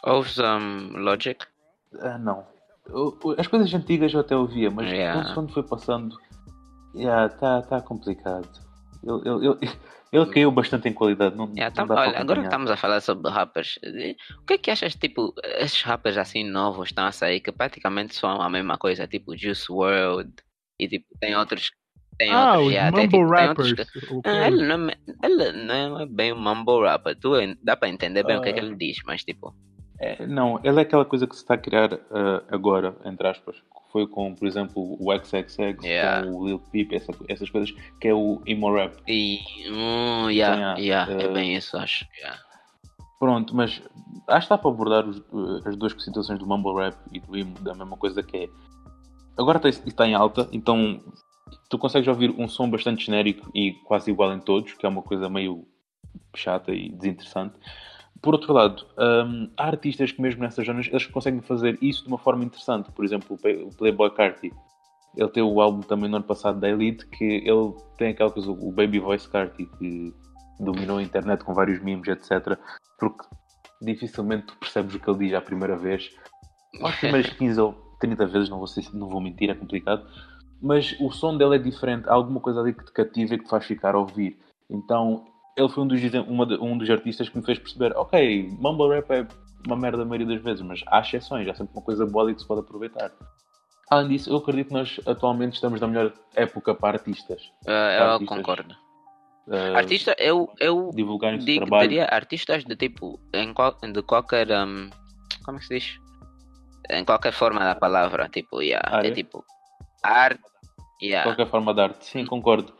Ouves 0.04 0.38
um, 0.38 0.96
Logic? 0.98 1.44
Ah, 2.00 2.18
não. 2.18 2.44
As 3.38 3.46
coisas 3.46 3.72
antigas 3.74 4.12
eu 4.12 4.20
até 4.20 4.36
ouvia, 4.36 4.70
mas 4.70 4.90
Yeah. 4.90 5.34
quando- 5.34 5.52
foi 5.52 5.62
passando, 5.62 6.16
yeah, 6.94 7.28
tá, 7.28 7.62
tá 7.62 7.80
complicado. 7.80 8.48
Ele, 9.02 9.28
ele, 9.28 9.46
ele, 9.62 9.70
ele 10.12 10.26
caiu 10.26 10.50
bastante 10.50 10.88
em 10.88 10.92
qualidade. 10.92 11.36
Não, 11.36 11.46
Yeah, 11.54 11.74
não 11.76 11.86
para 11.86 12.00
olha, 12.08 12.18
agora 12.20 12.40
que 12.40 12.46
estamos 12.46 12.70
a 12.70 12.76
falar 12.76 13.00
sobre 13.00 13.30
rappers, 13.30 13.78
eh, 13.82 14.14
o 14.40 14.44
que 14.46 14.54
é 14.54 14.58
que 14.58 14.70
achas, 14.70 14.94
tipo, 14.94 15.32
esses 15.58 15.82
rappers 15.82 16.16
assim 16.18 16.44
novos 16.44 16.88
estão 16.88 17.06
a 17.06 17.12
sair 17.12 17.40
que 17.40 17.52
praticamente 17.52 18.14
são 18.14 18.40
a 18.40 18.50
mesma 18.50 18.76
coisa, 18.76 19.06
tipo 19.06 19.36
Juice 19.36 19.70
WRLD 19.70 20.30
e 20.78 20.88
tipo, 20.88 21.06
tem 21.20 21.36
outros. 21.36 21.70
Tem 22.18 22.32
Ah, 22.34 22.50
outros, 22.52 22.66
os 22.66 22.72
yeah, 22.72 22.92
tem, 22.94 23.06
mumble 23.08 23.18
tipo, 23.24 23.34
tem 23.36 23.48
outros 23.48 23.68
rappers. 23.70 23.90
que- 23.90 24.12
o 24.14 24.22
que- 24.22 24.28
Ah, 24.28 24.46
ele, 24.48 24.62
não, 24.66 24.88
é- 24.90 24.96
ele 25.24 25.52
não 25.52 26.00
é 26.00 26.06
bem 26.06 26.32
um 26.34 26.38
mumble 26.38 26.84
rapper, 26.86 27.16
tu, 27.18 27.30
dá 27.62 27.76
para 27.76 27.88
entender 27.88 28.22
bem 28.24 28.36
o 28.36 28.42
que 28.42 28.50
é 28.50 28.52
que 28.52 28.60
Ah. 28.60 28.62
ele 28.64 28.74
diz, 28.76 28.98
mas 29.06 29.24
tipo, 29.24 29.54
É, 30.00 30.26
não, 30.26 30.58
ele 30.64 30.78
é 30.78 30.82
aquela 30.82 31.04
coisa 31.04 31.26
que 31.26 31.34
se 31.36 31.42
está 31.42 31.54
a 31.54 31.58
criar 31.58 31.92
uh, 31.92 32.42
agora, 32.48 32.96
entre 33.04 33.28
aspas. 33.28 33.56
Foi 33.92 34.06
com, 34.06 34.34
por 34.34 34.46
exemplo, 34.48 34.96
o 34.98 35.12
XXX, 35.18 35.84
Yeah. 35.84 36.24
com 36.26 36.36
o 36.36 36.46
Lil 36.46 36.58
Peep, 36.58 36.92
essa- 36.92 37.12
essas 37.28 37.50
coisas, 37.50 37.70
que 38.00 38.08
é 38.08 38.14
o 38.14 38.40
emo 38.46 38.72
rap. 38.74 38.96
E. 39.06 39.40
Hum, 39.68 40.30
yeah, 40.30 40.76
Sim, 40.76 40.82
yeah, 40.82 41.12
é, 41.12 41.22
é 41.22 41.24
eh, 41.24 41.28
bem 41.32 41.54
isso, 41.56 41.76
acho. 41.76 42.06
yeah. 42.18 42.40
Pronto, 43.18 43.54
mas 43.54 43.82
acho 44.28 44.46
que 44.46 44.50
dá 44.54 44.56
para 44.58 44.70
abordar 44.70 45.06
os- 45.06 45.18
uh, 45.32 45.60
as 45.68 45.76
duas 45.76 45.92
situações 46.02 46.38
do 46.38 46.46
mumble 46.46 46.74
rap 46.76 46.96
e 47.12 47.20
do 47.20 47.36
emo 47.36 47.54
da 47.60 47.74
mesma 47.74 47.96
coisa 47.96 48.22
que 48.22 48.36
é. 48.36 48.48
Agora 49.36 49.58
está, 49.58 49.68
está 49.86 50.06
em 50.06 50.14
alta, 50.14 50.48
então 50.52 51.00
tu 51.68 51.76
consegues 51.76 52.08
ouvir 52.08 52.30
um 52.38 52.48
som 52.48 52.70
bastante 52.70 53.04
genérico 53.04 53.50
e 53.54 53.72
quase 53.84 54.10
igual 54.10 54.32
em 54.32 54.40
todos, 54.40 54.72
que 54.72 54.86
é 54.86 54.88
uma 54.88 55.02
coisa 55.02 55.28
meio 55.28 55.66
chata 56.34 56.72
e 56.72 56.88
desinteressante. 56.90 57.54
Por 58.22 58.34
outro 58.34 58.52
lado, 58.52 58.86
hum, 58.98 59.50
há 59.56 59.66
artistas 59.68 60.12
que 60.12 60.20
mesmo 60.20 60.42
nessas 60.42 60.66
zonas 60.66 60.86
eles 60.88 61.06
conseguem 61.06 61.40
fazer 61.40 61.78
isso 61.80 62.02
de 62.02 62.08
uma 62.08 62.18
forma 62.18 62.44
interessante. 62.44 62.90
Por 62.92 63.04
exemplo, 63.04 63.38
o 63.66 63.74
Playboy 63.74 64.10
Carti. 64.10 64.52
Ele 65.16 65.28
tem 65.28 65.42
o 65.42 65.60
álbum 65.60 65.80
também 65.80 66.08
no 66.08 66.16
ano 66.16 66.24
passado 66.24 66.60
da 66.60 66.68
Elite, 66.68 67.04
que 67.06 67.24
ele 67.24 67.74
tem 67.96 68.10
aquela 68.10 68.30
coisa, 68.30 68.50
o 68.50 68.70
Baby 68.70 69.00
Voice 69.00 69.28
Carti, 69.28 69.66
que 69.78 70.14
dominou 70.60 70.98
a 70.98 71.02
internet 71.02 71.42
com 71.42 71.52
vários 71.52 71.82
memes, 71.82 72.06
etc. 72.06 72.56
Porque 72.98 73.24
dificilmente 73.82 74.46
tu 74.46 74.56
percebes 74.58 74.94
o 74.94 75.00
que 75.00 75.10
ele 75.10 75.18
diz 75.26 75.34
à 75.34 75.40
primeira 75.40 75.76
vez. 75.76 76.10
As 76.82 76.94
primeiras 76.96 77.30
15 77.34 77.60
ou 77.60 77.72
30 77.98 78.26
vezes, 78.26 78.48
não 78.48 78.58
vou, 78.58 78.66
ser- 78.66 78.94
não 78.94 79.08
vou 79.08 79.20
mentir, 79.20 79.50
é 79.50 79.54
complicado. 79.54 80.06
Mas 80.62 80.94
o 81.00 81.10
som 81.10 81.36
dele 81.36 81.56
é 81.56 81.58
diferente, 81.58 82.08
há 82.08 82.12
alguma 82.12 82.38
coisa 82.38 82.60
ali 82.60 82.72
que 82.74 82.84
te 82.84 82.92
cativa 82.92 83.34
e 83.34 83.38
que 83.38 83.44
te 83.44 83.50
faz 83.50 83.64
ficar 83.64 83.94
a 83.94 83.98
ouvir. 83.98 84.38
Então, 84.68 85.24
ele 85.56 85.68
foi 85.68 85.84
um 85.84 85.86
dos, 85.86 86.00
uma 86.26 86.44
um 86.62 86.78
dos 86.78 86.88
artistas 86.90 87.28
que 87.28 87.36
me 87.38 87.44
fez 87.44 87.58
perceber: 87.58 87.96
ok, 87.96 88.48
mumble 88.58 88.88
rap 88.88 89.10
é 89.10 89.26
uma 89.66 89.76
merda 89.76 90.02
a 90.02 90.06
maioria 90.06 90.26
das 90.34 90.42
vezes, 90.42 90.62
mas 90.62 90.82
há 90.86 91.00
exceções, 91.00 91.48
há 91.48 91.54
sempre 91.54 91.74
uma 91.74 91.82
coisa 91.82 92.06
boa 92.06 92.32
que 92.32 92.40
se 92.40 92.46
pode 92.46 92.60
aproveitar. 92.60 93.12
Além 93.90 94.08
disso, 94.08 94.30
eu 94.30 94.36
acredito 94.36 94.68
que 94.68 94.74
nós 94.74 95.00
atualmente 95.04 95.54
estamos 95.54 95.80
na 95.80 95.88
melhor 95.88 96.12
época 96.36 96.74
para 96.74 96.98
artistas. 96.98 97.42
Ah, 97.66 97.96
eu 97.98 98.04
artistas. 98.12 98.36
concordo. 98.38 98.76
Ah, 99.50 99.78
Artista, 99.78 100.14
eu, 100.16 100.48
eu 100.60 100.92
divulgarem 100.94 101.40
digo, 101.40 101.66
trabalho. 101.66 101.88
diria 101.88 102.04
artistas 102.04 102.64
de 102.64 102.76
tipo, 102.76 103.18
em 103.34 103.52
qual, 103.52 103.76
de 103.80 104.02
qualquer. 104.02 104.48
hum, 104.52 104.88
como 105.44 105.56
é 105.56 105.60
que 105.60 105.66
se 105.66 105.74
diz? 105.74 105.98
Em 106.88 107.04
qualquer 107.04 107.32
forma 107.32 107.60
da 107.60 107.74
palavra, 107.74 108.28
tipo, 108.28 108.62
yeah, 108.62 108.96
Área. 108.96 109.08
é 109.08 109.10
tipo. 109.12 109.44
Arte. 110.04 110.40
Yeah. 111.02 111.24
qualquer 111.24 111.50
forma 111.50 111.74
de 111.74 111.80
arte, 111.80 112.04
sim, 112.04 112.24
concordo. 112.26 112.72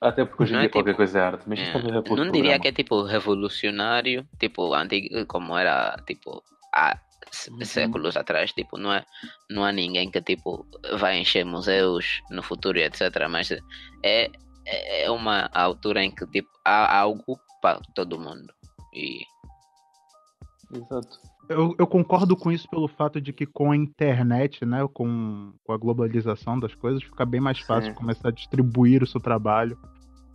Até 0.00 0.24
porque 0.24 0.42
hoje 0.44 0.54
em 0.54 0.56
é 0.56 0.60
dia 0.60 0.70
qualquer 0.70 0.90
tipo- 0.90 0.96
coisa 0.96 1.18
é 1.18 1.22
arte, 1.22 1.42
mas 1.46 1.58
É, 1.58 1.72
é 1.72 2.16
Não 2.16 2.30
diria 2.30 2.58
que 2.58 2.68
é 2.68 2.72
tipo 2.72 3.02
revolucionário, 3.02 4.26
tipo 4.38 4.72
antigo, 4.74 5.26
como 5.26 5.56
era 5.56 5.96
tipo 6.06 6.42
há 6.74 6.98
Uhum. 7.50 7.64
séculos 7.64 8.16
atrás, 8.16 8.50
tipo 8.52 8.76
não 8.78 8.92
é 8.92 9.04
não 9.50 9.62
há 9.64 9.70
ninguém 9.70 10.10
que 10.10 10.20
tipo 10.22 10.66
vai 10.98 11.18
encher 11.18 11.44
museus 11.44 12.20
no 12.30 12.42
futuro 12.42 12.78
e 12.78 12.82
etc. 12.82 13.28
Mas 13.28 13.50
é 14.02 14.30
é 15.02 15.10
uma 15.10 15.48
altura 15.52 16.02
em 16.02 16.10
que 16.10 16.26
tipo 16.28 16.48
há 16.64 16.98
algo 16.98 17.38
para 17.60 17.80
todo 17.94 18.18
mundo 18.18 18.52
e 18.94 19.20
Exato. 20.72 21.18
Eu, 21.48 21.74
eu 21.78 21.86
concordo 21.86 22.36
com 22.36 22.52
isso 22.52 22.68
pelo 22.70 22.86
fato 22.86 23.20
de 23.20 23.32
que 23.32 23.44
com 23.44 23.72
a 23.72 23.76
internet, 23.76 24.64
né, 24.64 24.86
com, 24.94 25.52
com 25.64 25.72
a 25.72 25.76
globalização 25.76 26.58
das 26.60 26.74
coisas, 26.74 27.02
fica 27.02 27.26
bem 27.26 27.40
mais 27.40 27.58
fácil 27.58 27.90
Sim. 27.90 27.96
começar 27.96 28.28
a 28.28 28.32
distribuir 28.32 29.02
o 29.02 29.06
seu 29.06 29.20
trabalho. 29.20 29.76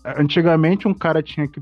Antigamente, 0.04 0.88
um 0.88 0.94
cara 0.94 1.24
tinha 1.24 1.48
que 1.48 1.62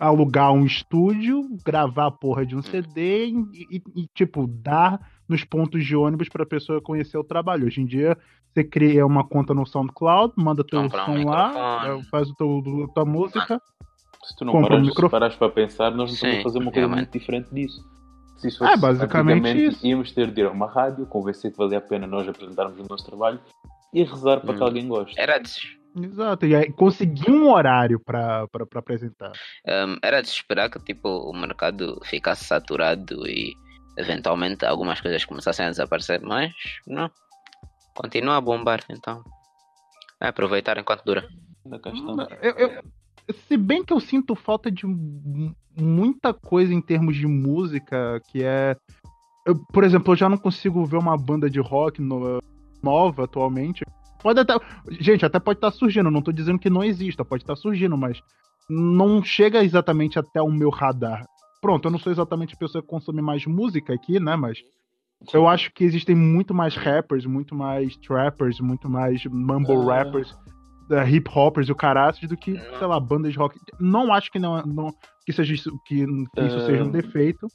alugar 0.00 0.52
um 0.52 0.64
estúdio, 0.66 1.48
gravar 1.64 2.06
a 2.06 2.10
porra 2.10 2.44
de 2.44 2.54
um 2.56 2.62
CD 2.62 3.26
e, 3.26 3.76
e- 3.76 3.82
e, 4.02 4.06
tipo, 4.14 4.46
dar 4.46 5.00
nos 5.28 5.44
pontos 5.44 5.84
de 5.84 5.96
ônibus 5.96 6.28
pra 6.28 6.44
pessoa 6.44 6.80
conhecer 6.80 7.16
o 7.16 7.24
trabalho. 7.24 7.66
Hoje 7.66 7.80
em 7.80 7.86
dia, 7.86 8.18
você 8.52 8.62
cria 8.62 9.06
uma 9.06 9.24
conta 9.26 9.54
no 9.54 9.64
SoundCloud, 9.66 10.34
manda 10.36 10.62
teu 10.64 10.82
Compra 10.82 11.02
um 11.10 11.22
som 11.22 11.24
lá, 11.30 11.48
microfone. 11.48 12.00
eh, 12.00 12.04
faz 12.10 12.28
o 12.30 12.34
teu, 12.34 12.84
a 12.84 12.92
tua 12.92 13.04
música. 13.04 13.62
Se 14.26 14.34
tu 14.36 14.44
não 14.44 14.52
Compra 14.52 14.66
um 14.66 14.68
parares, 14.70 14.84
se 14.86 14.90
microfone. 14.90 15.10
parares 15.10 15.36
para 15.36 15.48
pensar, 15.50 15.90
nós 15.90 16.08
não 16.08 16.14
estamos 16.14 16.38
a 16.38 16.42
fazer 16.42 16.58
uma 16.58 16.64
coisa 16.72 16.78
realmente. 16.86 16.98
muito 17.00 17.18
diferente 17.18 17.54
disso. 17.54 17.84
Se 18.38 18.48
isso 18.48 18.64
É, 18.64 18.68
fosse 18.68 18.80
basicamente 18.80 19.38
antigamente, 19.38 19.74
isso. 19.76 19.86
íamos 19.86 20.12
ter 20.12 20.30
de 20.30 20.40
ir 20.40 20.46
a 20.46 20.50
uma 20.50 20.66
rádio, 20.70 21.06
convencer 21.06 21.52
que 21.52 21.58
valia 21.58 21.78
a 21.78 21.80
pena 21.80 22.06
nós 22.06 22.26
apresentarmos 22.28 22.78
o 22.78 22.88
nosso 22.88 23.04
trabalho 23.06 23.40
e 23.92 24.02
rezar 24.02 24.40
para 24.40 24.54
que 24.54 24.60
Hum. 24.60 24.64
alguém 24.66 24.88
goste. 24.88 25.18
era 25.20 25.38
de, 25.38 25.50
Exato, 25.96 26.44
e 26.44 26.56
aí 26.56 26.72
conseguir 26.72 27.30
um 27.30 27.48
horário 27.52 28.00
pra 28.00 28.48
apresentar. 28.74 29.30
hum, 29.64 29.96
era 30.02 30.20
de 30.20 30.28
esperar 30.28 30.68
que 30.68 30.80
tipo 30.80 31.08
o 31.08 31.32
mercado 31.32 32.00
ficasse 32.04 32.44
saturado 32.44 33.24
e 33.28 33.54
eventualmente 33.96 34.64
algumas 34.66 35.00
coisas 35.00 35.24
começassem 35.24 35.66
a 35.66 35.70
desaparecer, 35.70 36.20
mas 36.20 36.52
não. 36.88 37.08
Continua 37.94 38.36
a 38.38 38.40
bombar, 38.40 38.80
então. 38.90 39.22
É 40.20 40.26
aproveitar 40.28 40.76
enquanto 40.78 41.04
dura. 41.04 41.28
Ainda 41.64 41.78
cá 41.78 41.90
estamos. 41.90 42.26
Eu- 42.42 42.54
eu- 42.56 42.82
se 43.32 43.56
bem 43.56 43.84
que 43.84 43.92
eu 43.92 44.00
sinto 44.00 44.34
falta 44.34 44.70
de 44.70 44.86
mu- 44.86 45.54
muita 45.76 46.32
coisa 46.34 46.72
em 46.74 46.80
termos 46.80 47.16
de 47.16 47.26
música, 47.26 48.20
que 48.30 48.42
é. 48.42 48.76
eu, 49.46 49.56
por 49.72 49.84
exemplo, 49.84 50.12
eu 50.12 50.16
já 50.16 50.28
não 50.28 50.36
consigo 50.38 50.84
ver 50.84 50.96
uma 50.98 51.16
banda 51.16 51.48
de 51.48 51.60
rock 51.60 52.00
no- 52.00 52.42
nova 52.82 53.24
atualmente. 53.24 53.84
Pode 54.22 54.40
até. 54.40 54.54
Gente, 54.90 55.24
até 55.24 55.38
pode 55.38 55.58
estar 55.58 55.70
surgindo, 55.70 56.10
não 56.10 56.22
tô 56.22 56.32
dizendo 56.32 56.58
que 56.58 56.70
não 56.70 56.82
exista, 56.84 57.24
pode 57.24 57.42
estar 57.42 57.56
surgindo, 57.56 57.96
mas 57.96 58.20
não 58.68 59.22
chega 59.22 59.62
exatamente 59.62 60.18
até 60.18 60.40
o 60.40 60.50
meu 60.50 60.70
radar. 60.70 61.24
Pronto, 61.60 61.86
eu 61.86 61.90
não 61.90 61.98
sou 61.98 62.12
exatamente 62.12 62.54
a 62.54 62.58
pessoa 62.58 62.82
que 62.82 62.88
consome 62.88 63.20
mais 63.22 63.44
música 63.46 63.92
aqui, 63.94 64.18
né? 64.20 64.36
Mas 64.36 64.58
eu 65.32 65.46
acho 65.48 65.72
que 65.72 65.84
existem 65.84 66.14
muito 66.14 66.52
mais 66.54 66.74
rappers, 66.76 67.24
muito 67.26 67.54
mais 67.54 67.96
trappers, 67.96 68.60
muito 68.60 68.88
mais 68.88 69.24
mumble 69.26 69.90
Ah. 69.90 69.96
rappers, 70.04 70.34
eh, 70.90 71.08
hip 71.10 71.30
hoppers 71.34 71.68
e 71.68 71.72
o 71.72 71.76
caralho 71.76 72.16
do 72.28 72.36
que, 72.36 72.58
sei 72.58 72.86
lá, 72.86 72.98
bandas 73.00 73.32
de 73.32 73.38
rock. 73.38 73.58
Não 73.80 74.12
acho 74.12 74.30
que 74.30 74.38
não, 74.38 74.62
não 74.62 74.94
que 75.26 75.32
seja 75.32 75.54
isso, 75.54 75.70
que, 75.86 76.04
que 76.34 76.42
isso 76.42 76.60
seja 76.60 76.84
um 76.84 76.90
defeito. 76.90 77.46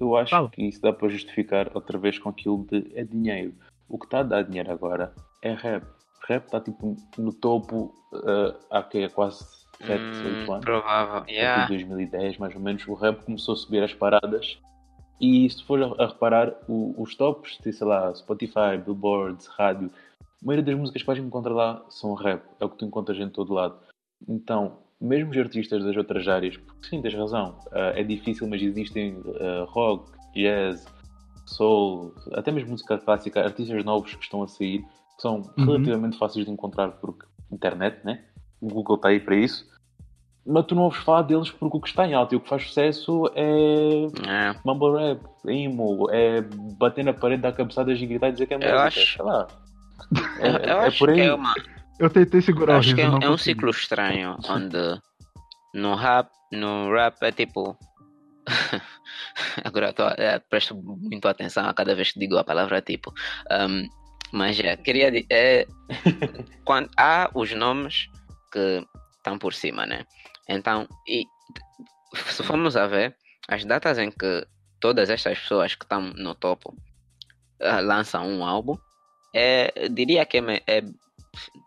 Eu 0.00 0.16
acho 0.16 0.30
Fala. 0.30 0.48
que 0.50 0.62
isso 0.62 0.80
dá 0.80 0.92
para 0.92 1.08
justificar 1.08 1.70
outra 1.74 1.98
vez 1.98 2.18
com 2.18 2.28
aquilo 2.30 2.64
de 2.70 2.90
é 2.94 3.04
dinheiro. 3.04 3.54
O 3.88 3.98
que 3.98 4.06
está 4.06 4.20
a 4.20 4.22
dar 4.22 4.42
dinheiro 4.42 4.70
agora 4.72 5.12
é 5.42 5.52
rap. 5.52 5.84
Rap 6.26 6.44
está 6.46 6.60
tipo 6.60 6.96
no 7.18 7.32
topo 7.32 7.92
uh, 8.14 8.54
há 8.70 8.82
que 8.82 8.98
é 8.98 9.08
quase 9.08 9.44
7, 9.84 10.02
Hum, 10.02 10.26
8 10.40 10.52
anos. 10.52 10.64
provável. 10.64 11.24
Em 11.28 11.32
Yeah. 11.34 11.66
2010, 11.66 12.38
mais 12.38 12.54
ou 12.54 12.60
menos, 12.60 12.86
o 12.86 12.94
rap 12.94 13.24
começou 13.24 13.54
a 13.54 13.56
subir 13.56 13.82
as 13.82 13.92
paradas. 13.94 14.58
E 15.20 15.48
se 15.50 15.62
for 15.64 15.82
a, 15.82 16.02
a 16.04 16.06
reparar, 16.08 16.54
o- 16.68 16.94
os 17.02 17.14
tops, 17.14 17.58
de, 17.64 17.72
sei 17.72 17.86
lá, 17.86 18.14
Spotify, 18.14 18.78
Billboards, 18.82 19.46
rádio, 19.48 19.90
a 20.42 20.46
maioria 20.46 20.64
das 20.64 20.74
músicas 20.80 21.02
que 21.02 21.06
vais 21.06 21.18
encontrar 21.18 21.52
lá 21.52 21.84
são 21.90 22.14
rap. 22.14 22.42
É 22.58 22.64
o 22.64 22.68
que 22.70 22.78
tu 22.78 22.84
encontras 22.84 23.18
em 23.18 23.28
todo 23.28 23.52
lado. 23.52 23.76
Então, 24.28 24.78
mesmo 25.00 25.30
os 25.30 25.36
artistas 25.38 25.84
das 25.84 25.96
outras 25.96 26.26
áreas, 26.28 26.56
porque 26.56 26.88
sim, 26.88 27.00
tens 27.02 27.14
razão, 27.14 27.58
ah, 27.72 27.92
é 27.94 28.02
difícil, 28.02 28.46
mas 28.48 28.62
existem 28.62 29.22
ah, 29.40 29.64
rock, 29.68 30.10
jazz, 30.34 30.86
soul, 31.46 32.14
até 32.32 32.50
mesmo 32.50 32.70
música 32.70 32.98
clássica, 32.98 33.40
artistas 33.42 33.84
novos 33.84 34.14
que 34.14 34.22
estão 34.24 34.42
a 34.42 34.48
sair, 34.48 34.80
que 34.80 35.22
são 35.22 35.42
Uhum. 35.58 35.64
relativamente 35.66 36.16
fáceis 36.18 36.44
de 36.46 36.50
encontrar 36.52 36.88
porque 36.92 37.26
internet, 37.52 37.98
né? 38.04 38.24
O 38.60 38.68
Google 38.68 38.96
está 38.96 39.08
aí 39.08 39.20
para 39.20 39.36
isso. 39.36 39.68
Mas 40.46 40.64
tu 40.66 40.74
não 40.74 40.84
ouves 40.84 41.00
falar 41.02 41.22
deles 41.22 41.50
porque 41.50 41.76
o 41.76 41.80
que 41.80 41.88
está 41.88 42.06
em 42.06 42.14
alta 42.14 42.34
e 42.34 42.38
o 42.38 42.40
que 42.40 42.48
faz 42.48 42.66
sucesso 42.66 43.30
é 43.34 44.04
É. 44.26 44.54
mumble 44.64 44.96
rap, 44.98 45.20
emo, 45.46 46.08
é 46.10 46.40
bater 46.78 47.04
na 47.04 47.12
parede, 47.12 47.42
dar 47.42 47.52
cabeçadas 47.52 48.00
e 48.00 48.06
gritar 48.06 48.28
e 48.28 48.32
dizer 48.32 48.46
que 48.46 48.54
é 48.54 48.56
música. 48.56 48.82
acho- 48.86 49.16
Sei 49.16 49.24
lá. 49.24 49.46
É, 50.38 50.48
Eu, 50.48 50.52
eu 50.52 50.80
é 50.82 50.86
acho 50.86 50.98
por 50.98 51.10
aí. 51.10 51.14
que 51.16 51.20
é 51.22 51.34
uma, 51.34 51.54
Eu 51.98 52.10
tentei 52.10 52.40
segurar 52.40 52.78
acho 52.78 52.92
o 52.92 52.94
que 52.94 53.00
é, 53.00 53.04
riso, 53.04 53.16
um- 53.16 53.20
não 53.20 53.28
é 53.28 53.30
um 53.30 53.38
ciclo 53.38 53.70
estranho 53.70 54.36
onde 54.48 55.00
no 55.74 55.94
rap, 55.94 56.28
no 56.52 56.92
rap 56.92 57.16
é 57.22 57.32
tipo. 57.32 57.76
Agora 59.64 59.88
eu 59.88 59.92
tô, 59.92 60.08
é, 60.08 60.38
presto 60.38 60.74
muito 60.74 61.28
atenção 61.28 61.68
a 61.68 61.74
cada 61.74 61.94
vez 61.94 62.12
que 62.12 62.18
digo 62.18 62.36
a 62.36 62.44
palavra 62.44 62.80
tipo. 62.82 63.12
Um, 63.50 63.88
mas 64.32 64.58
é, 64.60 64.76
queria 64.76 65.10
é, 65.30 65.66
quando 66.64 66.88
há 66.96 67.30
os 67.34 67.52
nomes 67.52 68.06
que 68.52 68.84
estão 69.16 69.38
por 69.38 69.52
cima, 69.54 69.86
né? 69.86 70.04
Então, 70.48 70.88
e 71.06 71.24
se 72.14 72.42
formos 72.42 72.76
a 72.76 72.86
ver, 72.86 73.16
as 73.48 73.64
datas 73.64 73.98
em 73.98 74.10
que 74.10 74.46
todas 74.80 75.10
estas 75.10 75.38
pessoas 75.38 75.74
que 75.74 75.84
estão 75.84 76.00
no 76.00 76.34
topo 76.34 76.74
ah, 77.60 77.80
lançam 77.80 78.26
um 78.26 78.44
álbum, 78.44 78.76
é, 79.32 79.88
diria 79.88 80.24
que 80.26 80.38
é, 80.38 80.62
é 80.66 80.82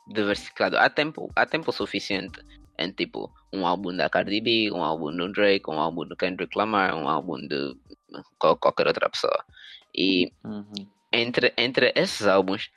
diversificado. 0.07 0.77
Há 0.77 0.89
tempo, 0.89 1.31
há 1.35 1.45
tempo 1.45 1.71
suficiente 1.71 2.39
em 2.77 2.91
tipo 2.91 3.31
um 3.51 3.65
álbum 3.65 3.95
da 3.95 4.09
Cardi 4.09 4.41
B, 4.41 4.71
um 4.71 4.83
álbum 4.83 5.15
do 5.15 5.31
Drake, 5.31 5.69
um 5.69 5.79
álbum 5.79 6.05
do 6.05 6.15
Kendrick 6.15 6.57
Lamar, 6.57 6.95
um 6.95 7.07
álbum 7.07 7.37
de 7.37 7.75
qual- 8.37 8.57
qualquer 8.57 8.87
outra 8.87 9.09
pessoa. 9.09 9.43
E 9.95 10.31
Uhum. 10.43 10.73
entre, 11.11 11.53
entre 11.57 11.93
esses 11.95 12.25
álbuns 12.27 12.71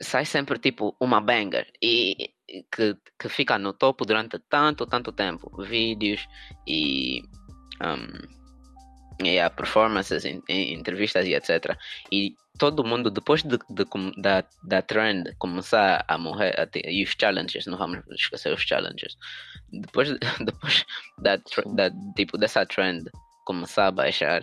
sai 0.00 0.24
sempre 0.24 0.58
tipo 0.58 0.96
uma 1.00 1.20
banger 1.20 1.70
e 1.82 2.30
e 2.48 2.64
que, 2.70 2.94
que 3.18 3.28
fica 3.30 3.56
no 3.58 3.72
topo 3.72 4.04
durante 4.04 4.38
tanto, 4.38 4.86
tanto 4.86 5.10
tempo. 5.10 5.50
Vídeos 5.62 6.28
e 6.66 7.22
um, 7.80 8.41
a 9.40 9.50
performances, 9.50 10.24
em, 10.24 10.42
em 10.48 10.74
entrevistas 10.74 11.26
e 11.26 11.34
etc. 11.34 11.76
E 12.10 12.34
todo 12.58 12.84
mundo, 12.84 13.10
depois 13.10 13.42
de, 13.42 13.58
de, 13.70 13.84
da, 14.18 14.44
da 14.62 14.82
trend 14.82 15.34
começar 15.38 16.04
a 16.06 16.18
morrer, 16.18 16.58
a 16.60 16.66
ter, 16.66 16.88
e 16.88 17.02
os 17.02 17.14
challenges, 17.18 17.66
não 17.66 17.78
vamos 17.78 18.00
esquecer 18.10 18.52
os 18.52 18.62
challenges, 18.62 19.16
depois, 19.72 20.08
de- 20.08 20.18
depois 20.44 20.84
da, 21.18 21.36
da, 21.74 21.90
tipo, 22.16 22.36
dessa 22.38 22.66
trend 22.66 23.10
começar 23.44 23.88
a 23.88 23.92
baixar, 23.92 24.42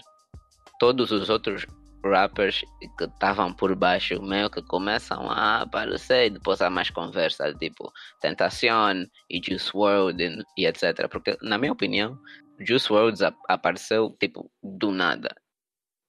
todos 0.80 1.12
os 1.12 1.30
outros 1.30 1.66
rappers 2.04 2.62
que 2.98 3.04
estavam 3.04 3.54
por 3.54 3.76
baixo 3.76 4.22
meio 4.22 4.50
que 4.50 4.62
começam 4.64 5.30
a 5.30 5.62
aparecer 5.62 6.28
e 6.28 6.30
depois 6.32 6.62
há 6.62 6.70
mais 6.70 6.90
conversa, 6.90 7.54
tipo 7.54 7.92
Tentacion 8.22 9.06
e 9.30 9.42
Juice 9.44 9.72
WRLD 9.74 10.46
e, 10.58 10.64
e 10.64 10.66
etc. 10.66 11.08
Porque, 11.10 11.38
na 11.42 11.58
minha 11.58 11.74
opinião, 11.74 12.18
Juice 12.60 12.91
WRLD 12.91 13.26
ap- 13.26 13.36
apareceu 13.47 14.16
tipo 14.20 14.49
do 14.62 14.91
nada 14.91 15.30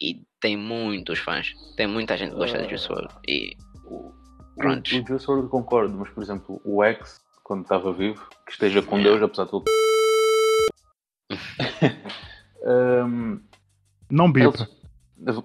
e 0.00 0.22
tem 0.40 0.56
muitos 0.56 1.18
fãs, 1.18 1.52
tem 1.76 1.86
muita 1.86 2.16
gente 2.16 2.30
que 2.32 2.36
gosta 2.36 2.58
de 2.62 2.68
Juice 2.68 2.90
WRLD 2.90 3.14
e 3.28 3.56
O, 3.86 4.12
Prontos. 4.56 4.92
o, 4.92 5.02
o 5.02 5.06
Juice 5.06 5.30
WRLD 5.30 5.48
concordo, 5.48 5.96
mas 5.96 6.08
por 6.10 6.22
exemplo, 6.22 6.60
o 6.64 6.82
X, 6.84 7.20
quando 7.44 7.62
estava 7.62 7.92
vivo, 7.92 8.26
que 8.46 8.52
esteja 8.52 8.82
com 8.82 9.02
Deus, 9.02 9.22
apesar 9.22 9.44
de 9.44 9.50
tudo. 9.50 9.64
Hum, 12.62 13.40
Não 14.10 14.30
bipa. 14.30 14.68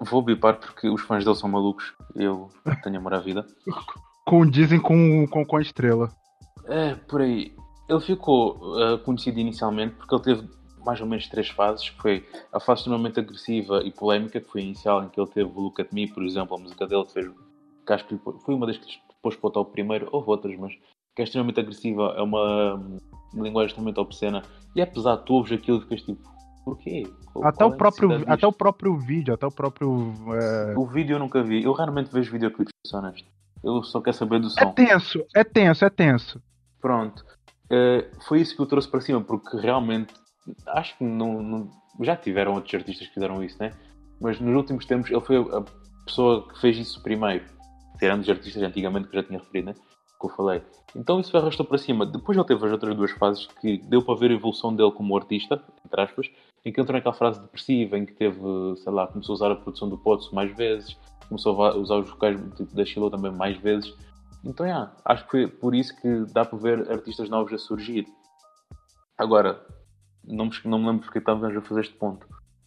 vou 0.00 0.20
bipar 0.20 0.58
porque 0.60 0.86
os 0.88 1.00
fãs 1.00 1.24
dele 1.24 1.34
são 1.36 1.48
malucos 1.48 1.94
eu 2.14 2.50
tenho 2.82 2.98
amor 2.98 3.14
à 3.14 3.20
vida. 3.20 3.46
Condizem 4.26 4.78
com, 4.80 5.26
com, 5.28 5.44
com 5.44 5.56
a 5.56 5.62
estrela. 5.62 6.10
É, 6.66 6.94
por 6.94 7.22
aí. 7.22 7.54
Ele 7.88 8.00
ficou 8.00 8.58
uh, 8.76 8.98
conhecido 8.98 9.38
inicialmente 9.38 9.94
porque 9.94 10.14
ele 10.14 10.24
teve 10.24 10.48
mais 10.86 11.00
ou 11.00 11.06
menos 11.06 11.26
três 11.28 11.48
fases. 11.48 11.90
que 11.90 12.00
Foi 12.00 12.26
a 12.52 12.60
fase 12.60 12.80
extremamente 12.82 13.18
agressiva 13.18 13.82
e 13.84 13.90
polémica, 13.90 14.40
que 14.40 14.48
foi 14.48 14.60
a 14.62 14.64
inicial, 14.64 15.02
em 15.02 15.08
que 15.08 15.20
ele 15.20 15.28
teve 15.28 15.50
o 15.50 15.60
Look 15.60 15.80
at 15.80 15.92
Me, 15.92 16.06
por 16.08 16.22
exemplo, 16.22 16.56
a 16.56 16.60
música 16.60 16.86
dele 16.86 17.04
que 17.04 17.12
fez. 17.12 17.30
Que 17.84 17.92
acho 17.92 18.06
que 18.06 18.16
foi 18.44 18.54
uma 18.54 18.66
das 18.66 18.78
que 18.78 18.86
depois 19.16 19.34
para 19.36 19.48
o 19.48 19.50
top 19.50 19.72
primeiro, 19.72 20.08
houve 20.12 20.30
outras, 20.30 20.56
mas 20.58 20.72
que 21.14 21.22
é 21.22 21.24
extremamente 21.24 21.58
agressiva, 21.58 22.14
é 22.16 22.22
uma, 22.22 22.74
uma 23.34 23.42
linguagem 23.44 23.66
extremamente 23.68 23.98
obscena. 23.98 24.42
E 24.74 24.80
apesar 24.80 25.16
de 25.16 25.24
tu 25.24 25.34
ouves 25.34 25.52
aquilo, 25.52 25.80
ficas 25.80 26.02
tipo, 26.02 26.22
porquê? 26.64 27.02
Qual- 27.32 27.46
Até 27.46 27.56
qual 27.58 27.70
o, 27.70 27.74
é 27.74 27.76
próprio, 27.76 28.24
até 28.28 28.46
o 28.46 28.52
próprio 28.52 28.96
vídeo, 28.96 29.34
até 29.34 29.46
o 29.46 29.50
próprio. 29.50 30.12
É, 30.34 30.74
O 30.76 30.86
vídeo 30.86 31.14
eu 31.14 31.18
nunca 31.18 31.42
vi. 31.42 31.62
Eu 31.64 31.72
raramente 31.72 32.10
vejo 32.12 32.30
videoclipes, 32.30 32.72
ser 32.86 32.96
honesto. 32.96 33.26
Eu 33.64 33.82
só 33.82 34.00
quero 34.00 34.16
saber 34.16 34.38
do 34.40 34.46
é 34.46 34.50
som. 34.50 34.72
tenso, 34.72 35.24
é 35.34 35.42
tenso, 35.42 35.84
é 35.84 35.90
tenso. 35.90 36.40
Pronto. 36.80 37.24
Eh, 37.70 38.08
foi 38.28 38.40
isso 38.40 38.54
que 38.54 38.62
eu 38.62 38.66
trouxe 38.66 38.88
para 38.88 39.00
cima, 39.00 39.20
porque 39.20 39.56
realmente 39.56 40.14
acho 40.68 40.96
que 40.96 41.04
não, 41.04 41.42
não- 41.42 41.70
já 42.00 42.16
tiveram 42.16 42.54
outros 42.54 42.74
artistas 42.74 43.06
que 43.08 43.14
fizeram 43.14 43.42
isso, 43.42 43.56
né? 43.60 43.72
Mas 44.20 44.40
nos 44.40 44.54
últimos 44.54 44.84
tempos 44.86 45.10
ele 45.10 45.20
foi 45.20 45.36
a 45.36 45.62
pessoa 46.04 46.48
que 46.48 46.60
fez 46.60 46.76
isso 46.78 47.02
primeiro. 47.02 47.44
Tirando 47.98 48.22
os 48.22 48.28
artistas 48.28 48.62
antigamente 48.62 49.08
que 49.08 49.16
eu 49.16 49.22
já 49.22 49.26
tinha 49.26 49.38
referido, 49.38 49.70
né? 49.70 49.74
Que 50.20 50.26
eu 50.26 50.30
falei. 50.30 50.62
Então 50.94 51.20
isso 51.20 51.36
arrastou 51.36 51.64
para 51.66 51.78
cima. 51.78 52.06
Depois 52.06 52.36
ele 52.36 52.46
teve 52.46 52.64
as 52.64 52.72
outras 52.72 52.94
duas 52.96 53.10
fases 53.12 53.46
que 53.60 53.78
deu 53.78 54.02
para 54.02 54.14
ver 54.18 54.30
a 54.30 54.34
evolução 54.34 54.74
dele 54.74 54.90
como 54.92 55.16
artista, 55.16 55.62
entre 55.84 56.00
aspas, 56.00 56.30
em 56.64 56.72
que 56.72 56.80
entrou 56.80 56.94
naquela 56.96 57.14
frase 57.14 57.40
depressiva, 57.40 57.98
em 57.98 58.06
que 58.06 58.12
teve, 58.12 58.40
sei 58.76 58.92
lá, 58.92 59.06
começou 59.06 59.34
a 59.34 59.36
usar 59.36 59.52
a 59.52 59.56
produção 59.56 59.88
do 59.88 59.98
Potso 59.98 60.34
mais 60.34 60.54
vezes, 60.56 60.96
começou 61.28 61.62
a 61.64 61.76
usar 61.76 61.96
os 61.96 62.08
vocais 62.08 62.38
tipo, 62.56 62.74
da 62.74 62.84
Shiloh 62.84 63.10
também 63.10 63.30
mais 63.32 63.56
vezes. 63.58 63.94
Então, 64.44 64.64
yeah, 64.64 64.92
acho 65.04 65.24
que 65.24 65.30
foi 65.30 65.46
por 65.48 65.74
isso 65.74 65.94
que 66.00 66.24
dá 66.32 66.44
para 66.44 66.58
ver 66.58 66.90
artistas 66.90 67.28
novos 67.28 67.52
a 67.52 67.58
surgir. 67.58 68.06
Agora, 69.18 69.60
não 70.26 70.46
me, 70.46 70.52
não 70.64 70.78
me 70.78 70.86
lembro 70.86 71.02
porque 71.04 71.18
estávamos 71.18 71.56
a 71.56 71.60
fazer 71.62 71.80
este 71.82 71.94
ponto. 71.94 72.26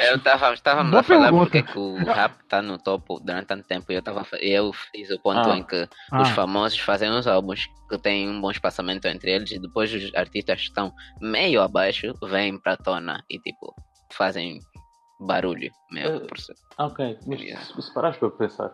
É 0.00 0.12
eu 0.12 0.16
estava 0.16 0.52
estava 0.54 0.82
a 0.82 1.02
falar 1.02 1.30
pergunta. 1.32 1.50
porque 1.50 1.62
que 1.64 1.78
o 1.78 1.96
rap 2.04 2.40
está 2.42 2.62
no 2.62 2.78
topo 2.78 3.18
durante 3.20 3.46
tanto 3.46 3.66
tempo 3.66 3.90
e 3.90 3.96
eu 3.96 4.02
tava, 4.02 4.24
eu 4.40 4.72
fiz 4.72 5.10
o 5.10 5.18
ponto 5.20 5.50
Ah. 5.50 5.56
em 5.58 5.64
que 5.64 5.88
Ah, 6.12 6.22
os 6.22 6.28
famosos 6.30 6.78
fazem 6.78 7.10
os 7.10 7.26
álbuns 7.26 7.66
que 7.88 7.98
têm 7.98 8.30
um 8.30 8.40
bom 8.40 8.50
espaçamento 8.52 9.06
entre 9.08 9.32
eles 9.32 9.50
e 9.50 9.58
depois 9.58 9.92
os 9.92 10.14
artistas 10.14 10.60
que 10.60 10.66
estão 10.68 10.92
meio 11.20 11.60
abaixo 11.60 12.14
vêm 12.22 12.56
pra 12.60 12.76
tona 12.76 13.20
e 13.28 13.38
tipo 13.40 13.74
fazem 14.12 14.60
barulho 15.18 15.70
meio 15.90 16.08
Eh, 16.16 16.20
por 16.20 16.38
si. 16.38 16.52
Ok, 16.78 17.18
mas 17.26 17.40
Yeah. 17.40 17.64
se, 17.64 17.82
se 17.82 17.92
parares 17.92 18.16
para 18.16 18.30
pensar, 18.30 18.70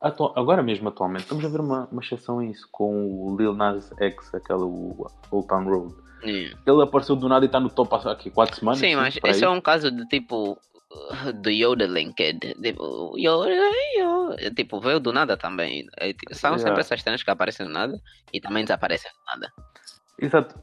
atu- 0.00 0.32
agora 0.38 0.62
mesmo 0.62 0.88
atualmente, 0.88 1.22
estamos 1.22 1.44
a 1.44 1.48
ver 1.48 1.60
uma, 1.60 1.88
uma 1.90 2.00
exceção 2.00 2.38
a 2.38 2.44
isso 2.44 2.68
com 2.70 3.06
o 3.26 3.36
Lil 3.36 3.54
Nas 3.54 3.90
X, 3.98 4.32
aquela 4.34 4.64
o 4.64 5.06
Old 5.32 5.48
Town 5.48 5.64
Road. 5.68 5.94
Yeah. 6.24 6.58
Ele 6.66 6.82
apareceu 6.82 7.16
do 7.16 7.28
nada 7.28 7.44
e 7.44 7.46
está 7.46 7.58
no 7.60 7.70
top 7.70 7.94
há 7.94 8.12
aqui 8.12 8.30
4 8.30 8.56
semanas. 8.56 8.78
Sim, 8.80 8.96
mas 8.96 9.18
por 9.18 9.26
aí. 9.26 9.30
esse 9.32 9.44
é 9.44 9.48
um 9.48 9.60
caso 9.60 9.90
de 9.90 10.06
tipo 10.08 10.58
do 11.42 11.50
Yodeling 11.50 12.12
Kid. 12.12 12.54
Tipo, 12.60 13.16
Yodeling, 13.16 13.98
yo- 13.98 14.54
tipo, 14.54 14.80
veio 14.80 14.98
do 15.00 15.12
nada 15.12 15.36
também. 15.36 15.86
É, 15.96 16.12
tipo, 16.12 16.34
São 16.34 16.50
Yeah. 16.50 16.64
sempre 16.68 16.80
essas 16.80 17.00
cenas 17.02 17.22
que 17.22 17.30
aparecem 17.30 17.64
do 17.66 17.72
nada 17.72 17.98
e 18.32 18.40
também 18.40 18.64
desaparecem 18.64 19.10
do 19.10 19.24
nada. 19.26 19.52
Exato. 20.18 20.60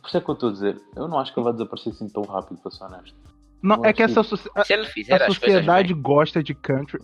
Por 0.00 0.06
isso 0.08 0.16
é 0.16 0.20
que 0.20 0.28
eu 0.28 0.34
estou 0.34 0.48
a 0.48 0.52
dizer, 0.52 0.80
eu 0.96 1.08
não 1.08 1.18
acho 1.18 1.32
que 1.32 1.38
ele 1.38 1.44
vai 1.44 1.52
desaparecer 1.52 1.92
assim 1.92 2.08
tão 2.08 2.22
rápido, 2.24 2.60
para 2.60 2.70
ser 2.70 2.84
honesto. 2.84 3.16
não, 3.62 3.76
eu 3.76 3.84
é 3.86 3.92
que 3.92 4.02
essa 4.02 4.20
a, 4.20 4.64
Se 4.64 4.72
ele 4.72 4.86
fizer 4.86 5.22
a 5.22 5.26
sociedade 5.26 5.94
gosta 5.94 6.42
de 6.42 6.52
country. 6.54 7.00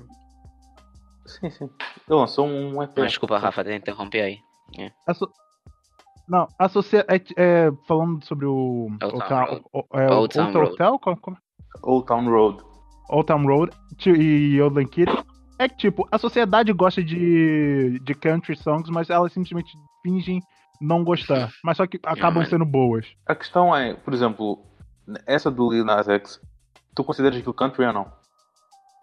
Sim, 1.26 1.50
sim. 1.50 1.64
Ele 2.08 2.18
lançou 2.18 2.46
um 2.46 2.82
EP. 2.82 2.90
Mas, 2.98 3.08
desculpa, 3.12 3.38
Rafa, 3.38 3.62
te 3.64 3.72
interrompi 3.74 4.20
aí. 4.20 4.38
A 5.06 5.14
so- 5.14 5.30
Não, 6.30 6.46
a 6.58 6.68
sociedade. 6.68 7.34
É, 7.36 7.66
é, 7.66 7.72
falando 7.88 8.24
sobre 8.24 8.46
o. 8.46 8.86
Old 9.02 9.04
o 9.04 9.10
Town 9.10 9.18
ca- 9.18 9.44
Road. 9.46 9.62
o- 9.72 9.98
é, 9.98 10.10
Old 10.14 10.34
Town 10.34 10.52
Road. 10.52 10.72
Hotel? 10.72 10.98
Como- 11.00 11.20
como- 11.20 11.36
Old 11.82 12.06
Town 12.06 12.28
Road. 12.30 12.62
Old 13.10 13.26
Town 13.26 13.44
Road 13.46 13.72
e 14.06 14.56
Yodeling 14.56 14.86
Kid. 14.86 15.10
É 15.58 15.68
que, 15.68 15.76
tipo, 15.76 16.06
a 16.10 16.16
sociedade 16.18 16.72
gosta 16.72 17.02
de, 17.02 17.98
de 18.02 18.14
country 18.14 18.56
songs, 18.56 18.88
mas 18.88 19.10
elas 19.10 19.32
simplesmente 19.32 19.72
fingem 20.02 20.40
não 20.80 21.02
gostar. 21.04 21.50
Mas 21.64 21.76
só 21.76 21.86
que 21.86 21.98
acabam 22.06 22.44
sendo 22.46 22.64
boas. 22.64 23.06
A 23.26 23.34
questão 23.34 23.74
é, 23.76 23.92
por 23.94 24.14
exemplo, 24.14 24.64
essa 25.26 25.50
do 25.50 25.70
Lil 25.70 25.84
Nas 25.84 26.08
X, 26.08 26.40
tu 26.94 27.02
consideras 27.04 27.36
aquilo 27.38 27.52
country 27.52 27.84
ou 27.84 27.92
não? 27.92 28.06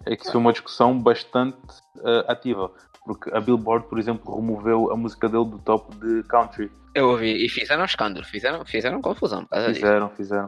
É 0.06 0.16
que 0.16 0.24
isso 0.24 0.32
foi 0.32 0.40
uma 0.40 0.52
discussão 0.54 0.98
bastante 1.00 1.58
eh, 2.04 2.26
ativa. 2.28 2.72
Porque 3.08 3.34
a 3.34 3.40
Billboard, 3.40 3.88
por 3.88 3.98
exemplo, 3.98 4.36
removeu 4.36 4.92
a 4.92 4.98
música 4.98 5.30
dele 5.30 5.46
do 5.46 5.58
top 5.60 5.96
de 5.96 6.22
country. 6.24 6.70
Eu 6.94 7.10
ouvi 7.12 7.46
e 7.46 7.48
fizeram 7.48 7.86
escândalo, 7.86 8.26
fizeram, 8.26 8.66
fizeram 8.66 9.02
confusão 9.02 9.44
por 9.46 9.52
causa 9.52 9.68
disso. 9.70 9.80
Fizeram, 9.80 10.10
fizeram. 10.10 10.48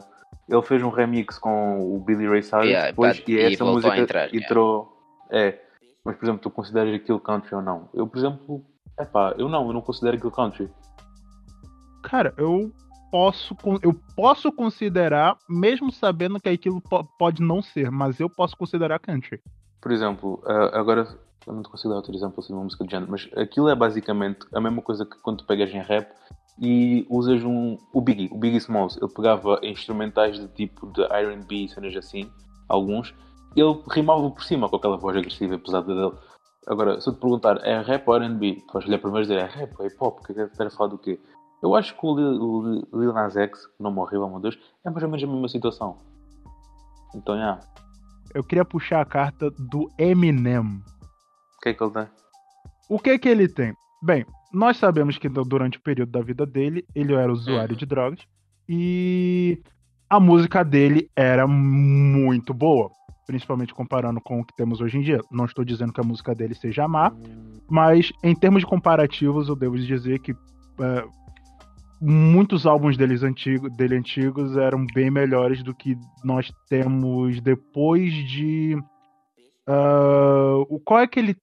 Ele 0.50 0.62
fez 0.64 0.84
um 0.84 0.90
remix 0.90 1.38
com 1.40 1.96
o 1.96 2.00
Billy 2.00 2.28
Ray 2.28 2.44
Cyrus 2.44 2.66
Yeah, 2.66 2.90
depois 2.90 3.18
but- 3.20 3.30
e 3.30 3.40
essa 3.40 3.64
música 3.64 3.98
entrar, 3.98 4.26
yeah. 4.26 4.38
entrou. 4.46 4.92
É. 5.32 5.58
Mas, 6.04 6.16
por 6.18 6.26
exemplo, 6.26 6.42
tu 6.42 6.50
consideras 6.50 6.94
aquilo 6.94 7.20
country 7.20 7.56
ou 7.56 7.62
não? 7.62 7.88
Eu, 7.94 8.06
por 8.08 8.18
exemplo, 8.18 8.66
epá, 9.00 9.34
eu 9.38 9.48
não, 9.48 9.68
eu 9.68 9.74
não 9.74 9.82
considero 9.82 10.18
aquilo 10.18 10.32
country. 10.32 10.70
Cara, 12.04 12.34
eu 12.38 12.72
posso, 13.12 13.56
eu 13.82 13.94
posso 14.16 14.52
considerar, 14.52 15.38
mesmo 15.48 15.92
sabendo 15.92 16.40
que 16.40 16.50
aquilo 16.50 16.82
po- 16.82 17.04
pode 17.18 17.42
não 17.42 17.62
ser, 17.62 17.92
mas 17.92 18.20
eu 18.20 18.30
posso 18.30 18.58
considerar 18.58 19.00
country. 19.00 19.40
Por 19.82 19.92
exemplo, 19.92 20.42
ah, 20.46 20.72
agora 20.80 21.08
eu 21.50 21.56
não 21.56 21.64
te 21.64 21.70
consigo 21.70 21.90
dar 21.90 21.96
outro 21.98 22.16
exemplo 22.16 22.36
assim 22.40 22.48
de 22.50 22.54
uma 22.54 22.64
música 22.64 22.86
de 22.86 22.92
género, 22.92 23.12
mas 23.12 23.28
aquilo 23.36 23.68
é 23.70 23.76
basicamente 23.76 24.40
a 24.54 24.62
mesma 24.62 24.82
coisa 24.82 25.06
que 25.06 25.18
quando 25.20 25.38
tu 25.40 25.46
pegas 25.46 25.70
em 25.72 25.80
rap 25.82 26.08
e 26.62 27.06
usas 27.10 27.44
um. 27.44 27.78
O 27.94 28.02
Biggie, 28.02 28.30
o 28.32 28.38
Biggie 28.38 28.58
Smalls, 28.58 28.98
ele 29.02 29.12
pegava 29.12 29.60
instrumentais 29.64 30.38
de 30.40 30.48
tipo 30.50 30.88
de 30.92 31.02
RB, 31.04 31.68
cenas 31.70 31.96
assim, 31.96 32.30
alguns, 32.68 33.14
ele 33.56 33.82
rimava 33.90 34.30
por 34.30 34.44
cima 34.44 34.70
com 34.70 34.76
aquela 34.76 34.98
voz 34.98 35.18
agressiva 35.18 35.56
e 35.56 35.58
pesada 35.58 35.94
dele. 35.94 36.14
Agora, 36.68 37.02
se 37.02 37.10
eu 37.10 37.14
te 37.14 37.20
perguntar, 37.20 37.58
é 37.66 37.82
rap 37.82 38.08
ou 38.08 38.16
RB? 38.16 38.64
Tu 38.68 38.74
vais 38.74 38.86
olhar 38.86 39.00
primeiro 39.00 39.26
e 39.26 39.28
dizer, 39.28 39.40
é 39.40 39.46
rap, 39.46 39.74
é 39.80 39.88
hip 39.88 39.96
hop, 40.00 40.20
que 40.26 40.34
é 40.34 40.48
que 40.48 40.56
quer 40.58 40.70
falar 40.70 40.90
do 40.90 40.98
quê? 40.98 41.20
Eu 41.64 41.76
acho 41.76 41.94
que 41.98 42.06
o 42.06 42.16
Lil, 42.16 42.86
Lil- 42.94 43.14
Nas 43.14 43.36
X, 43.36 43.68
não 43.80 43.92
morreu, 43.92 44.30
meu 44.30 44.40
Deus, 44.40 44.58
é 44.86 44.90
mais 44.90 45.02
ou 45.04 45.10
menos 45.10 45.24
a 45.24 45.28
mesma 45.28 45.48
situação. 45.50 45.98
Então, 47.16 47.36
já, 47.38 47.60
Eu 48.36 48.44
queria 48.44 48.64
puxar 48.64 49.02
a 49.02 49.06
carta 49.06 49.50
do 49.58 49.90
Eminem. 49.98 50.82
O 51.60 51.62
que 51.62 51.70
é 51.70 51.74
que 51.74 51.84
ele 51.84 51.92
tem? 51.92 52.08
O 52.90 53.00
que 53.00 53.20
que 53.20 53.30
ele 53.30 53.48
tem? 53.48 53.74
Bem, 54.02 54.26
nós 54.54 54.78
sabemos 54.78 55.18
que 55.18 55.28
du- 55.30 55.44
durante 55.44 55.78
o 55.78 55.82
período 55.82 56.12
da 56.12 56.22
vida 56.22 56.46
dele, 56.46 56.86
ele 56.96 57.14
era 57.14 57.32
usuário 57.32 57.76
de 57.76 57.86
drogas 57.86 58.20
e 58.68 59.62
a 60.10 60.20
música 60.20 60.64
dele 60.64 61.10
era 61.16 61.46
muito 61.46 62.54
boa, 62.54 62.90
principalmente 63.28 63.74
comparando 63.74 64.20
com 64.22 64.40
o 64.40 64.46
que 64.46 64.56
temos 64.56 64.80
hoje 64.82 64.98
em 64.98 65.02
dia. 65.02 65.20
Não 65.32 65.46
estou 65.46 65.64
dizendo 65.66 65.94
que 65.94 66.02
a 66.02 66.04
música 66.04 66.34
dele 66.34 66.56
seja 66.56 66.88
má, 66.88 67.12
mas 67.70 68.12
em 68.24 68.34
termos 68.34 68.62
de 68.62 68.66
comparativos, 68.66 69.50
eu 69.50 69.56
devo 69.56 69.78
dizer 69.78 70.20
que 70.20 70.32
é, 70.32 71.06
muitos 72.02 72.66
álbuns 72.66 72.98
deles 72.98 73.22
antigo, 73.22 73.70
dele 73.70 73.98
antigos 73.98 74.56
eram 74.58 74.86
bem 74.96 75.12
melhores 75.12 75.62
do 75.62 75.76
que 75.76 75.96
nós 76.24 76.52
temos 76.70 77.40
depois 77.42 78.12
de. 78.14 78.76
o 80.70 80.80
qual 80.80 81.02
é 81.02 81.04
aquele. 81.04 81.36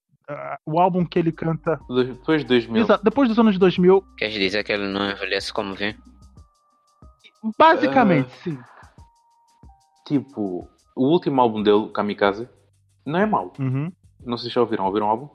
O 0.66 0.78
álbum 0.80 1.04
que 1.04 1.18
ele 1.18 1.32
canta. 1.32 1.78
Depois 1.88 2.42
de 2.42 2.48
2000. 2.48 2.82
Exato, 2.82 3.04
depois 3.04 3.28
dos 3.28 3.38
anos 3.38 3.58
2000, 3.58 4.02
Queres 4.18 4.34
dizer 4.34 4.64
que 4.64 4.72
ele 4.72 4.88
não 4.88 5.10
envelhece 5.10 5.52
como 5.52 5.74
vem? 5.74 5.96
basicamente, 7.58 8.30
sim. 8.42 8.58
Tipo, 10.06 10.68
O 10.96 11.08
último 11.12 11.40
álbum 11.40 11.62
dele, 11.62 11.88
Kamikaze, 11.92 12.48
não 13.04 13.18
é 13.18 13.26
mau. 13.26 13.52
Uhum. 13.58 13.92
Não 14.24 14.36
sei 14.38 14.48
se 14.48 14.54
já 14.54 14.60
ouviram. 14.62 14.86
Ouviram 14.86 15.06
o 15.06 15.10
álbum? 15.10 15.28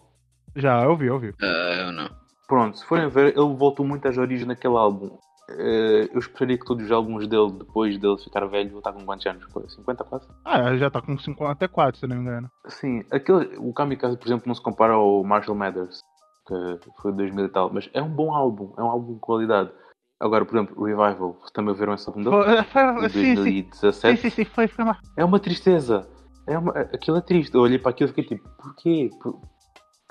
Já, 0.55 0.83
eu 0.83 0.95
vi, 0.97 1.05
eu 1.05 1.19
vi. 1.19 1.33
Ah, 1.41 1.45
eu 1.85 1.91
não. 1.91 2.09
Pronto, 2.47 2.77
se 2.77 2.85
forem 2.85 3.07
ver, 3.07 3.27
ele 3.37 3.55
voltou 3.55 3.85
muito 3.85 4.05
às 4.07 4.17
origens 4.17 4.47
naquele 4.47 4.75
álbum. 4.75 5.17
Eh, 5.57 6.09
eu 6.13 6.19
esperaria 6.19 6.57
que 6.57 6.65
todos 6.65 6.85
os 6.85 6.91
álbuns 6.91 7.27
dele, 7.27 7.51
depois 7.53 7.97
dele 7.97 8.17
ficar 8.17 8.45
velho, 8.45 8.77
está 8.77 8.91
com 8.91 9.05
quantos 9.05 9.25
anos? 9.25 9.43
50 9.75 10.03
quase? 10.03 10.27
Ah, 10.45 10.75
já 10.77 10.89
tá 10.89 11.01
com 11.01 11.17
54, 11.17 11.99
se 11.99 12.07
não 12.07 12.15
me 12.15 12.21
engano. 12.21 12.49
Sim, 12.67 13.03
aquele, 13.11 13.57
o 13.57 13.73
Kamikaze, 13.73 14.17
por 14.17 14.27
exemplo, 14.27 14.43
não 14.47 14.55
se 14.55 14.61
compara 14.61 14.93
ao 14.93 15.23
Marshall 15.23 15.57
Mathers, 15.57 15.99
que 16.47 16.91
foi 17.01 17.11
de 17.11 17.17
2000 17.17 17.45
e 17.45 17.49
tal, 17.49 17.71
mas 17.73 17.89
é 17.93 18.01
um 18.01 18.09
bom 18.09 18.33
álbum, 18.33 18.73
é 18.77 18.83
um 18.83 18.89
álbum 18.91 19.13
de 19.15 19.19
qualidade. 19.19 19.71
Agora, 20.19 20.45
por 20.45 20.55
exemplo, 20.55 20.83
Revival, 20.83 21.33
vocês 21.39 21.51
também 21.51 21.73
viram 21.73 21.93
esse 21.93 22.07
álbum 22.07 22.21
dele? 22.23 22.35
Foi- 22.35 23.09
sim, 23.09 23.19
sim. 23.19 23.33
2017? 23.35 24.17
Sim, 24.21 24.29
sim, 24.29 24.35
sim, 24.35 24.45
foi, 24.45 24.67
foi 24.67 24.83
uma. 24.85 24.97
É 25.17 25.25
uma 25.25 25.39
tristeza. 25.39 26.07
É 26.47 26.57
uma, 26.57 26.71
aquilo 26.73 27.17
é 27.17 27.21
triste. 27.21 27.53
Eu 27.55 27.61
olhei 27.61 27.79
para 27.79 27.91
aquilo 27.91 28.09
e 28.09 28.13
fiquei 28.13 28.37
tipo, 28.37 28.47
porquê? 28.61 29.09
Por- 29.21 29.39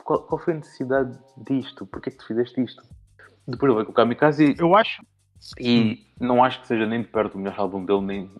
qual, 0.04 0.22
qual 0.24 0.38
foi 0.40 0.54
a 0.54 0.56
necessidade 0.56 1.16
disto? 1.36 1.86
Porquê 1.86 2.10
que 2.10 2.16
tu 2.16 2.26
fizeste 2.26 2.60
isto? 2.60 2.82
Depois 3.46 3.70
eu 3.70 3.74
veio 3.76 3.86
com 3.86 3.92
o 3.92 3.94
Kamikaze 3.94 4.56
Eu 4.58 4.74
acho. 4.76 5.02
E 5.58 6.06
não 6.20 6.42
acho 6.44 6.60
que 6.60 6.66
seja 6.66 6.86
nem 6.86 7.02
de 7.02 7.08
perto 7.08 7.34
o 7.34 7.38
melhor 7.38 7.58
álbum 7.58 7.84
dele, 7.84 8.00
nem, 8.02 8.30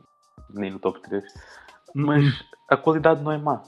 nem 0.51 0.71
no 0.71 0.79
top 0.79 1.01
3. 1.03 1.25
Mas 1.95 2.25
Hum. 2.25 2.45
a 2.71 2.77
qualidade 2.77 3.23
não 3.23 3.33
é 3.33 3.39
má. 3.39 3.63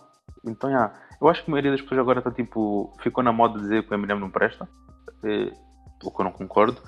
Então, 0.45 0.70
já. 0.70 0.93
Eu 1.20 1.28
acho 1.28 1.45
que 1.45 1.51
a 1.51 1.53
maioria 1.53 1.70
das 1.70 1.80
pessoas 1.80 2.01
agora 2.01 2.18
está 2.18 2.30
tipo. 2.30 2.93
Ficou 3.01 3.22
na 3.22 3.33
moda 3.33 3.55
de 3.59 3.62
dizer 3.62 3.83
que 3.85 3.93
o 3.93 3.95
Eminem 3.95 4.18
não 4.18 4.30
presta. 4.30 4.68
eh, 5.24 5.53
o 6.05 6.11
que 6.11 6.20
eu 6.20 6.24
não 6.24 6.33
concordo. 6.33 6.80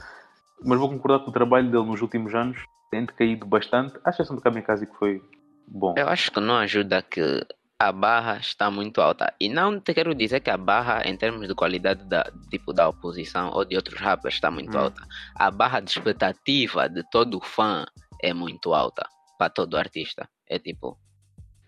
Mas 0.65 0.79
vou 0.79 0.89
concordar 0.89 1.21
que 1.23 1.29
o 1.31 1.33
trabalho 1.33 1.71
dele 1.71 1.85
nos 1.85 2.03
últimos 2.03 2.35
anos 2.35 2.59
tem 2.91 3.05
decaído 3.05 3.47
bastante. 3.47 3.97
À 4.05 4.11
exceção 4.11 4.35
do 4.35 4.43
Kamikaze, 4.43 4.87
que 4.87 4.97
foi 4.97 5.23
bom. 5.69 5.95
Eu 5.97 6.09
acho 6.09 6.33
que 6.33 6.41
não 6.41 6.57
ajuda 6.57 7.01
que 7.03 7.47
a 7.79 7.91
barra 7.93 8.39
está 8.39 8.71
muito 8.71 9.01
alta. 9.01 9.33
E 9.41 9.49
não 9.49 9.81
te 9.81 9.93
quero 9.93 10.15
dizer 10.15 10.41
que 10.41 10.51
a 10.51 10.57
barra, 10.57 11.03
em 11.07 11.17
termos 11.17 11.47
de 11.49 11.55
qualidade 11.55 12.05
da, 12.05 12.25
tipo, 12.51 12.73
da 12.73 12.89
oposição 12.89 13.51
ou 13.53 13.65
de 13.65 13.77
outros 13.77 14.01
rappers, 14.01 14.35
está 14.35 14.51
muito 14.51 14.77
Hum. 14.77 14.81
alta. 14.83 15.03
A 15.37 15.51
barra 15.51 15.81
de 15.81 15.91
expectativa 15.91 16.89
de 16.89 17.03
todo 17.11 17.41
fã 17.41 17.85
é 18.23 18.33
muito 18.33 18.73
alta 18.73 19.07
para 19.39 19.51
todo 19.51 19.77
artista. 19.77 20.29
É 20.49 20.59
tipo, 20.59 20.97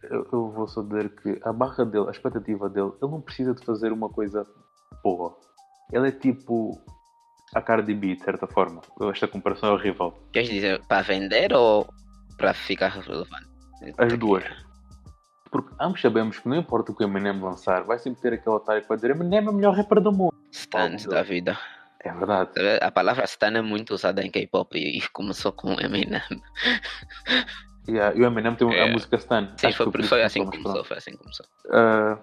Eu, 0.02 0.28
eu 0.32 0.50
vou 0.52 0.68
só 0.68 0.82
dizer 0.82 1.10
que 1.20 1.40
a 1.44 1.52
barra 1.52 1.84
dele, 1.84 2.06
a 2.08 2.10
expectativa 2.12 2.68
dele, 2.68 2.92
ele 3.02 3.10
não 3.10 3.20
precisa 3.20 3.52
de 3.54 3.64
fazer 3.64 3.92
uma 3.92 4.08
coisa 4.08 4.46
boa. 5.02 5.36
Ele 5.92 6.08
é 6.08 6.12
tipo 6.12 6.80
a 7.54 7.60
Cardi 7.60 7.94
B, 7.94 8.14
de 8.14 8.22
certa 8.22 8.46
forma. 8.46 8.80
Esta 9.12 9.26
comparação 9.26 9.70
é 9.70 9.72
horrível. 9.72 10.14
queres 10.32 10.48
dizer 10.48 10.80
para 10.86 11.02
vender 11.02 11.52
ou 11.52 11.86
para 12.36 12.54
ficar 12.54 12.88
relevante? 12.88 13.48
As 13.98 14.16
duas. 14.18 14.44
Porque 15.62 15.74
ambos 15.80 16.00
sabemos 16.02 16.38
que 16.38 16.48
não 16.48 16.56
importa 16.56 16.92
o 16.92 16.94
que 16.94 17.02
o 17.02 17.06
Eminem 17.06 17.40
lançar, 17.40 17.82
vai 17.84 17.98
sempre 17.98 18.20
ter 18.20 18.34
aquele 18.34 18.54
otário 18.56 18.82
que 18.82 18.88
vai 18.88 18.96
dizer 18.96 19.10
Eminem 19.12 19.38
é 19.38 19.50
o 19.50 19.52
melhor 19.52 19.74
rapper 19.74 20.00
do 20.00 20.12
mundo. 20.12 20.34
Stands 20.50 21.06
da 21.06 21.22
vida. 21.22 21.56
É 22.00 22.12
verdade. 22.12 22.50
A 22.82 22.90
palavra 22.90 23.24
stan 23.24 23.56
é 23.56 23.62
muito 23.62 23.94
usada 23.94 24.22
em 24.22 24.30
K-pop 24.30 24.76
e 24.78 25.00
começou 25.08 25.50
com 25.52 25.72
Eminem. 25.80 26.20
Yeah, 27.88 28.16
e 28.16 28.20
o 28.22 28.26
Eminem 28.26 28.54
tem 28.54 28.68
a 28.68 28.86
É. 28.86 28.92
música 28.92 29.16
Stan. 29.16 29.52
Sim, 29.56 29.68
Acho 29.68 29.76
foi, 29.84 29.92
que 29.92 30.00
isso 30.00 30.08
foi 30.08 30.22
assim 30.22 30.48
que 30.48 30.58
começou, 30.58 30.84
foi 30.84 30.96
assim 30.96 31.12
que 31.12 31.18
começou. 31.18 31.46
Ah, 31.70 32.18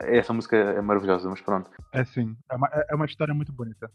essa 0.00 0.32
música 0.32 0.56
é 0.56 0.80
maravilhosa, 0.80 1.28
mas 1.28 1.40
pronto. 1.40 1.70
É 1.92 2.04
sim. 2.04 2.34
É 2.50 2.56
uma, 2.56 2.68
é 2.90 2.94
uma 2.94 3.04
história 3.06 3.34
muito 3.34 3.52
bonita. 3.52 3.90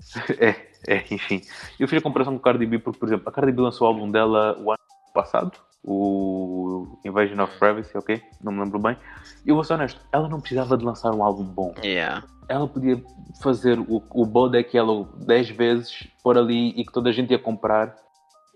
É, 0.40 0.94
é, 0.94 1.04
enfim. 1.10 1.42
Eu 1.78 1.86
fiz 1.86 1.98
a 1.98 2.02
comparação 2.02 2.32
com 2.32 2.42
Cardi 2.42 2.64
B 2.64 2.78
porque, 2.78 2.98
por 2.98 3.06
exemplo, 3.06 3.28
a 3.28 3.32
Cardi 3.32 3.52
B 3.52 3.60
lançou 3.60 3.86
o 3.86 3.90
álbum 3.90 4.10
dela 4.10 4.56
o 4.58 4.70
ano 4.70 4.78
passado, 5.12 5.52
o 5.82 6.98
Invasion 7.04 7.42
of 7.42 7.58
Privacy, 7.58 7.96
ok? 7.96 8.22
Não 8.42 8.52
me 8.52 8.60
lembro 8.60 8.78
bem. 8.78 8.96
E 9.44 9.48
eu 9.48 9.54
vou 9.54 9.64
ser 9.64 9.74
honesto, 9.74 10.00
ela 10.12 10.28
não 10.28 10.40
precisava 10.40 10.76
de 10.76 10.84
lançar 10.84 11.12
um 11.14 11.24
álbum 11.24 11.44
bom. 11.44 11.74
Yeah. 11.82 12.24
Ela 12.48 12.66
podia 12.66 13.02
fazer 13.40 13.78
o, 13.78 14.02
o 14.10 14.26
Bodak 14.26 14.76
Yellow 14.76 15.04
10 15.26 15.50
vezes 15.50 16.08
por 16.22 16.36
ali 16.36 16.70
e 16.70 16.84
que 16.84 16.92
toda 16.92 17.10
a 17.10 17.12
gente 17.12 17.30
ia 17.30 17.38
comprar 17.38 17.96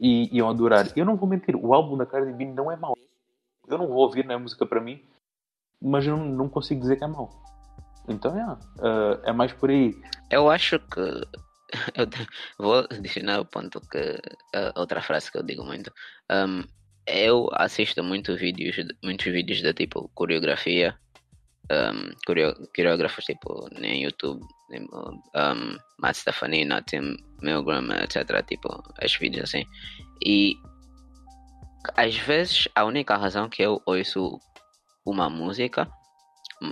e 0.00 0.28
iam 0.36 0.50
adorar. 0.50 0.86
Eu 0.96 1.04
não 1.04 1.16
vou 1.16 1.28
mentir, 1.28 1.56
o 1.56 1.72
álbum 1.72 1.96
da 1.96 2.04
Cardi 2.04 2.32
B 2.32 2.46
não 2.46 2.70
é 2.70 2.76
mau. 2.76 2.94
Eu 3.66 3.78
não 3.78 3.86
vou 3.86 3.98
ouvir, 3.98 4.26
não 4.26 4.34
é 4.34 4.38
música 4.38 4.66
para 4.66 4.80
mim, 4.80 5.00
mas 5.80 6.06
eu 6.06 6.16
não, 6.16 6.24
não 6.26 6.48
consigo 6.48 6.80
dizer 6.80 6.96
que 6.96 7.04
é 7.04 7.06
mau. 7.06 7.30
Então, 8.08 8.36
é, 8.36 8.42
ah, 8.82 9.20
é 9.24 9.32
mais 9.32 9.52
por 9.52 9.70
aí. 9.70 9.94
Eu 10.30 10.50
acho 10.50 10.78
que. 10.78 11.26
Eu 11.96 12.08
vou 12.58 12.86
adicionar 12.90 13.40
o 13.40 13.44
ponto 13.44 13.80
que. 13.80 14.18
a 14.54 14.78
outra 14.78 15.00
frase 15.00 15.30
que 15.30 15.38
eu 15.38 15.42
digo 15.42 15.64
muito. 15.64 15.92
Um, 16.30 16.62
eu 17.06 17.48
assisto 17.52 18.02
muito 18.02 18.36
vídeos, 18.36 18.76
de- 18.76 18.96
muitos 19.02 19.26
vídeos 19.26 19.60
de 19.60 19.72
tipo 19.72 20.10
coreografia. 20.14 20.96
Um, 21.70 22.12
coreógrafos 22.74 23.24
tipo 23.24 23.68
no 23.72 23.86
YouTube. 23.86 24.40
Tipo, 24.70 25.10
um, 25.34 25.78
Matt 25.98 26.16
Stefanino, 26.16 26.82
Tim 26.82 27.16
Milgram, 27.42 27.88
etc. 28.02 28.44
Tipo, 28.46 28.82
esses 29.00 29.18
vídeos 29.18 29.44
assim. 29.44 29.64
E. 30.24 30.54
Às 31.96 32.16
vezes 32.16 32.66
a 32.74 32.84
única 32.84 33.14
razão 33.16 33.48
que 33.48 33.62
eu 33.62 33.82
ouço 33.84 34.38
uma 35.04 35.28
música 35.28 35.86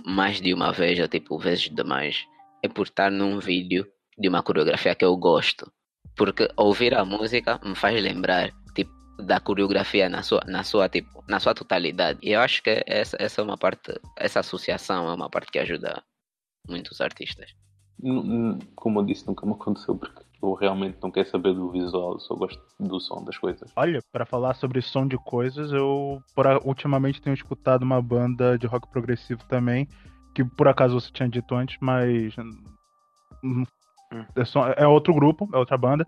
mais 0.07 0.40
de 0.40 0.55
uma 0.55 0.72
vez, 0.72 0.99
ou 0.99 1.09
tipo, 1.09 1.38
vezes 1.38 1.68
demais, 1.68 2.24
é 2.62 2.68
por 2.68 2.86
estar 2.86 3.11
num 3.11 3.38
vídeo 3.38 3.86
de 4.22 4.28
uma 4.28 4.42
coreografia 4.42 4.94
que 4.94 5.04
eu 5.04 5.16
gosto. 5.16 5.70
Porque 6.16 6.48
ouvir 6.56 6.94
a 6.94 7.04
música 7.04 7.58
me 7.64 7.74
faz 7.74 8.00
lembrar 8.02 8.52
tipo, 8.74 8.92
da 9.22 9.40
coreografia 9.40 10.08
na 10.08 10.22
sua, 10.22 10.42
na 10.46 10.62
sua, 10.62 10.88
tipo, 10.88 11.24
na 11.28 11.40
sua 11.40 11.54
totalidade. 11.54 12.18
E 12.22 12.32
eu 12.32 12.40
acho 12.40 12.62
que 12.62 12.82
essa, 12.86 13.16
essa 13.20 13.40
é 13.40 13.44
uma 13.44 13.58
parte, 13.58 13.92
essa 14.16 14.40
associação 14.40 15.08
é 15.10 15.14
uma 15.14 15.28
parte 15.28 15.50
que 15.50 15.58
ajuda 15.58 16.02
muitos 16.68 17.00
artistas. 17.00 17.50
Como 18.74 19.00
eu 19.00 19.04
disse, 19.04 19.26
nunca 19.26 19.44
me 19.46 19.52
aconteceu 19.52 19.96
porque 19.96 20.22
eu 20.42 20.54
realmente 20.54 20.98
não 21.02 21.10
quero 21.10 21.28
saber 21.28 21.54
do 21.54 21.70
visual, 21.70 22.14
eu 22.14 22.20
só 22.20 22.34
gosto 22.34 22.60
do 22.80 22.98
som 23.00 23.24
das 23.24 23.38
coisas. 23.38 23.70
Olha, 23.76 24.00
pra 24.10 24.26
falar 24.26 24.54
sobre 24.54 24.82
som 24.82 25.06
de 25.06 25.16
coisas, 25.16 25.72
eu 25.72 26.20
por 26.34 26.46
a- 26.46 26.58
ultimamente 26.64 27.22
tenho 27.22 27.34
escutado 27.34 27.82
uma 27.84 28.02
banda 28.02 28.58
de 28.58 28.66
rock 28.66 28.88
progressivo 28.90 29.44
também, 29.48 29.88
que 30.34 30.44
por 30.44 30.66
acaso 30.66 31.00
você 31.00 31.12
tinha 31.12 31.28
dito 31.28 31.54
antes, 31.54 31.76
mas 31.80 32.34
hum, 34.12 34.24
é, 34.36 34.44
só- 34.44 34.68
é 34.72 34.86
outro 34.86 35.14
grupo, 35.14 35.48
é 35.52 35.56
outra 35.56 35.76
banda, 35.78 36.06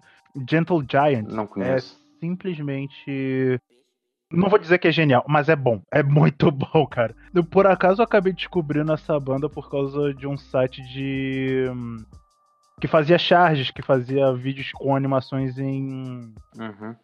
Gentle 0.49 0.85
Giant. 0.91 1.29
Não 1.31 1.45
É 1.45 1.47
conheço. 1.47 1.99
simplesmente 2.21 3.61
não 4.33 4.49
vou 4.49 4.59
dizer 4.59 4.79
que 4.79 4.89
é 4.89 4.93
genial, 4.93 5.25
mas 5.29 5.49
é 5.49 5.55
bom. 5.55 5.81
É 5.93 6.03
muito 6.03 6.51
bom, 6.51 6.87
cara. 6.87 7.15
Eu, 7.33 7.45
por 7.45 7.67
acaso 7.67 8.01
eu 8.01 8.05
acabei 8.05 8.33
descobrindo 8.33 8.93
essa 8.93 9.19
banda 9.21 9.49
por 9.49 9.71
causa 9.71 10.13
de 10.15 10.27
um 10.27 10.37
site 10.37 10.83
de 10.83 11.67
que 12.81 12.89
fazia 12.89 13.17
charges, 13.19 13.71
que 13.71 13.81
fazia 13.83 14.33
vídeos 14.35 14.73
com 14.73 14.97
animações 14.97 15.57
em 15.59 16.35
Uhum. 16.59 16.95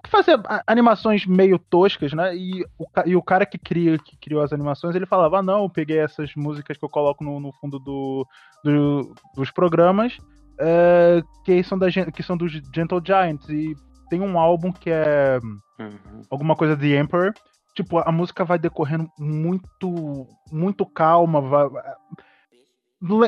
Que 0.00 0.10
fazia 0.10 0.36
a- 0.46 0.62
animações 0.66 1.24
meio 1.26 1.58
toscas, 1.58 2.12
né? 2.12 2.36
E 2.36 2.64
o, 2.78 2.86
e 3.06 3.16
o 3.16 3.22
cara 3.22 3.44
que, 3.46 3.58
cria, 3.58 3.98
que 3.98 4.16
criou 4.18 4.42
as 4.42 4.52
animações, 4.52 4.94
ele 4.94 5.06
falava: 5.06 5.38
ah, 5.38 5.42
não, 5.42 5.62
eu 5.64 5.70
peguei 5.70 5.98
essas 5.98 6.34
músicas 6.36 6.76
que 6.76 6.84
eu 6.84 6.88
coloco 6.88 7.22
no, 7.24 7.38
no 7.40 7.52
fundo 7.54 7.78
do, 7.78 8.26
do- 8.64 9.14
dos 9.34 9.50
programas, 9.50 10.16
é, 10.60 11.22
que, 11.44 11.62
são 11.62 11.78
da, 11.78 11.86
que 11.90 12.22
são 12.22 12.36
dos 12.36 12.52
Gentle 12.74 13.02
Giants. 13.04 13.48
E 13.48 13.74
tem 14.10 14.20
um 14.20 14.38
álbum 14.38 14.72
que 14.72 14.90
é 14.90 15.38
Uhum. 15.78 16.22
alguma 16.30 16.56
coisa 16.56 16.76
The 16.76 16.98
Emperor. 16.98 17.32
Tipo, 17.76 17.98
a 17.98 18.10
música 18.10 18.44
vai 18.44 18.58
decorrendo 18.58 19.08
muito, 19.18 20.26
muito 20.50 20.84
calma. 20.84 21.40
vai- 21.40 21.68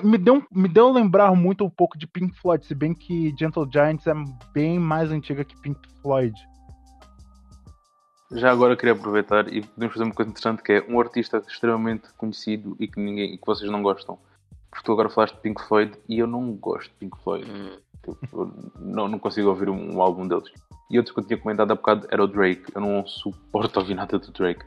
me, 0.03 0.19
deu, 0.19 0.43
me 0.51 0.69
deu 0.69 0.91
lembrar 0.91 1.33
muito 1.37 1.65
um 1.65 1.71
pouco 1.71 1.97
de 1.97 2.07
Pink 2.07 2.37
Floyd, 2.41 2.67
se 2.67 2.75
bem 2.75 2.93
que 2.93 3.33
Gentle 3.39 3.69
Giants 3.73 4.07
é 4.09 4.13
bem 4.53 4.79
mais 4.81 5.13
antiga 5.13 5.45
que 5.45 5.55
Pink 5.61 5.79
Floyd. 6.03 6.35
Já 8.33 8.51
agora 8.53 8.77
queria 8.77 8.93
aproveitar 8.95 9.53
e 9.53 9.63
podemos 9.63 9.95
fazer 9.95 10.05
uma 10.05 10.15
coisa 10.15 10.31
interessante 10.31 10.63
que 10.63 10.73
é 10.73 10.85
um 10.89 11.01
artista 11.01 11.43
extremamente 11.49 12.09
conhecido 12.17 12.77
e 12.79 12.87
que 12.87 13.01
ninguém 13.01 13.35
e 13.35 13.39
que 13.39 13.47
vocês 13.47 13.71
não 13.71 13.83
gostam. 13.83 14.19
Porque 14.71 14.85
tu 14.85 14.93
agora 14.93 15.11
falaste 15.11 15.35
de 15.35 15.41
Pink 15.41 15.61
Floyd 15.67 15.93
e 16.09 16.19
eu 16.21 16.27
não 16.27 16.53
gosto 16.53 16.91
de 16.91 16.95
Pink 16.97 17.17
Floyd. 17.23 17.51
Hum, 17.51 17.77
Tipo, 18.03 18.43
eu 18.43 18.73
não, 18.81 19.09
não 19.09 19.19
consigo 19.19 19.49
ouvir 19.51 19.69
um, 19.69 19.95
um 19.97 20.01
álbum 20.01 20.27
deles. 20.27 20.51
E 20.91 20.99
outro 20.99 21.13
que 21.15 21.21
eu 21.21 21.25
tinha 21.27 21.39
comentado 21.39 21.71
há 21.71 21.75
bocado 21.75 22.07
era 22.11 22.23
o 22.23 22.27
Drake. 22.27 22.65
Eu 22.75 22.81
não 22.81 23.07
suporto 23.07 23.79
ouvir 23.79 23.95
nada 23.95 24.19
do 24.19 24.33
Drake. 24.33 24.65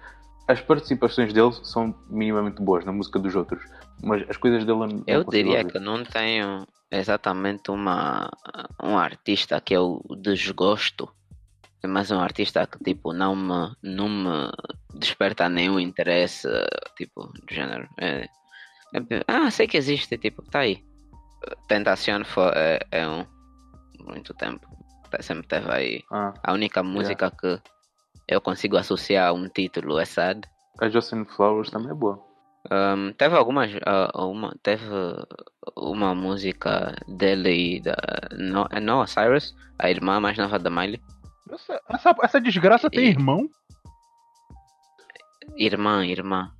As 0.47 0.61
participações 0.61 1.33
dele 1.33 1.51
são 1.63 1.95
minimamente 2.09 2.61
boas 2.61 2.85
na 2.85 2.91
música 2.91 3.17
dos 3.17 3.35
outros, 3.35 3.63
mas 4.03 4.29
as 4.29 4.37
coisas 4.37 4.65
dele 4.65 4.79
eu 4.83 4.87
não 4.87 5.03
Eu 5.07 5.23
diria 5.23 5.59
ouvir. 5.59 5.71
que 5.71 5.79
não 5.79 6.03
tenho 6.03 6.67
exatamente 6.91 7.71
uma, 7.71 8.29
um 8.83 8.97
artista 8.97 9.59
que 9.61 9.73
eu 9.73 10.01
desgosto, 10.21 11.09
mas 11.87 12.11
um 12.11 12.19
artista 12.19 12.65
que 12.67 12.77
tipo 12.83 13.13
não 13.13 13.35
me, 13.35 13.75
não 13.83 14.09
me 14.09 14.51
desperta 14.93 15.49
nenhum 15.49 15.79
interesse, 15.79 16.47
tipo, 16.97 17.27
do 17.27 17.53
género. 17.53 17.87
É, 17.99 18.29
é- 18.93 19.23
ah, 19.27 19.49
sei 19.51 19.67
que 19.67 19.77
existe, 19.77 20.17
tipo, 20.17 20.41
tá 20.43 20.59
aí. 20.59 20.83
Tentacion 21.67 22.23
foi, 22.23 22.51
é, 22.55 22.79
é 22.91 23.07
um 23.07 23.25
muito 23.99 24.33
tempo. 24.33 24.67
Sempre 25.19 25.47
teve 25.47 25.71
aí. 25.71 26.03
Ah, 26.11 26.33
A 26.43 26.53
única 26.53 26.81
música 26.81 27.29
que 27.31 27.59
eu 28.27 28.41
consigo 28.41 28.77
associar 28.77 29.33
um 29.33 29.47
título 29.47 29.97
a 29.97 30.05
sad. 30.05 30.41
A 30.79 30.89
Jocelyn 30.89 31.25
Flowers 31.25 31.69
também 31.69 31.91
é 31.91 31.93
boa. 31.93 32.19
Um, 32.71 33.11
teve 33.13 33.35
algumas. 33.35 33.71
Uh, 33.73 34.25
uma, 34.25 34.55
teve 34.63 34.85
uma 35.75 36.15
música 36.15 36.95
dele 37.07 37.75
e 37.77 37.81
da 37.81 37.95
no, 38.31 38.67
Noah 38.81 39.05
Cyrus, 39.05 39.53
a 39.77 39.89
irmã 39.89 40.19
mais 40.19 40.37
nova 40.37 40.57
da 40.57 40.69
Miley. 40.69 41.01
Essa, 41.53 41.81
essa, 41.89 42.15
essa 42.23 42.41
desgraça 42.41 42.89
tem 42.89 43.05
E- 43.05 43.09
irmão? 43.09 43.47
Irmã, 45.57 46.05
irmã. 46.05 46.51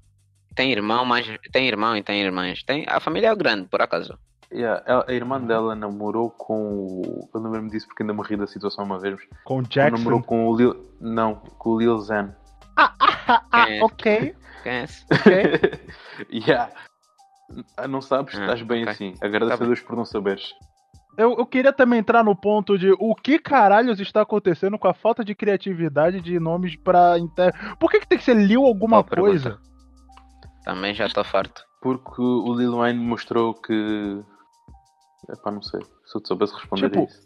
Tem 0.56 0.72
irmão, 0.72 1.04
mas 1.06 1.26
tem 1.52 1.68
irmão 1.68 1.98
e 1.98 2.04
tem 2.04 2.22
irmãs. 2.22 2.64
Tem, 2.64 2.86
a 2.88 3.00
família 3.00 3.30
é 3.30 3.36
grande, 3.36 3.68
por 3.68 3.82
acaso. 3.82 4.18
Yeah, 4.52 4.84
ela- 4.86 5.06
a 5.08 5.14
irmã 5.14 5.42
dela 5.42 5.74
namorou 5.76 6.30
com 6.30 6.76
o. 6.76 7.30
Eu 7.34 7.42
lembro-me 7.42 7.72
disso 7.72 7.88
porque 7.88 8.04
ainda 8.04 8.14
me 8.14 8.22
ri 8.22 8.38
da 8.38 8.46
situação 8.46 8.86
uma 8.86 9.00
vez. 9.00 9.20
Com 9.46 9.60
o 9.60 9.64
Jackson. 9.64 9.98
namorou 9.98 10.22
com 10.22 10.48
o 10.48 10.56
Lil. 10.56 10.76
Não, 11.02 11.36
com 11.36 11.72
o 11.72 11.80
Lil 11.80 12.00
Xan. 12.04 12.36
Ah, 12.78 12.94
ah, 13.00 13.44
ah, 13.52 13.70
é? 13.70 13.84
ok. 13.84 14.36
Quem 14.62 14.72
é 14.72 14.84
esse? 14.84 15.06
ok. 15.12 15.88
yeah. 16.48 16.72
Ah, 17.76 17.88
Não 17.88 18.00
sabes? 18.02 18.36
Ah, 18.36 18.42
Estás 18.42 18.62
bem 18.62 18.84
ok. 18.84 18.94
assim. 18.94 19.16
Agradeço 19.22 19.58
Tá 19.58 19.64
a 19.64 19.68
Deus 19.68 19.80
por 19.82 19.96
não 19.96 20.06
saberes. 20.06 20.54
Eu, 21.18 21.36
eu 21.38 21.46
queria 21.46 21.72
também 21.72 22.00
entrar 22.00 22.24
no 22.24 22.36
ponto 22.36 22.78
de 22.78 22.92
o 23.00 23.14
que 23.14 23.38
caralhos 23.38 24.00
está 24.00 24.22
acontecendo 24.22 24.80
com 24.80 24.88
a 24.88 24.94
falta 24.94 25.24
de 25.24 25.36
criatividade 25.36 26.22
de 26.22 26.40
nomes 26.40 26.76
pra. 26.76 27.20
Inter... 27.20 27.54
Por 27.78 27.92
que, 27.92 28.00
que 28.00 28.08
tem 28.08 28.18
que 28.18 28.24
ser 28.24 28.36
Lil 28.36 28.66
alguma 28.66 28.98
Boa 28.98 29.04
pergunta. 29.04 29.30
coisa? 29.30 29.60
Também 30.64 30.94
já 30.94 31.06
estou 31.06 31.24
farto. 31.24 31.64
Porque 31.82 32.22
o 32.22 32.54
Lil 32.56 32.78
Wayne 32.78 33.00
mostrou 33.00 33.54
que. 33.54 34.24
Epá, 35.30 35.52
não 35.52 35.62
sei. 35.62 35.82
Se 36.06 36.18
eu 36.18 36.22
te 36.22 36.28
soubesse 36.28 36.54
responder 36.54 36.90
Tipo, 36.90 37.04
isso. 37.04 37.22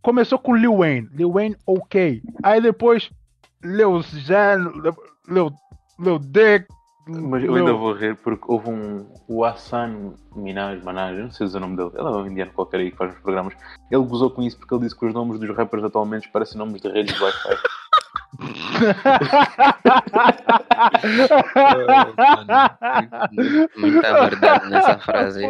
Começou 0.00 0.38
com 0.38 0.54
Lil 0.54 0.78
Wayne. 0.78 1.08
Lil 1.12 1.32
Wayne, 1.32 1.56
ok. 1.66 2.22
Aí 2.42 2.60
depois. 2.60 3.10
Lil 3.62 4.00
Zen. 4.02 4.58
Lil. 5.28 5.52
Lil 5.98 6.18
Dick. 6.20 6.66
Mas 7.08 7.44
eu 7.44 7.54
ainda 7.54 7.72
vou 7.72 7.92
rir 7.92 8.16
porque 8.16 8.44
houve 8.48 8.68
um. 8.68 9.06
O 9.28 9.44
Hassan 9.44 10.14
Minaj, 10.34 10.82
Manaj, 10.82 11.16
não 11.16 11.30
sei 11.30 11.46
dizer 11.46 11.58
o 11.58 11.60
nome 11.60 11.76
dele. 11.76 11.90
Ele 11.94 12.08
é 12.08 12.10
um 12.10 12.26
indiano 12.26 12.52
qualquer 12.52 12.80
aí 12.80 12.90
que 12.90 12.96
faz 12.96 13.14
os 13.14 13.20
programas. 13.20 13.54
Ele 13.90 14.04
gozou 14.04 14.28
com 14.28 14.42
isso 14.42 14.58
porque 14.58 14.74
ele 14.74 14.82
disse 14.82 14.98
que 14.98 15.06
os 15.06 15.14
nomes 15.14 15.38
dos 15.38 15.56
rappers 15.56 15.84
atualmente 15.84 16.28
parecem 16.30 16.58
nomes 16.58 16.82
de 16.82 16.88
redes 16.88 17.14
de 17.14 17.22
Wi-Fi. 17.22 17.56
Muita 23.76 24.28
verdade 24.28 24.70
nessa 24.70 24.98
frase. 24.98 25.42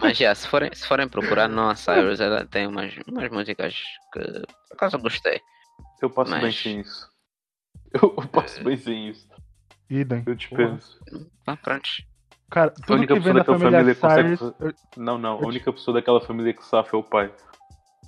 Mas 0.00 0.18
já, 0.18 0.34
se 0.34 0.46
forem, 0.46 0.70
se 0.74 0.86
forem 0.86 1.08
procurar 1.08 1.48
Noah 1.48 1.74
Cyrus, 1.74 2.20
ela 2.20 2.44
tem 2.44 2.66
umas, 2.66 2.94
umas 3.06 3.30
músicas 3.30 3.74
que 4.12 4.20
por 4.20 4.74
acaso 4.74 4.96
eu 4.96 5.00
gostei. 5.00 5.40
Eu 6.02 6.10
passo 6.10 6.32
bem 6.32 6.42
Mas- 6.42 6.62
sem 6.62 6.80
isso. 6.80 7.15
Eu 7.94 8.10
passo 8.28 8.62
bem 8.64 8.76
sem 8.76 9.08
isso. 9.10 9.28
Idem. 9.88 10.22
Eu 10.26 10.34
dispenso. 10.34 10.98
Ah, 11.46 11.56
pronto. 11.56 11.88
Cara, 12.50 12.74
A 12.88 12.92
única 12.94 13.14
pessoa 13.14 13.34
da 13.34 13.38
daquela 13.40 13.58
família 13.58 13.94
família 13.94 13.94
que 13.94 14.00
consegue. 14.00 14.74
Não, 14.96 15.18
não. 15.18 15.38
A 15.38 15.46
única 15.46 15.72
pessoa 15.72 15.94
daquela 15.94 16.20
família 16.20 16.52
que 16.52 16.64
safa 16.64 16.96
é 16.96 16.98
o 16.98 17.02
pai. 17.02 17.32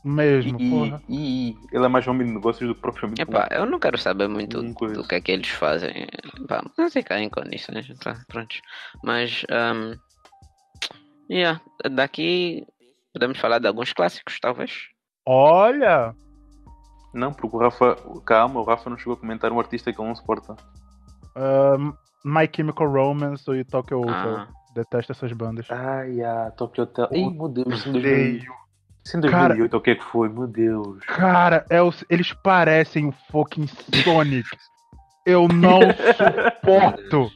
Mesmo, 0.04 0.60
E, 0.60 0.70
porra. 0.70 1.02
e- 1.08 1.50
e 1.50 1.56
ele 1.72 1.84
é 1.84 1.88
mais 1.88 2.06
homem 2.06 2.26
de 2.26 2.32
negócios 2.32 2.66
do 2.68 2.74
que 2.74 2.80
propriamente. 2.80 3.20
Epá, 3.22 3.48
eu 3.50 3.66
não 3.66 3.78
quero 3.80 3.98
saber 3.98 4.28
muito 4.28 4.72
coisa. 4.74 4.94
do 4.94 5.06
que 5.06 5.14
é 5.16 5.20
que 5.20 5.32
eles 5.32 5.48
fazem. 5.48 6.06
Pá, 6.48 6.62
música 6.78 7.18
em 7.20 7.28
condições, 7.28 7.88
tá, 7.98 8.24
pronto. 8.28 8.56
Mas, 9.02 9.44
um, 9.50 9.94
yeah, 11.30 11.60
daqui 11.90 12.64
podemos 13.12 13.38
falar 13.38 13.58
de 13.58 13.66
alguns 13.66 13.92
clássicos, 13.92 14.38
talvez. 14.40 14.72
Olha! 15.26 16.14
Não, 17.14 17.32
porque 17.32 17.56
o 17.56 17.60
Rafa. 17.60 17.96
Calma, 18.26 18.60
o 18.60 18.64
Rafa 18.64 18.90
não 18.90 18.98
chegou 18.98 19.14
a 19.14 19.16
comentar 19.16 19.50
um 19.52 19.58
artista 19.58 19.92
que 19.92 20.00
ele 20.00 20.08
não 20.08 20.14
suporta. 20.14 20.54
um, 21.36 21.92
My 22.24 22.48
Chemical 22.54 22.90
Romance 22.90 23.50
e 23.50 23.64
Tokyo 23.64 24.00
Hotel. 24.00 24.36
Ah, 24.38 24.48
Detesto 24.74 25.12
essas 25.12 25.32
bandas. 25.32 25.66
Ai, 25.70 26.20
ah, 26.22 26.52
Tokyo 26.56 26.84
Hotel. 26.84 27.08
Ih, 27.12 27.30
meu 27.30 27.48
Deus, 27.48 27.66
isso 27.68 27.88
em 27.88 27.92
2008. 27.92 28.18
Odeio. 28.42 28.52
Isso 29.04 29.16
em 29.16 29.20
2008, 29.20 29.76
o 29.76 29.80
que 29.80 29.90
é 29.90 29.94
que 29.94 30.04
foi? 30.04 30.28
Meu 30.28 30.46
Deus. 30.46 30.98
Cara, 31.06 31.64
é 31.70 31.80
os- 31.82 32.04
eles 32.10 32.32
parecem 32.32 33.06
o 33.08 33.12
fucking 33.30 33.66
Sonic. 34.04 34.46
Eu 35.24 35.48
não 35.48 35.80
suporto. 36.16 37.30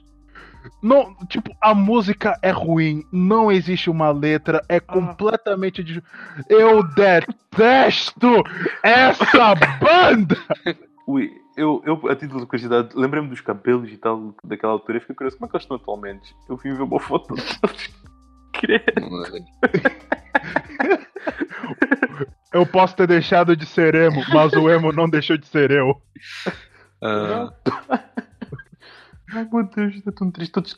Não, 0.80 1.14
tipo, 1.26 1.54
a 1.60 1.74
música 1.74 2.38
é 2.42 2.50
ruim, 2.50 3.04
não 3.12 3.50
existe 3.50 3.90
uma 3.90 4.10
letra, 4.10 4.64
é 4.68 4.80
completamente 4.80 5.82
de... 5.82 6.02
Eu 6.48 6.82
detesto 6.94 8.44
essa 8.82 9.54
banda! 9.80 10.36
Ui, 11.06 11.30
eu, 11.56 11.82
eu, 11.84 12.08
a 12.08 12.16
título 12.16 12.40
de 12.40 12.46
curiosidade, 12.46 12.90
lembrei-me 12.94 13.28
dos 13.28 13.40
cabelos 13.40 13.90
e 13.90 13.96
tal 13.96 14.34
daquela 14.44 14.72
altura 14.72 14.98
e 14.98 15.00
fiquei 15.00 15.16
curioso 15.16 15.36
como 15.36 15.46
é 15.46 15.50
que 15.50 15.56
eles 15.56 15.64
estão 15.64 15.76
atualmente. 15.76 16.34
Eu 16.48 16.56
vim 16.56 16.74
ver 16.74 16.82
uma 16.82 17.00
foto 17.00 17.34
deles. 17.34 17.58
Eu 22.52 22.66
posso 22.66 22.94
ter 22.94 23.06
deixado 23.06 23.56
de 23.56 23.64
ser 23.64 23.94
emo, 23.94 24.22
mas 24.32 24.52
o 24.52 24.68
emo 24.68 24.92
não 24.92 25.08
deixou 25.08 25.38
de 25.38 25.46
ser 25.46 25.70
eu. 25.70 25.96
ah, 27.02 27.50
Ai 29.32 29.48
meu 29.52 29.64
Deus, 29.64 29.94
está 29.94 30.12
tão 30.12 30.30
triste. 30.30 30.52
Todos... 30.52 30.76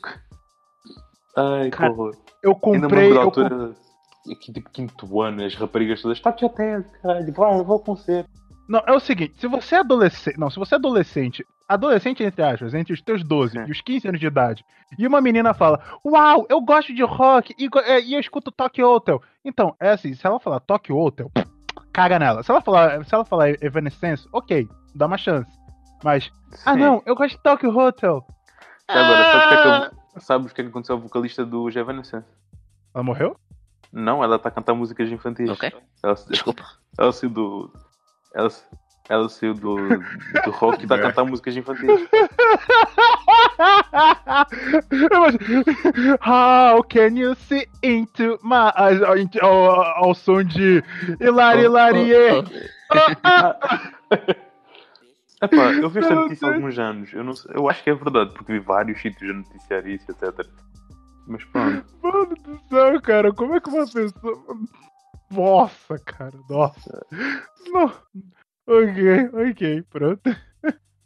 Ai, 1.37 1.69
que 1.69 1.77
Cara, 1.77 1.91
horror. 1.91 2.15
Eu 2.41 2.55
comprei. 2.55 3.11
eu 3.11 3.15
com- 3.15 3.21
altura, 3.21 3.75
aqui 4.31 4.53
tipo 4.53 4.69
quinto 4.69 5.21
ano, 5.21 5.43
as 5.43 5.55
raparigas 5.55 6.01
todas, 6.01 6.19
Tokyo 6.19 6.47
Hotel, 6.47 6.83
caralho, 7.01 7.33
vai, 7.33 7.63
vou 7.63 7.73
ao 7.73 7.79
concerto. 7.79 8.29
Não, 8.67 8.81
é 8.87 8.93
o 8.93 8.99
seguinte, 8.99 9.35
se 9.39 9.47
você 9.47 9.75
é 9.75 9.79
adolescente. 9.79 10.39
Não, 10.39 10.49
se 10.49 10.57
você 10.57 10.73
é 10.73 10.77
adolescente, 10.77 11.45
adolescente 11.67 12.23
entre 12.23 12.41
aspas, 12.41 12.73
entre 12.73 12.93
os 12.93 13.01
teus 13.01 13.23
12 13.23 13.51
Sim. 13.53 13.65
e 13.67 13.71
os 13.71 13.81
15 13.81 14.07
anos 14.07 14.19
de 14.19 14.25
idade, 14.25 14.65
e 14.97 15.05
uma 15.05 15.21
menina 15.21 15.53
fala, 15.53 15.79
uau, 16.03 16.47
eu 16.49 16.59
gosto 16.61 16.93
de 16.93 17.03
rock 17.03 17.53
e, 17.59 17.69
é, 17.83 18.01
e 18.01 18.13
eu 18.13 18.19
escuto 18.19 18.51
Tokyo 18.51 18.87
Hotel. 18.87 19.21
Então, 19.43 19.75
é 19.79 19.91
assim, 19.91 20.13
se 20.15 20.25
ela 20.25 20.39
falar 20.39 20.59
Tokyo 20.61 20.97
Hotel, 20.97 21.29
caga 21.93 22.17
nela. 22.17 22.41
Se 22.41 22.49
ela 22.49 22.61
falar, 22.61 23.05
se 23.05 23.13
ela 23.13 23.25
falar 23.25 23.49
Evanescence, 23.63 24.27
ok, 24.33 24.67
dá 24.95 25.05
uma 25.05 25.17
chance. 25.17 25.51
Mas, 26.03 26.31
ah 26.65 26.73
Sim. 26.73 26.79
não, 26.79 27.03
eu 27.05 27.15
gosto 27.15 27.35
de 27.37 27.43
Tokyo 27.43 27.75
Hotel. 27.77 28.25
Já 28.89 28.99
agora, 29.01 29.23
que 29.47 29.53
é 29.53 29.61
que, 29.61 29.67
Ah! 30.15 30.19
sabes 30.19 30.51
o 30.51 30.55
que 30.55 30.61
é 30.61 30.63
que 30.63 30.69
aconteceu 30.69 30.95
ao 30.95 31.01
vocalista 31.01 31.45
do 31.45 31.69
Evanescence? 31.69 32.27
Ela 32.93 33.03
morreu? 33.03 33.35
Não, 33.91 34.23
ela 34.23 34.35
está 34.35 34.49
a 34.49 34.51
cantar 34.51 34.73
músicas 34.73 35.09
infantis. 35.11 35.49
ok, 35.49 35.71
Ela, 36.03 36.15
desculpa. 36.29 36.63
ela 36.97 37.11
saiu 37.11 37.29
do. 37.29 37.71
Ela, 38.33 38.49
ela 39.09 39.29
saiu 39.29 39.53
do, 39.53 39.75
do 40.43 40.51
rock 40.51 40.79
e 40.81 40.83
está 40.83 40.95
a 40.95 41.01
cantar 41.01 41.23
músicas 41.25 41.55
infantis. 41.55 41.87
How 46.21 46.81
can 46.83 47.15
you 47.17 47.35
see 47.35 47.65
into 47.83 48.37
my 48.43 48.71
eyes? 48.75 49.01
Ao, 49.01 49.15
ao, 49.49 49.81
ao 50.05 50.13
som 50.15 50.43
de 50.43 50.83
Hilari 51.19 51.61
Hilarie. 51.63 52.43
Epá, 55.41 55.71
eu 55.81 55.89
vi 55.89 55.99
esta 55.99 56.15
notícia 56.15 56.47
há 56.47 56.53
alguns 56.55 56.77
anos. 56.79 57.13
Eu, 57.13 57.23
não 57.23 57.33
sei- 57.35 57.51
eu 57.55 57.69
acho 57.69 57.83
que 57.83 57.89
é 57.89 57.93
verdade, 57.95 58.33
porque 58.33 58.53
vi 58.53 58.59
vários 58.59 59.01
sítios 59.01 59.29
a 59.29 59.33
noticiar 59.33 59.85
isso, 59.87 60.09
etc. 60.11 60.47
Mas 61.27 61.43
pronto. 61.45 61.85
Mano 62.03 62.35
do 62.35 62.59
céu, 62.69 63.01
cara, 63.01 63.33
como 63.33 63.55
é 63.55 63.59
que 63.59 63.69
uma 63.69 63.85
pessoa. 63.85 64.43
Nossa, 65.31 65.97
cara, 65.99 66.37
nossa. 66.49 67.05
Não. 67.67 67.91
Ok, 68.67 69.29
ok, 69.51 69.81
pronto. 69.89 70.21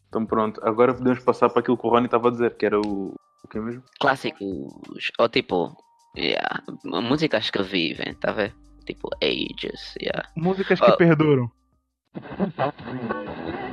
Então 0.08 0.26
pronto. 0.26 0.60
Agora 0.64 0.94
podemos 0.94 1.20
passar 1.24 1.50
para 1.50 1.60
aquilo 1.62 1.78
que 1.78 1.86
o 1.88 1.90
Rony 1.90 2.06
estava 2.06 2.28
a 2.28 2.32
dizer, 2.32 2.56
que 2.58 2.66
era 2.66 2.80
o. 2.80 3.14
O 3.44 3.48
que 3.48 3.60
mesmo? 3.60 3.82
Clássicos, 4.02 4.42
ou 5.18 5.30
tipo, 5.30 5.76
yeah, 6.18 6.62
músicas 6.84 7.50
que 7.50 7.64
vivem, 7.64 8.14
tá 8.16 8.32
vendo? 8.34 8.54
Tipo, 8.86 9.10
ages, 9.24 9.96
yeah. 10.02 10.28
Músicas 10.36 10.80
que 10.80 10.86
Ah. 10.92 10.98
perduram. 10.98 11.50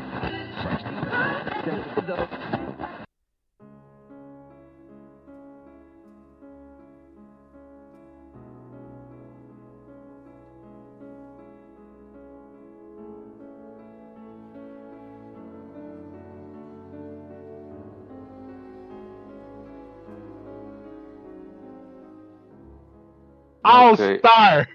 All. 23.64 23.97
Star! 23.97 24.69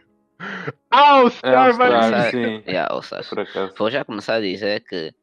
All 0.91 1.29
Star 1.29 1.55
All 1.55 1.73
vai 1.77 1.87
Star, 1.87 2.31
seja, 2.31 2.31
Por 3.29 3.39
acaso. 3.39 3.73
vou 3.77 3.89
já 3.89 4.03
começar 4.03 4.35
a 4.35 4.41
dizer 4.41 4.81
que 4.81 5.13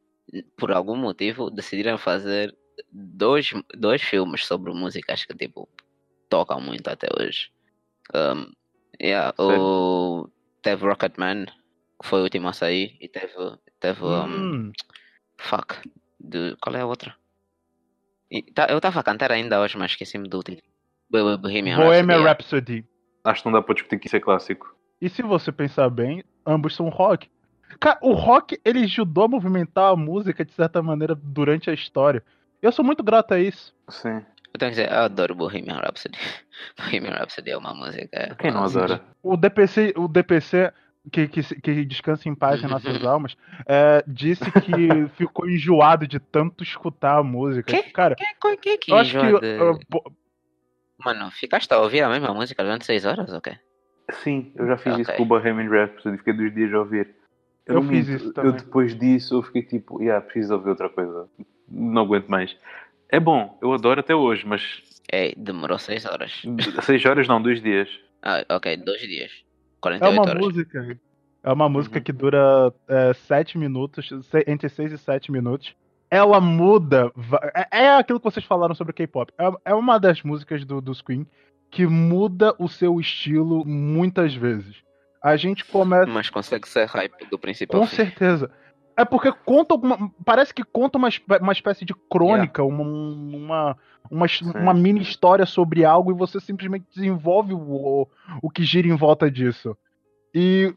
por 0.56 0.72
algum 0.72 0.96
motivo 0.96 1.50
decidiram 1.50 1.98
fazer 1.98 2.54
dois, 2.92 3.50
dois 3.76 4.02
filmes 4.02 4.44
sobre 4.46 4.72
músicas 4.72 5.24
que 5.24 5.34
tipo 5.34 5.68
tocam 6.28 6.60
muito 6.60 6.86
até 6.88 7.08
hoje. 7.18 7.50
Um, 8.14 8.52
yeah, 9.00 9.34
o, 9.38 10.28
teve 10.62 10.84
Rocketman, 10.86 11.46
que 11.46 12.06
foi 12.08 12.20
o 12.20 12.24
último 12.24 12.48
a 12.48 12.52
sair, 12.52 12.96
e 13.00 13.08
teve 13.08 13.32
Teve. 13.80 14.02
Um, 14.02 14.24
Hum, 14.24 14.72
Fuck. 15.38 15.76
De, 16.18 16.56
qual 16.60 16.74
é 16.74 16.80
a 16.80 16.86
outra? 16.86 17.14
E 18.30 18.42
tá- 18.42 18.66
eu 18.68 18.78
estava 18.78 19.00
a 19.00 19.02
cantar 19.04 19.30
ainda 19.30 19.60
hoje, 19.60 19.78
mas 19.78 19.92
esqueci-me 19.92 20.28
do 20.28 20.42
Bo- 21.08 21.38
Bohemian 21.38 21.76
Bohemian 21.76 22.22
Rhapsody, 22.24 22.74
Rhapsody. 22.80 22.86
Acho 23.24 23.42
que 23.42 23.46
não 23.48 23.52
dá 23.52 23.62
para 23.62 23.74
discutir 23.74 23.98
que 23.98 24.06
isso 24.08 24.16
é 24.16 24.20
clássico. 24.20 24.74
E 25.00 25.08
se 25.08 25.22
você 25.22 25.52
pensar 25.52 25.88
bem, 25.90 26.24
ambos 26.44 26.74
são 26.74 26.88
rock. 26.88 27.30
Cara, 27.80 27.98
o 28.02 28.12
rock, 28.12 28.60
ele 28.64 28.84
ajudou 28.84 29.24
a 29.24 29.28
movimentar 29.28 29.92
a 29.92 29.96
música 29.96 30.44
de 30.44 30.52
certa 30.52 30.82
maneira 30.82 31.14
durante 31.14 31.70
a 31.70 31.74
história. 31.74 32.22
Eu 32.60 32.72
sou 32.72 32.84
muito 32.84 33.02
grato 33.02 33.32
a 33.34 33.38
isso. 33.38 33.74
Sim. 33.88 34.24
Eu 34.52 34.58
tenho 34.58 34.72
que 34.72 34.80
dizer, 34.80 34.90
eu 34.90 34.98
adoro 35.00 35.34
Bohemian 35.34 35.76
Rhapsody. 35.78 36.18
Bohemian 36.76 37.12
Rhapsody 37.12 37.50
é 37.50 37.56
uma 37.56 37.74
música. 37.74 38.34
Quem 38.38 38.50
não 38.50 38.64
adora? 38.64 39.00
O 39.22 39.36
DPC, 39.36 39.92
o 39.96 40.08
DPC 40.08 40.72
que, 41.12 41.28
que, 41.28 41.42
que 41.60 41.84
descansa 41.84 42.28
em 42.28 42.34
paz 42.34 42.62
em 42.62 42.66
nossas 42.66 43.02
almas, 43.04 43.36
é, 43.66 44.02
disse 44.06 44.50
que 44.50 45.06
ficou 45.16 45.48
enjoado 45.48 46.06
de 46.06 46.18
tanto 46.18 46.64
escutar 46.64 47.18
a 47.18 47.22
música. 47.22 47.70
Quê? 47.72 47.90
Cara, 47.90 48.16
Que, 48.16 48.56
que, 48.56 48.78
que 48.78 48.92
eu 48.92 48.96
acho 48.96 49.18
que. 49.18 49.26
uh, 49.34 49.78
bo- 49.88 50.12
Mano, 50.98 51.30
ficaste 51.30 51.72
a 51.72 51.78
ouvir 51.78 52.02
a 52.02 52.08
mesma 52.08 52.34
música 52.34 52.62
durante 52.62 52.84
6 52.84 53.04
horas 53.04 53.32
ou 53.32 53.40
quê? 53.40 53.56
Sim, 54.10 54.52
eu 54.56 54.66
já 54.66 54.76
fiz 54.76 54.94
isso 54.98 55.02
Ok. 55.10 55.16
com 55.16 55.22
o 55.22 55.26
Bohemian 55.26 55.68
Rhapsody, 55.70 56.18
fiquei 56.18 56.32
dois 56.32 56.52
dias 56.54 56.74
a 56.74 56.78
ouvir. 56.80 57.14
Eu 57.68 57.74
não 57.74 57.82
fiz 57.82 58.08
isso 58.08 58.28
Eu 58.28 58.32
também. 58.32 58.52
depois 58.52 58.98
disso 58.98 59.34
eu 59.36 59.42
fiquei 59.42 59.62
tipo, 59.62 60.00
yeah, 60.02 60.24
preciso 60.24 60.54
ouvir 60.54 60.70
outra 60.70 60.88
coisa. 60.88 61.28
Não 61.68 62.02
aguento 62.02 62.28
mais. 62.28 62.56
É 63.10 63.20
bom, 63.20 63.58
eu 63.62 63.72
adoro 63.72 64.00
até 64.00 64.14
hoje, 64.14 64.46
mas 64.46 64.82
Ei, 65.12 65.34
demorou 65.36 65.78
6 65.78 66.04
horas. 66.06 66.42
seis 66.82 67.04
horas 67.04 67.26
não, 67.28 67.40
dois 67.40 67.62
dias. 67.62 67.88
Ah, 68.22 68.44
ok, 68.50 68.76
2 68.76 69.00
dias. 69.02 69.30
É 69.32 69.80
48 69.80 70.12
uma 70.12 70.22
horas. 70.30 70.44
música. 70.44 70.98
É 71.42 71.52
uma 71.52 71.68
música 71.68 71.98
Uhum. 71.98 72.02
que 72.04 72.12
dura 72.12 72.72
7 73.14 73.56
minutos, 73.56 74.08
se- 74.08 74.44
entre 74.46 74.68
6 74.68 74.92
e 74.92 74.98
7 74.98 75.30
minutos. 75.30 75.74
Ela 76.10 76.40
muda. 76.40 77.12
É, 77.70 77.84
é 77.84 77.90
aquilo 77.96 78.18
que 78.18 78.24
vocês 78.24 78.44
falaram 78.44 78.74
sobre 78.74 78.92
K-pop. 78.94 79.32
É, 79.38 79.70
é 79.70 79.74
uma 79.74 79.98
das 79.98 80.22
músicas 80.22 80.64
do, 80.64 80.80
dos 80.80 81.00
Queen 81.02 81.26
que 81.70 81.86
muda 81.86 82.54
o 82.58 82.66
seu 82.66 82.98
estilo 82.98 83.62
muitas 83.66 84.34
vezes. 84.34 84.76
A 85.22 85.36
gente 85.36 85.64
começa. 85.64 86.10
Mas 86.10 86.30
consegue 86.30 86.68
ser 86.68 86.86
hype 86.86 87.26
do 87.30 87.38
princípio 87.38 87.76
ao 87.76 87.82
Com 87.82 87.88
fim. 87.88 87.96
certeza. 87.96 88.50
É 88.96 89.04
porque 89.04 89.30
conta 89.30 89.74
alguma. 89.74 90.10
Parece 90.24 90.52
que 90.52 90.64
conta 90.64 90.98
uma, 90.98 91.08
uma 91.40 91.52
espécie 91.52 91.84
de 91.84 91.94
crônica, 92.10 92.64
uma, 92.64 92.82
uma, 92.82 93.76
uma, 94.10 94.28
Sim, 94.28 94.50
uma 94.56 94.74
mini 94.74 95.00
história 95.00 95.46
sobre 95.46 95.84
algo 95.84 96.10
e 96.10 96.14
você 96.14 96.40
simplesmente 96.40 96.86
desenvolve 96.92 97.54
o, 97.54 98.08
o 98.42 98.50
que 98.50 98.64
gira 98.64 98.88
em 98.88 98.96
volta 98.96 99.30
disso. 99.30 99.76
E 100.34 100.74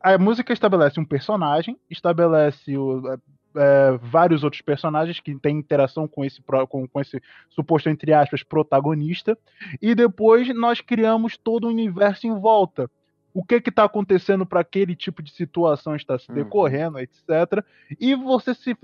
a 0.00 0.16
música 0.18 0.52
estabelece 0.52 1.00
um 1.00 1.04
personagem, 1.04 1.76
estabelece 1.90 2.76
o- 2.78 3.12
é, 3.12 3.16
é, 3.56 3.98
vários 4.00 4.44
outros 4.44 4.62
personagens 4.62 5.18
que 5.18 5.34
têm 5.36 5.56
interação 5.58 6.06
com 6.06 6.24
esse, 6.24 6.40
com, 6.68 6.86
com 6.86 7.00
esse 7.00 7.20
suposto, 7.50 7.88
entre 7.88 8.12
aspas, 8.12 8.42
protagonista, 8.44 9.36
e 9.82 9.94
depois 9.96 10.48
nós 10.54 10.80
criamos 10.80 11.36
todo 11.36 11.64
o 11.64 11.70
universo 11.70 12.26
em 12.26 12.38
volta. 12.38 12.88
O 13.34 13.44
que 13.44 13.56
está 13.56 13.82
acontecendo 13.84 14.46
para 14.46 14.60
aquele 14.60 14.94
tipo 14.94 15.20
de 15.20 15.32
situação 15.32 15.96
está 15.96 16.16
se 16.18 16.28
Uhum. 16.30 16.36
decorrendo, 16.36 16.98
etc. 17.00 17.64
E 18.00 18.14
você 18.14 18.54
se- 18.54 18.76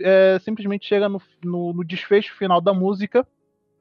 é, 0.00 0.38
simplesmente 0.38 0.86
chega 0.86 1.08
no, 1.08 1.20
no- 1.44 1.72
no 1.72 1.84
desfecho 1.84 2.32
final 2.36 2.60
da 2.60 2.72
música, 2.72 3.26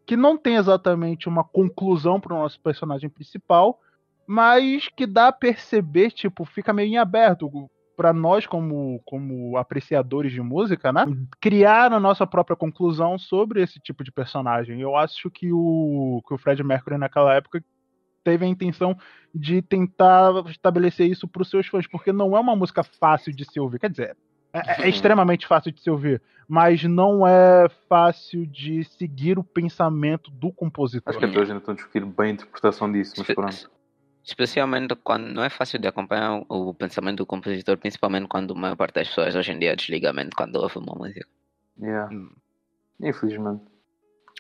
que 0.05 0.17
não 0.17 0.35
tem 0.37 0.55
exatamente 0.55 1.29
uma 1.29 1.43
conclusão 1.43 2.19
para 2.19 2.33
o 2.33 2.39
nosso 2.39 2.59
personagem 2.59 3.07
principal, 3.09 3.79
mas 4.27 4.87
que 4.89 5.05
dá 5.05 5.27
a 5.27 5.31
perceber, 5.31 6.09
tipo, 6.11 6.43
fica 6.43 6.73
meio 6.73 6.89
em 6.89 6.97
aberto 6.97 7.69
para 7.95 8.11
nós 8.11 8.45
como, 8.45 8.99
como 9.05 9.55
apreciadores 9.57 10.31
de 10.31 10.41
música, 10.41 10.91
né? 10.91 11.05
Criar 11.39 11.93
a 11.93 11.99
nossa 11.99 12.25
própria 12.27 12.55
conclusão 12.55 13.17
sobre 13.17 13.61
esse 13.61 13.79
tipo 13.79 14.03
de 14.03 14.11
personagem. 14.11 14.81
Eu 14.81 14.95
acho 14.97 15.29
que 15.31 15.51
o, 15.53 16.21
que 16.27 16.33
o 16.33 16.37
Fred 16.37 16.61
Mercury 16.63 16.97
naquela 16.97 17.33
época 17.35 17.63
teve 18.25 18.43
a 18.43 18.47
intenção 18.47 18.97
de 19.33 19.61
tentar 19.61 20.31
estabelecer 20.49 21.09
isso 21.09 21.27
para 21.27 21.43
os 21.43 21.49
seus 21.49 21.67
fãs, 21.67 21.87
porque 21.87 22.11
não 22.11 22.35
é 22.35 22.39
uma 22.39 22.55
música 22.55 22.83
fácil 22.83 23.31
de 23.31 23.45
se 23.45 23.59
ouvir. 23.59 23.79
Quer 23.79 23.91
dizer, 23.91 24.17
é, 24.51 24.83
é 24.83 24.89
extremamente 24.89 25.45
fácil 25.45 25.71
de 25.71 25.79
se 25.79 25.89
ouvir, 25.89 26.21
mas 26.47 26.83
não 26.83 27.27
é 27.27 27.69
fácil 27.87 28.45
de 28.47 28.83
seguir 28.83 29.37
o 29.37 29.43
pensamento 29.43 30.31
do 30.31 30.51
compositor. 30.51 31.11
Acho 31.11 31.19
que 31.19 31.25
até 31.25 31.39
hoje 31.39 31.51
ainda 31.51 31.59
estão 31.59 31.73
a 31.73 31.75
discutir 31.75 32.03
bem 32.05 32.27
a 32.27 32.29
interpretação 32.31 32.91
disso, 32.91 33.13
mas 33.17 33.27
pronto. 33.27 33.71
Especialmente 34.23 34.95
quando 34.95 35.27
não 35.27 35.43
é 35.43 35.49
fácil 35.51 35.77
de 35.77 35.87
acompanhar 35.87 36.43
o 36.49 36.73
pensamento 36.73 37.17
do 37.17 37.27
compositor, 37.27 37.77
principalmente 37.77 38.27
quando 38.27 38.55
a 38.55 38.57
maior 38.57 38.75
parte 38.75 38.95
das 38.95 39.07
pessoas 39.07 39.35
hoje 39.35 39.51
em 39.51 39.59
dia 39.59 39.75
desliga 39.75 40.09
a 40.09 40.13
mente 40.13 40.35
quando 40.35 40.55
ouve 40.55 40.79
uma 40.79 40.95
música. 40.95 41.27
Yeah. 41.79 42.11
Hum. 42.11 42.31
Infelizmente. 43.01 43.61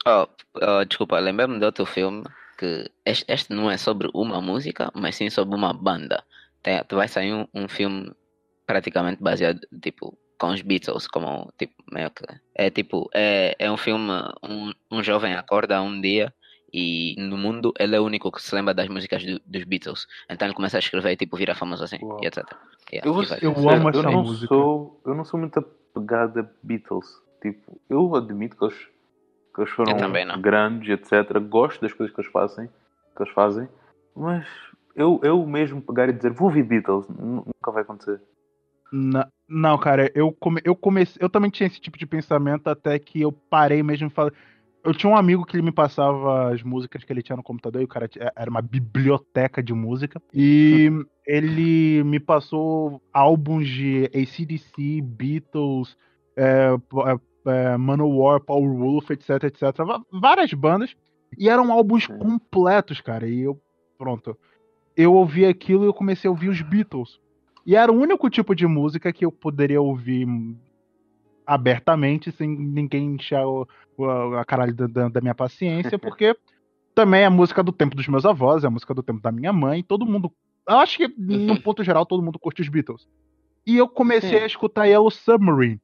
Oh, 0.07 0.27
oh, 0.55 0.85
desculpa, 0.85 1.19
lembrei-me 1.19 1.59
de 1.59 1.65
outro 1.65 1.85
filme 1.85 2.23
que 2.57 2.89
este, 3.05 3.25
este 3.31 3.53
não 3.53 3.69
é 3.69 3.77
sobre 3.77 4.09
uma 4.13 4.41
música, 4.41 4.91
mas 4.95 5.15
sim 5.15 5.29
sobre 5.29 5.55
uma 5.55 5.73
banda. 5.73 6.23
Tem, 6.63 6.81
vai 6.91 7.07
sair 7.07 7.33
um, 7.33 7.47
um 7.53 7.67
filme 7.67 8.11
praticamente 8.65 9.21
baseado 9.21 9.59
tipo 9.81 10.17
com 10.37 10.49
os 10.51 10.61
Beatles, 10.61 11.07
como 11.07 11.51
tipo 11.57 11.73
meio 11.91 12.09
que 12.11 12.25
é 12.55 12.69
tipo 12.69 13.09
é, 13.13 13.55
é 13.57 13.71
um 13.71 13.77
filme 13.77 14.11
um, 14.43 14.71
um 14.91 15.03
jovem 15.03 15.33
acorda 15.33 15.81
um 15.81 16.01
dia 16.01 16.33
e 16.73 17.15
no 17.17 17.37
mundo 17.37 17.71
ele 17.79 17.95
é 17.95 17.99
o 17.99 18.03
único 18.03 18.31
que 18.31 18.41
se 18.41 18.53
lembra 18.53 18.73
das 18.73 18.89
músicas 18.89 19.23
do- 19.23 19.39
dos 19.45 19.63
Beatles. 19.63 20.07
Então 20.29 20.47
ele 20.47 20.55
começa 20.55 20.77
a 20.77 20.79
escrever 20.79 21.11
e 21.11 21.17
tipo 21.17 21.37
vira 21.37 21.55
famoso 21.55 21.83
assim 21.83 21.99
Uau. 22.01 22.19
e 22.21 22.27
etc. 22.27 22.43
Yeah, 22.91 23.07
Eu, 23.07 23.13
vou 23.13 23.23
e 23.23 23.27
Eu 23.41 23.69
amo 23.69 23.89
essa 23.89 23.99
eu 23.99 24.03
não 24.03 24.23
música. 24.23 24.47
Sou, 24.53 25.01
eu 25.05 25.15
não 25.15 25.23
sou 25.25 25.39
muito 25.39 25.57
apegado 25.59 26.39
a 26.39 26.49
Beatles. 26.61 27.05
Tipo, 27.41 27.79
eu 27.89 28.15
admito 28.15 28.57
que 28.57 28.63
eles, 28.65 28.87
que 29.55 29.61
eles 29.61 29.71
foram 29.71 29.97
também 29.97 30.25
não. 30.25 30.39
grandes, 30.39 30.89
etc. 30.89 31.39
Gosto 31.39 31.81
das 31.81 31.93
coisas 31.93 32.13
que 32.13 32.21
eles 32.21 32.31
fazem, 32.31 32.67
que 33.15 33.23
eles 33.23 33.33
fazem 33.33 33.67
mas 34.15 34.45
eu, 34.95 35.19
eu 35.23 35.45
mesmo 35.45 35.81
pegar 35.81 36.07
e 36.07 36.13
dizer 36.13 36.31
vou 36.31 36.47
ouvir 36.47 36.63
Beatles, 36.63 37.07
nu- 37.09 37.45
nunca 37.45 37.71
vai 37.71 37.81
acontecer. 37.81 38.21
Na- 38.91 39.27
Não, 39.47 39.77
cara, 39.77 40.09
eu, 40.15 40.31
come, 40.31 40.61
eu 40.63 40.75
comecei. 40.75 41.17
Eu 41.21 41.29
também 41.29 41.49
tinha 41.49 41.67
esse 41.67 41.81
tipo 41.81 41.97
de 41.97 42.05
pensamento 42.05 42.67
até 42.69 42.97
que 42.97 43.21
eu 43.21 43.31
parei 43.31 43.83
mesmo 43.83 44.07
e 44.07 44.09
falei. 44.09 44.31
Eu 44.83 44.93
tinha 44.93 45.11
um 45.11 45.17
amigo 45.17 45.45
que 45.45 45.55
ele 45.55 45.63
me 45.63 45.71
passava 45.71 46.53
as 46.53 46.61
músicas 46.63 47.03
que 47.03 47.11
ele 47.11 47.23
tinha 47.23 47.35
no 47.35 47.43
computador 47.43 47.81
e 47.81 47.85
o 47.85 47.89
cara 47.89 48.07
tinha- 48.07 48.31
era 48.35 48.49
uma 48.49 48.61
biblioteca 48.61 49.61
de 49.61 49.73
música. 49.73 50.21
E 50.33 50.89
ele 51.25 52.03
me 52.03 52.19
passou 52.19 53.01
álbuns 53.11 53.67
de 53.67 54.05
ACDC, 54.13 55.01
Beatles, 55.01 55.97
é, 56.37 56.69
é, 57.45 57.77
Manowar, 57.77 58.39
Power 58.41 58.73
Wolf, 58.73 59.09
etc, 59.11 59.43
etc. 59.43 59.63
Várias 60.11 60.53
bandas. 60.53 60.95
E 61.37 61.49
eram 61.49 61.71
álbuns 61.71 62.07
completos, 62.07 63.01
cara. 63.01 63.27
E 63.27 63.41
eu, 63.41 63.59
pronto. 63.97 64.37
Eu 64.95 65.13
ouvi 65.13 65.45
aquilo 65.45 65.83
e 65.83 65.87
eu 65.87 65.93
comecei 65.93 66.27
a 66.27 66.31
ouvir 66.31 66.49
os 66.49 66.61
Beatles. 66.61 67.19
E 67.65 67.75
era 67.75 67.91
o 67.91 67.95
único 67.99 68.29
tipo 68.29 68.55
de 68.55 68.65
música 68.67 69.11
que 69.11 69.25
eu 69.25 69.31
poderia 69.31 69.81
ouvir 69.81 70.25
abertamente, 71.45 72.31
sem 72.31 72.47
ninguém 72.49 73.15
encher 73.15 73.39
o- 73.45 73.67
o- 73.97 74.35
a 74.35 74.45
caralho 74.45 74.73
da, 74.73 74.87
da- 74.87 75.09
da 75.09 75.21
minha 75.21 75.35
paciência, 75.35 75.97
porque 75.99 76.35
também 76.93 77.21
é 77.21 77.25
a 77.25 77.29
música 77.29 77.61
do 77.61 77.71
tempo 77.71 77.95
dos 77.95 78.07
meus 78.07 78.25
avós, 78.25 78.63
é 78.63 78.67
a 78.67 78.71
música 78.71 78.93
do 78.93 79.03
tempo 79.03 79.21
da 79.21 79.31
minha 79.31 79.51
mãe, 79.53 79.83
todo 79.83 80.05
mundo. 80.05 80.31
Eu 80.67 80.77
acho 80.77 80.97
que, 80.97 81.07
no 81.17 81.61
ponto 81.61 81.83
geral, 81.83 82.05
todo 82.05 82.23
mundo 82.23 82.39
curte 82.39 82.61
os 82.61 82.69
Beatles. 82.69 83.07
E 83.67 83.77
eu 83.77 83.87
comecei 83.87 84.37
Sim. 84.39 84.43
a 84.43 84.47
escutar 84.47 84.85
Yellow 84.85 85.11
Submarine. 85.11 85.79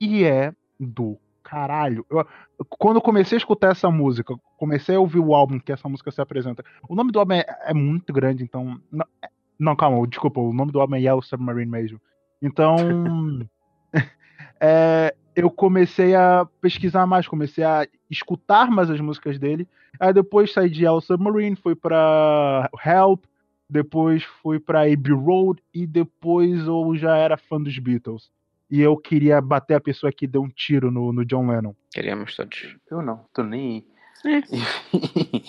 E 0.00 0.24
é 0.24 0.52
do 0.78 1.18
caralho. 1.42 2.04
Eu- 2.10 2.26
quando 2.68 2.96
eu 2.96 3.02
comecei 3.02 3.36
a 3.36 3.38
escutar 3.38 3.70
essa 3.70 3.90
música, 3.90 4.34
comecei 4.56 4.96
a 4.96 5.00
ouvir 5.00 5.20
o 5.20 5.34
álbum 5.34 5.60
que 5.60 5.72
essa 5.72 5.88
música 5.88 6.10
se 6.10 6.20
apresenta. 6.20 6.64
O 6.88 6.94
nome 6.94 7.12
do 7.12 7.18
álbum 7.20 7.34
é, 7.34 7.44
é 7.64 7.72
muito 7.74 8.12
grande, 8.12 8.42
então. 8.42 8.80
Não, 8.90 9.06
não, 9.58 9.76
calma, 9.76 10.04
desculpa, 10.06 10.40
o 10.40 10.52
nome 10.52 10.72
do 10.72 10.80
álbum 10.80 10.96
é 10.96 11.00
Yellow 11.00 11.22
Submarine 11.22 11.70
mesmo. 11.70 12.00
Então. 12.42 12.76
é, 14.60 15.14
eu 15.36 15.50
comecei 15.50 16.14
a 16.14 16.46
pesquisar 16.60 17.06
mais, 17.06 17.28
comecei 17.28 17.62
a 17.62 17.86
escutar 18.10 18.70
mais 18.70 18.90
as 18.90 19.00
músicas 19.00 19.38
dele. 19.38 19.68
Aí 20.00 20.12
depois 20.12 20.52
saí 20.52 20.68
de 20.68 20.82
Yellow 20.82 21.00
Submarine, 21.00 21.56
fui 21.56 21.74
pra 21.74 22.68
Help, 22.84 23.24
depois 23.68 24.24
fui 24.42 24.58
pra 24.58 24.82
Abbey 24.82 25.12
Road 25.12 25.62
e 25.74 25.86
depois 25.86 26.66
eu 26.66 26.96
já 26.96 27.16
era 27.16 27.36
fã 27.36 27.60
dos 27.60 27.78
Beatles. 27.78 28.30
E 28.70 28.80
eu 28.80 28.96
queria 28.96 29.40
bater 29.40 29.74
a 29.74 29.80
pessoa 29.80 30.10
que 30.12 30.26
deu 30.26 30.42
um 30.42 30.48
tiro 30.48 30.90
no, 30.90 31.12
no 31.12 31.24
John 31.24 31.46
Lennon. 31.48 31.74
Queríamos 31.92 32.34
todos. 32.34 32.76
Eu 32.90 33.00
não, 33.02 33.24
estou 33.26 33.44
nem 33.44 33.86
É. 34.24 34.36
aí. 34.52 35.44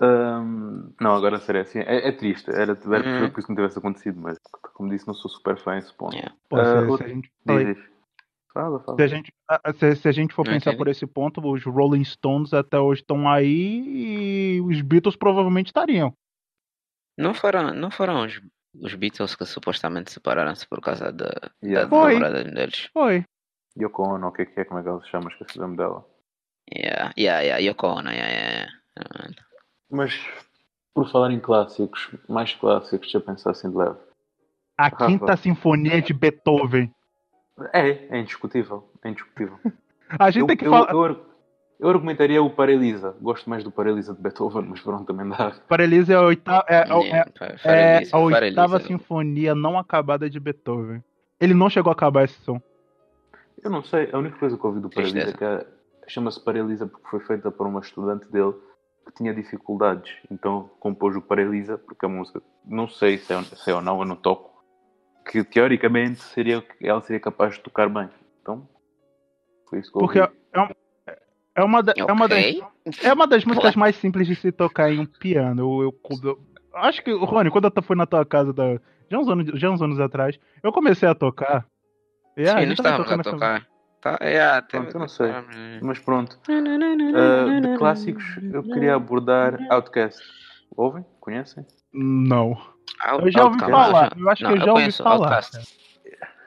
Ahm, 0.00 0.92
não, 1.00 1.14
agora 1.14 1.36
a 1.36 1.40
sério, 1.40 1.60
assim, 1.60 1.78
é, 1.80 2.08
é 2.08 2.12
triste. 2.12 2.50
Era, 2.50 2.72
era 2.72 3.22
Uhum. 3.24 3.30
por 3.30 3.38
isso 3.38 3.46
que 3.46 3.52
não 3.52 3.56
tivesse 3.56 3.78
acontecido, 3.78 4.20
mas 4.20 4.38
como 4.74 4.90
disse, 4.90 5.06
não 5.06 5.14
sou 5.14 5.30
super 5.30 5.56
fã 5.58 5.76
esse 5.78 5.94
ponto. 5.94 6.14
Yeah. 6.14 6.34
Pô, 6.48 6.56
Ah, 6.56 6.64
se, 6.64 6.70
se 6.84 6.90
outro- 6.90 7.06
a 7.06 7.08
gente, 7.08 7.32
Diz, 7.46 7.76
diz. 7.76 7.92
Fala, 8.52 8.80
fala. 8.80 8.96
se, 8.98 9.02
a 9.02 9.06
gente, 9.06 9.32
ah, 9.48 9.72
se, 9.72 9.96
se 9.96 10.08
a 10.08 10.12
gente 10.12 10.34
for 10.34 10.44
Não 10.44 10.52
pensar 10.52 10.70
entendi. 10.70 10.76
por 10.78 10.88
esse 10.88 11.06
ponto, 11.06 11.40
os 11.50 11.64
Rolling 11.64 12.04
Stones 12.04 12.52
até 12.52 12.78
hoje 12.78 13.00
estão 13.00 13.28
aí 13.30 14.56
e 14.56 14.60
os 14.60 14.80
Beatles 14.82 15.16
provavelmente 15.16 15.68
estariam. 15.68 16.14
Não 17.16 17.32
foram, 17.32 17.72
não 17.74 17.90
foram 17.90 18.24
os, 18.26 18.40
os 18.80 18.94
Beatles 18.94 19.34
que 19.34 19.44
supostamente 19.44 20.10
separaram-se 20.12 20.66
por 20.68 20.80
causa 20.80 21.12
da, 21.12 21.30
Yeah. 21.62 21.88
da 21.88 21.96
namorada 21.96 22.44
deles. 22.44 22.88
Foi. 22.92 23.24
Yoko 23.78 24.02
Ono, 24.02 24.28
o 24.28 24.32
que 24.32 24.42
é 24.42 24.46
que 24.46 24.60
é? 24.60 24.64
Como 24.64 24.80
é 24.80 24.82
que 24.82 24.88
ela 24.88 25.00
se 25.02 25.08
chama? 25.08 25.30
Esqueci 25.30 25.58
o 25.58 25.62
nome 25.62 25.76
dela. 25.76 26.04
Yeah, 26.74 27.12
yeah, 27.18 27.40
yeah, 27.40 27.58
Yoko 27.58 27.86
Ono, 27.86 28.10
yeah, 28.10 28.30
yeah, 28.30 28.68
yeah. 28.98 29.34
Mas, 29.90 30.14
por 30.94 31.10
falar 31.10 31.30
em 31.32 31.40
clássicos, 31.40 32.10
mais 32.28 32.54
clássicos, 32.54 33.00
deixa 33.00 33.18
eu 33.18 33.22
pensar 33.22 33.50
assim 33.50 33.70
de 33.70 33.76
leve. 33.76 33.98
A 34.78 34.84
Rafa. 34.84 35.06
quinta 35.06 35.36
sinfonia 35.36 36.00
de 36.00 36.12
Beethoven. 36.14 36.92
É, 37.72 37.90
é 38.16 38.18
indiscutível. 38.20 38.90
É 39.04 39.08
indiscutível. 39.10 39.58
A 40.18 40.30
gente 40.30 40.42
eu, 40.42 40.46
tem 40.46 40.56
que 40.56 40.66
eu, 40.66 40.70
falar. 40.70 40.92
eu, 40.92 41.31
eu 41.82 41.88
argumentaria 41.90 42.42
o 42.42 42.48
Paralisa. 42.48 43.14
Gosto 43.20 43.50
mais 43.50 43.62
do 43.64 43.70
Paralisa 43.70 44.14
de 44.14 44.20
Beethoven, 44.22 44.62
mas 44.68 44.80
pronto, 44.80 45.04
também 45.04 45.28
dá. 45.28 45.50
Paralisa 45.68 46.12
é 46.12 46.16
a 46.16 46.22
oitava, 46.22 46.64
é, 46.68 46.76
é- 46.76 46.80
é 46.84 47.58
Fara 47.58 48.06
a 48.12 48.18
oitava 48.18 48.80
sinfonia 48.80 49.54
não 49.54 49.76
acabada 49.76 50.30
de 50.30 50.38
Beethoven. 50.40 51.02
Ele 51.40 51.52
não 51.54 51.68
chegou 51.68 51.90
a 51.90 51.92
acabar 51.92 52.24
esse 52.24 52.38
som. 52.42 52.60
Eu 53.62 53.70
não 53.70 53.82
sei, 53.82 54.08
a 54.12 54.18
única 54.18 54.38
coisa 54.38 54.56
que 54.56 54.64
eu 54.64 54.70
ouvi 54.70 54.80
do 54.80 54.88
Paralisa 54.88 55.30
é 55.30 55.32
que 55.32 55.44
é- 55.44 55.66
chama-se 56.08 56.40
Paralisa 56.42 56.86
porque 56.86 57.08
foi 57.08 57.20
feita 57.20 57.50
por 57.50 57.66
uma 57.66 57.80
estudante 57.80 58.30
dele 58.30 58.54
que 59.06 59.12
tinha 59.14 59.34
dificuldades. 59.34 60.12
Então 60.30 60.70
compôs 60.80 61.16
o 61.16 61.20
Paralisa 61.20 61.76
porque 61.78 62.06
a 62.06 62.08
música, 62.08 62.40
não 62.64 62.88
sei 62.88 63.18
se 63.18 63.32
é, 63.32 63.42
se 63.42 63.70
é 63.70 63.74
ou 63.74 63.82
não, 63.82 63.98
eu 63.98 64.04
não 64.04 64.16
toco, 64.16 64.50
que 65.28 65.42
teoricamente 65.44 66.20
seria, 66.20 66.64
ela 66.80 67.00
seria 67.02 67.20
capaz 67.20 67.54
de 67.54 67.60
tocar 67.60 67.88
bem. 67.88 68.08
Então, 68.40 68.68
foi 69.68 69.80
isso 69.80 69.90
que 69.90 69.98
eu 69.98 70.00
Porque 70.00 70.20
ouvi. 70.20 70.32
é, 70.52 70.60
um- 70.60 70.68
é 71.54 71.62
uma, 71.62 71.82
da- 71.82 71.94
é 71.96 72.04
uma 72.12 72.28
das, 72.28 72.44
é 73.02 73.12
uma 73.12 73.26
das 73.26 73.44
músicas 73.44 73.74
mais 73.76 73.96
simples 73.96 74.26
de 74.26 74.34
se 74.34 74.50
tocar 74.52 74.90
em 74.92 75.00
um 75.00 75.06
piano. 75.06 75.62
Eu, 75.62 75.82
eu- 76.10 76.18
eu- 76.24 76.38
acho 76.74 77.02
que, 77.02 77.12
Rony, 77.12 77.50
quando 77.50 77.70
eu 77.74 77.82
fui 77.82 77.96
na 77.96 78.06
tua 78.06 78.24
casa 78.24 78.52
da, 78.52 78.78
já, 79.10 79.18
uns 79.18 79.28
anos, 79.28 79.60
já 79.60 79.70
uns 79.70 79.82
anos 79.82 80.00
atrás, 80.00 80.38
eu 80.62 80.72
comecei 80.72 81.08
a 81.08 81.14
tocar. 81.14 81.66
E, 82.36 82.42
ah, 82.42 82.46
Sim, 82.46 82.50
a 82.50 82.54
não 82.60 82.66
gente 82.68 82.82
tava 82.82 83.02
estávamos 83.02 83.26
a 83.26 83.30
tocar. 83.30 83.66
Tá, 84.00 84.18
yeah, 84.20 84.60
teve 84.62 84.82
Pronto, 84.84 84.96
eu 84.96 85.00
não 85.00 85.08
sei. 85.08 85.28
né? 85.28 85.78
Mas 85.80 85.98
pronto, 86.00 86.36
Ah, 86.48 87.60
de 87.60 87.76
clássicos 87.78 88.24
eu 88.52 88.62
queria 88.64 88.96
abordar 88.96 89.58
Outcast. 89.70 90.20
Ouvem? 90.76 91.04
Conhecem? 91.20 91.64
Não. 91.92 92.56
Out- 93.00 93.24
Eu 93.26 93.30
já 93.30 93.44
ouvi 93.44 93.62
Outcast. 93.62 93.70
falar. 93.70 94.12
Eu 94.18 94.30
acho 94.30 94.42
Não, 94.42 94.50
que 94.50 94.56
eu 94.56 94.60
já 94.60 94.66
eu 94.66 94.70
ouvi 94.72 94.82
conheço 94.82 95.02
falar. 95.04 95.14
Outcast. 95.36 95.56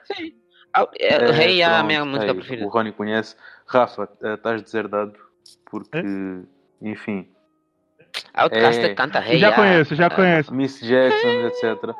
Sim. 0.04 0.32
Out- 0.74 0.92
é, 1.00 1.30
Rei 1.32 1.62
é 1.62 1.64
a 1.64 1.82
minha 1.82 2.04
música 2.04 2.34
preferida. 2.34 2.66
O 2.66 2.68
Rony 2.68 2.92
conhece. 2.92 3.36
Rafa, 3.66 4.08
eh, 4.22 4.34
estás 4.34 4.62
deserdado 4.62 5.14
porque, 5.70 5.98
enfim, 6.80 7.28
Outcast 8.34 8.84
É. 8.84 8.94
canta 8.94 9.18
Rei 9.20 9.38
já 9.38 9.48
Ya. 9.48 9.54
conheço, 9.56 9.94
já 9.94 10.06
Ah, 10.06 10.10
conheço. 10.14 10.54
Miss 10.54 10.80
Jackson, 10.80 11.28
etc. 11.48 11.94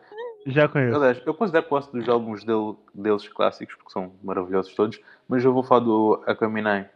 Já 0.47 0.69
conheço. 0.69 0.97
Aliás, 0.97 1.23
eu 1.27 1.35
considero 1.35 1.67
quase 1.67 1.91
dos 1.93 2.09
álbuns 2.09 2.45
dele, 2.45 2.77
deles 2.95 3.27
clássicos, 3.29 3.75
porque 3.75 3.91
são 3.91 4.12
maravilhosos 4.23 4.75
todos, 4.75 5.01
mas 5.29 5.45
eu 5.45 5.53
vou 5.53 5.62
falar 5.62 5.81
do 5.81 6.23
Akaminai, 6.27 6.89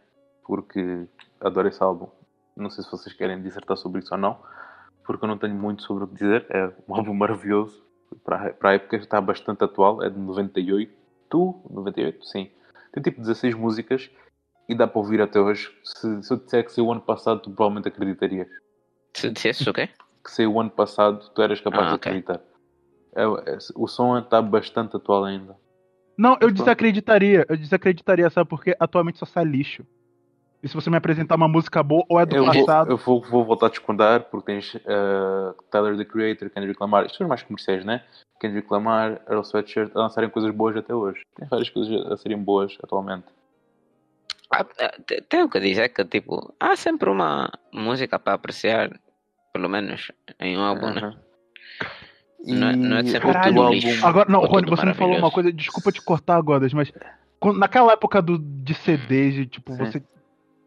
porque 0.45 1.05
adoro 1.39 1.67
esse 1.67 1.81
álbum. 1.83 2.07
Não 2.55 2.69
sei 2.69 2.83
se 2.83 2.91
vocês 2.91 3.13
querem 3.15 3.41
dissertar 3.41 3.77
sobre 3.77 3.99
isso 4.01 4.13
ou 4.13 4.19
não, 4.19 4.39
porque 5.05 5.23
eu 5.25 5.27
não 5.29 5.37
tenho 5.37 5.55
muito 5.55 5.83
sobre 5.83 6.03
o 6.05 6.07
que 6.07 6.13
dizer. 6.15 6.45
É 6.49 6.71
um 6.87 6.95
álbum 6.95 7.13
maravilhoso, 7.13 7.83
para, 8.23 8.47
a- 8.47 8.53
para 8.53 8.69
a 8.69 8.73
época 8.75 8.95
está 8.97 9.19
bastante 9.19 9.63
atual, 9.63 10.01
é 10.03 10.09
de 10.09 10.17
98. 10.19 10.93
Tu? 11.29 11.61
98? 11.69 12.25
Sim. 12.25 12.49
Tem 12.93 13.01
tipo 13.03 13.19
16 13.21 13.53
músicas 13.55 14.09
e 14.71 14.75
dá 14.75 14.87
para 14.87 14.99
ouvir 14.99 15.21
até 15.21 15.39
hoje. 15.39 15.69
Se, 15.83 16.23
se 16.23 16.33
eu 16.33 16.37
disser 16.37 16.63
que 16.65 16.71
saiu 16.71 16.87
o 16.87 16.91
ano 16.91 17.01
passado, 17.01 17.41
tu 17.41 17.51
provavelmente 17.51 17.89
acreditarias. 17.89 18.47
Se 19.13 19.29
dissesse 19.29 19.69
o 19.69 19.73
quê? 19.73 19.89
Que 20.23 20.29
saiu 20.29 20.53
o 20.53 20.61
ano 20.61 20.69
passado, 20.69 21.31
tu 21.33 21.41
eras 21.41 21.59
capaz 21.59 21.87
Ah, 21.87 21.89
de 21.89 21.95
ok. 21.95 22.11
acreditar. 22.11 22.41
É, 23.15 23.23
é, 23.23 23.57
o 23.75 23.87
som 23.87 24.19
está 24.19 24.39
bastante 24.39 24.95
atual 24.95 25.25
ainda. 25.25 25.55
Não, 26.15 26.37
eu 26.39 26.51
desacreditaria. 26.51 27.43
Eu 27.49 27.57
desacreditaria, 27.57 28.29
sabe? 28.29 28.47
Porque 28.47 28.75
atualmente 28.79 29.17
só 29.17 29.25
sai 29.25 29.45
lixo. 29.45 29.83
E 30.61 30.67
se 30.67 30.75
você 30.75 30.91
me 30.91 30.97
apresentar 30.97 31.35
uma 31.35 31.47
música 31.47 31.81
boa 31.81 32.05
ou 32.07 32.19
é 32.19 32.25
do 32.27 32.35
Eu, 32.35 32.45
vou, 32.45 32.53
passado. 32.53 32.91
eu 32.91 32.97
vou, 32.97 33.19
vou 33.23 33.43
voltar 33.43 33.65
a 33.65 33.69
discordar 33.69 34.25
porque 34.25 34.45
tens 34.51 34.75
eh, 34.75 35.53
Tyler 35.71 35.97
the 35.97 36.05
Creator, 36.05 36.51
Kendrick 36.51 36.79
Lamar, 36.79 37.07
isto 37.07 37.17
são 37.17 37.25
os 37.25 37.29
mais 37.29 37.41
comerciais, 37.41 37.83
né? 37.83 38.03
Kendrick 38.39 38.71
Lamar, 38.71 39.23
Earl 39.27 39.41
Sweatshirt 39.41 39.91
a 39.95 39.99
lançarem 40.01 40.29
coisas 40.29 40.53
boas 40.53 40.77
até 40.77 40.93
hoje. 40.93 41.21
Tem 41.35 41.47
várias 41.47 41.69
coisas 41.71 42.11
a 42.11 42.15
serem 42.15 42.37
boas 42.37 42.77
atualmente. 42.83 43.25
Te- 45.05 45.21
Tenho 45.29 45.49
que 45.49 45.59
dizer 45.59 45.89
que, 45.89 46.03
tipo, 46.05 46.53
há 46.59 46.75
sempre 46.75 47.09
uma 47.09 47.49
música 47.73 48.19
para 48.19 48.33
apreciar, 48.33 48.89
pelo 49.53 49.69
menos 49.69 50.11
em 50.39 50.57
um 50.57 50.61
álbum, 50.61 50.89
né? 50.89 51.01
Aham. 51.01 51.17
Não 52.43 52.67
é- 52.69 52.75
não 52.75 52.97
é 52.97 53.03
sempre 53.03 53.27
outro 53.27 53.41
tudo 53.43 53.69
lixo. 53.69 54.05
Agora, 54.05 54.29
não, 54.29 54.41
Rony, 54.41 54.69
você 54.69 54.85
me 54.85 54.93
falou 54.93 55.17
uma 55.17 55.31
coisa, 55.31 55.53
desculpa 55.53 55.91
te 55.91 56.01
cortar 56.01 56.37
agora, 56.37 56.67
mas 56.73 56.91
quando- 57.39 57.59
naquela 57.59 57.93
época 57.93 58.21
do, 58.21 58.37
de 58.37 58.73
CDs, 58.73 59.33
de, 59.35 59.45
tipo, 59.45 59.71
Sim. 59.73 59.77
você, 59.85 60.03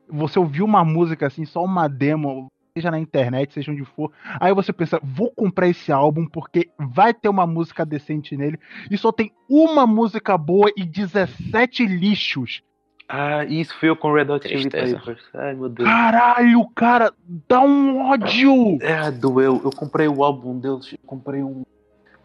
você 0.08 0.38
ouviu 0.38 0.64
uma 0.64 0.84
música 0.84 1.26
assim, 1.26 1.44
só 1.44 1.64
uma 1.64 1.88
demo, 1.88 2.46
seja 2.76 2.90
na 2.90 2.98
internet, 2.98 3.52
seja 3.52 3.72
onde 3.72 3.84
for, 3.84 4.12
aí 4.40 4.54
você 4.54 4.72
pensa, 4.72 5.00
vou 5.02 5.30
comprar 5.32 5.68
esse 5.68 5.90
álbum 5.90 6.26
porque 6.26 6.70
vai 6.78 7.12
ter 7.12 7.28
uma 7.28 7.46
música 7.46 7.84
decente 7.84 8.36
nele, 8.36 8.58
e 8.90 8.96
só 8.96 9.10
tem 9.10 9.32
uma 9.48 9.86
música 9.86 10.38
boa 10.38 10.70
e 10.76 10.84
17 10.84 11.86
lixos. 11.86 12.62
Ah, 13.08 13.44
isso 13.44 13.74
foi 13.78 13.90
eu 13.90 13.96
com 13.96 14.12
Red 14.12 14.30
Hot 14.30 14.48
Chili. 14.48 14.70
Peppers. 14.70 15.22
Ai 15.34 15.54
meu 15.54 15.68
Deus. 15.68 15.88
Caralho, 15.88 16.66
cara, 16.74 17.12
dá 17.48 17.60
um 17.60 18.10
ódio! 18.10 18.78
É, 18.80 19.10
doeu. 19.10 19.60
Eu 19.62 19.70
comprei 19.70 20.08
o 20.08 20.24
álbum 20.24 20.58
deles. 20.58 20.92
Eu 20.92 20.98
comprei 21.06 21.42
um. 21.42 21.64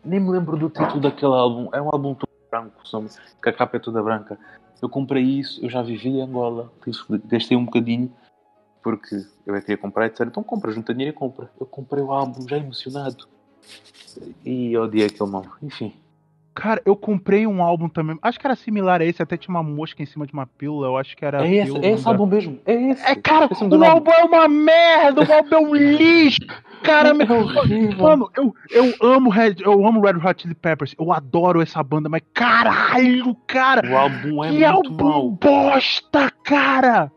Nem 0.04 0.20
me 0.20 0.32
lembro 0.32 0.58
do 0.58 0.70
título 0.70 1.02
daquele 1.02 1.34
álbum. 1.34 1.70
É 1.74 1.82
um 1.82 1.90
álbum 1.90 2.14
todo 2.14 2.30
branco, 2.50 2.88
sabe? 2.88 3.10
que 3.42 3.50
a 3.50 3.54
capa 3.54 3.78
é 3.78 3.80
toda 3.80 4.02
branca. 4.02 4.38
Eu 4.82 4.88
comprei 4.88 5.24
isso, 5.24 5.64
eu 5.64 5.70
já 5.70 5.82
vivi 5.82 6.10
em 6.10 6.22
Angola. 6.22 6.72
Gastei 7.26 7.58
um 7.58 7.66
bocadinho 7.66 8.12
porque 8.82 9.26
eu 9.46 9.56
é 9.56 9.62
que 9.62 9.72
ia 9.72 9.78
comprar 9.78 10.08
e 10.08 10.10
disseram: 10.10 10.30
então 10.30 10.44
compra, 10.44 10.72
junta 10.72 10.94
dinheiro 10.94 11.16
e 11.16 11.18
compra. 11.18 11.50
Eu 11.60 11.66
comprei 11.66 12.04
o 12.04 12.12
álbum 12.12 12.48
já 12.48 12.58
emocionado 12.58 13.28
e 14.46 14.78
odiei 14.78 15.08
aquele 15.08 15.30
nome. 15.30 15.50
Enfim, 15.62 15.94
Cara, 16.60 16.82
eu 16.86 16.94
comprei 16.94 17.48
um 17.48 17.64
álbum 17.64 17.88
também, 17.88 18.20
acho 18.22 18.38
que 18.38 18.46
era 18.46 18.54
similar 18.54 19.00
a 19.02 19.06
esse, 19.06 19.24
até 19.24 19.38
tinha 19.38 19.56
uma 19.56 19.64
mosca 19.64 20.04
em 20.04 20.06
cima 20.06 20.28
de 20.28 20.34
uma 20.34 20.46
pílula, 20.46 20.88
eu 20.88 20.98
acho 20.98 21.16
que 21.16 21.24
era. 21.24 21.48
é 21.48 21.56
esse, 21.56 21.66
pílula, 21.68 21.86
é 21.86 21.92
esse 21.92 22.08
álbum 22.08 22.26
mesmo. 22.26 22.60
É 22.66 22.74
esse. 22.74 23.06
É, 23.08 23.16
cara, 23.16 23.46
Esqueci-me 23.46 23.70
do 23.70 23.80
o 23.80 23.86
álbum 23.86 24.12
é 24.12 24.24
uma 24.26 24.48
merda, 24.50 25.22
o 25.24 25.34
álbum 25.34 25.56
é 25.56 25.60
um 25.60 25.74
lixo. 25.74 26.40
Cara, 26.84 27.10
É 27.10 27.34
horrível. 27.34 27.98
mano, 28.04 28.30
eu, 28.36 28.54
eu 28.72 28.94
amo 29.02 29.30
Red, 29.30 29.56
eu 29.62 29.86
amo 29.88 30.02
Red 30.02 30.18
Hot 30.18 30.42
Chili 30.42 30.56
Peppers, 30.56 30.94
eu 31.00 31.14
adoro 31.14 31.62
essa 31.62 31.82
banda, 31.82 32.10
mas 32.10 32.22
caralho, 32.34 33.36
cara, 33.48 33.90
O 33.90 33.98
álbum 33.98 34.44
é 34.44 34.48
que 34.50 34.54
muito 34.56 34.66
álbum 34.66 35.04
mau. 35.04 35.32
bosta, 35.32 36.30
cara. 36.44 37.10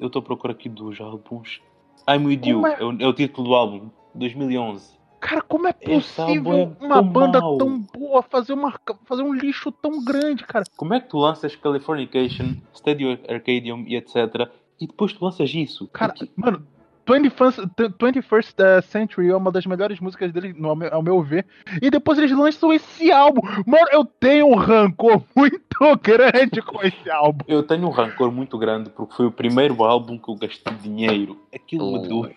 Eu 0.00 0.06
estou 0.06 0.20
à 0.20 0.24
procura 0.24 0.52
aqui 0.54 0.68
dos 0.70 0.98
álbuns. 1.00 1.60
I'm 2.08 2.24
With 2.26 2.40
You 2.44 2.60
Como 2.62 2.66
é? 2.66 2.76
é 2.78 2.84
o, 2.84 3.02
é 3.02 3.06
o 3.06 3.12
título 3.12 3.48
do 3.48 3.54
álbum, 3.54 3.90
2011. 4.14 4.94
Cara, 5.26 5.40
como 5.42 5.66
é 5.66 5.72
possível 5.72 6.76
é 6.80 6.84
uma 6.84 7.00
banda 7.00 7.40
mau. 7.40 7.56
tão 7.56 7.80
boa 7.80 8.22
fazer, 8.22 8.52
uma, 8.52 8.74
fazer 9.06 9.22
um 9.22 9.32
lixo 9.32 9.72
tão 9.72 10.04
grande, 10.04 10.44
cara? 10.44 10.64
Como 10.76 10.92
é 10.92 11.00
que 11.00 11.08
tu 11.08 11.16
lanças 11.18 11.56
Californication, 11.56 12.56
Stadio 12.74 13.18
Arcadium 13.28 13.84
e 13.86 13.96
etc. 13.96 14.48
E 14.78 14.86
depois 14.86 15.12
tu 15.14 15.24
lanças 15.24 15.48
isso? 15.54 15.88
Cara, 15.88 16.12
Porque- 16.12 16.30
mano, 16.36 16.66
21st, 17.06 17.70
21st 17.98 18.54
uh, 18.78 18.82
Century 18.82 19.28
é 19.30 19.36
uma 19.36 19.50
das 19.52 19.66
melhores 19.66 19.98
músicas 20.00 20.32
dele, 20.32 20.54
no, 20.56 20.68
ao 20.90 21.02
meu- 21.02 21.22
ver. 21.22 21.46
E 21.82 21.90
depois 21.90 22.18
eles 22.18 22.30
lançam 22.32 22.72
esse 22.72 23.10
álbum. 23.12 23.40
Mano, 23.66 23.86
eu 23.92 24.04
tenho 24.04 24.46
um 24.46 24.54
rancor 24.56 25.22
muito 25.36 25.60
grande 26.02 26.60
com 26.62 26.82
esse 26.82 27.10
álbum. 27.10 27.44
eu 27.48 27.62
tenho 27.62 27.86
um 27.86 27.90
rancor 27.90 28.30
muito 28.30 28.56
grande 28.58 28.90
porque 28.90 29.14
foi 29.14 29.26
o 29.26 29.30
primeiro 29.32 29.82
álbum 29.84 30.18
que 30.18 30.30
eu 30.30 30.34
gastei 30.34 30.74
dinheiro. 30.74 31.38
Aquilo 31.54 31.92
me 31.92 31.98
O- 31.98 32.02
doeu. 32.08 32.32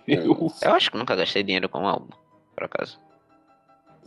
Eu 0.62 0.74
acho 0.74 0.90
que 0.92 0.98
nunca 0.98 1.16
gastei 1.16 1.44
dinheiro 1.44 1.68
com 1.70 1.80
um 1.80 1.88
álbum, 1.88 2.10
por 2.58 2.64
acaso. 2.66 3.00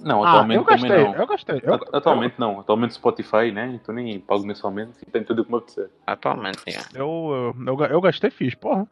Não, 0.00 0.24
Ah, 0.24 0.30
atualmente 0.30 0.56
eu 0.58 0.64
gostei, 0.64 0.88
também 0.90 1.04
não. 1.04 1.14
eu 1.14 1.26
gostei. 1.26 1.60
Eu, 1.62 1.74
Atualmente 1.92 2.34
não. 2.38 2.60
Atualmente 2.60 2.94
Spotify, 2.94 3.52
né? 3.52 3.78
Então 3.80 3.94
nem 3.94 4.18
pago 4.18 4.44
mensalmente 4.44 4.92
e 5.06 5.10
tenho 5.10 5.24
tudo 5.26 5.42
o 5.42 5.44
que 5.44 5.50
me 5.52 5.58
apetecer. 5.58 5.90
Atualmente, 6.06 6.58
yeah. 6.66 6.88
eu, 6.94 7.54
eu, 7.56 7.66
eu, 7.78 7.84
eu 7.86 8.00
gastei 8.00 8.30
fiz, 8.30 8.54
porra. 8.54 8.88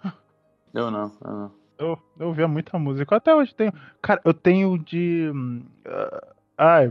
Eu 0.75 0.91
não. 0.91 1.11
Eu 1.25 1.31
não. 1.33 1.53
Eu, 1.79 1.99
eu 2.21 2.27
ouvia 2.29 2.47
muita 2.47 2.79
música. 2.79 3.17
Até 3.17 3.35
hoje 3.35 3.55
tenho. 3.55 3.73
Cara, 4.03 4.21
eu 4.25 4.35
tenho 4.35 4.79
de. 4.79 5.33
ah, 5.87 6.21
ai. 6.59 6.91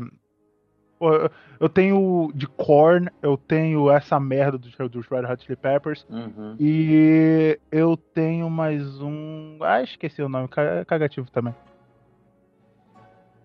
eu- 0.99 1.29
eu 1.59 1.69
tenho 1.69 2.31
de 2.33 2.47
Korn, 2.47 3.09
eu 3.21 3.35
tenho 3.37 3.89
essa 3.91 4.19
merda 4.19 4.57
dos, 4.57 4.73
dos 4.89 5.07
Red 5.07 5.25
Hot 5.31 5.43
Chili 5.43 5.55
Peppers. 5.55 6.05
Uhum. 6.09 6.55
E 6.59 7.59
eu 7.71 7.95
tenho 7.97 8.49
mais 8.49 8.99
um. 8.99 9.59
Ah, 9.61 9.83
esqueci 9.83 10.23
o 10.23 10.29
nome, 10.29 10.47
ca- 10.47 10.83
cagativo 10.85 11.29
também. 11.29 11.53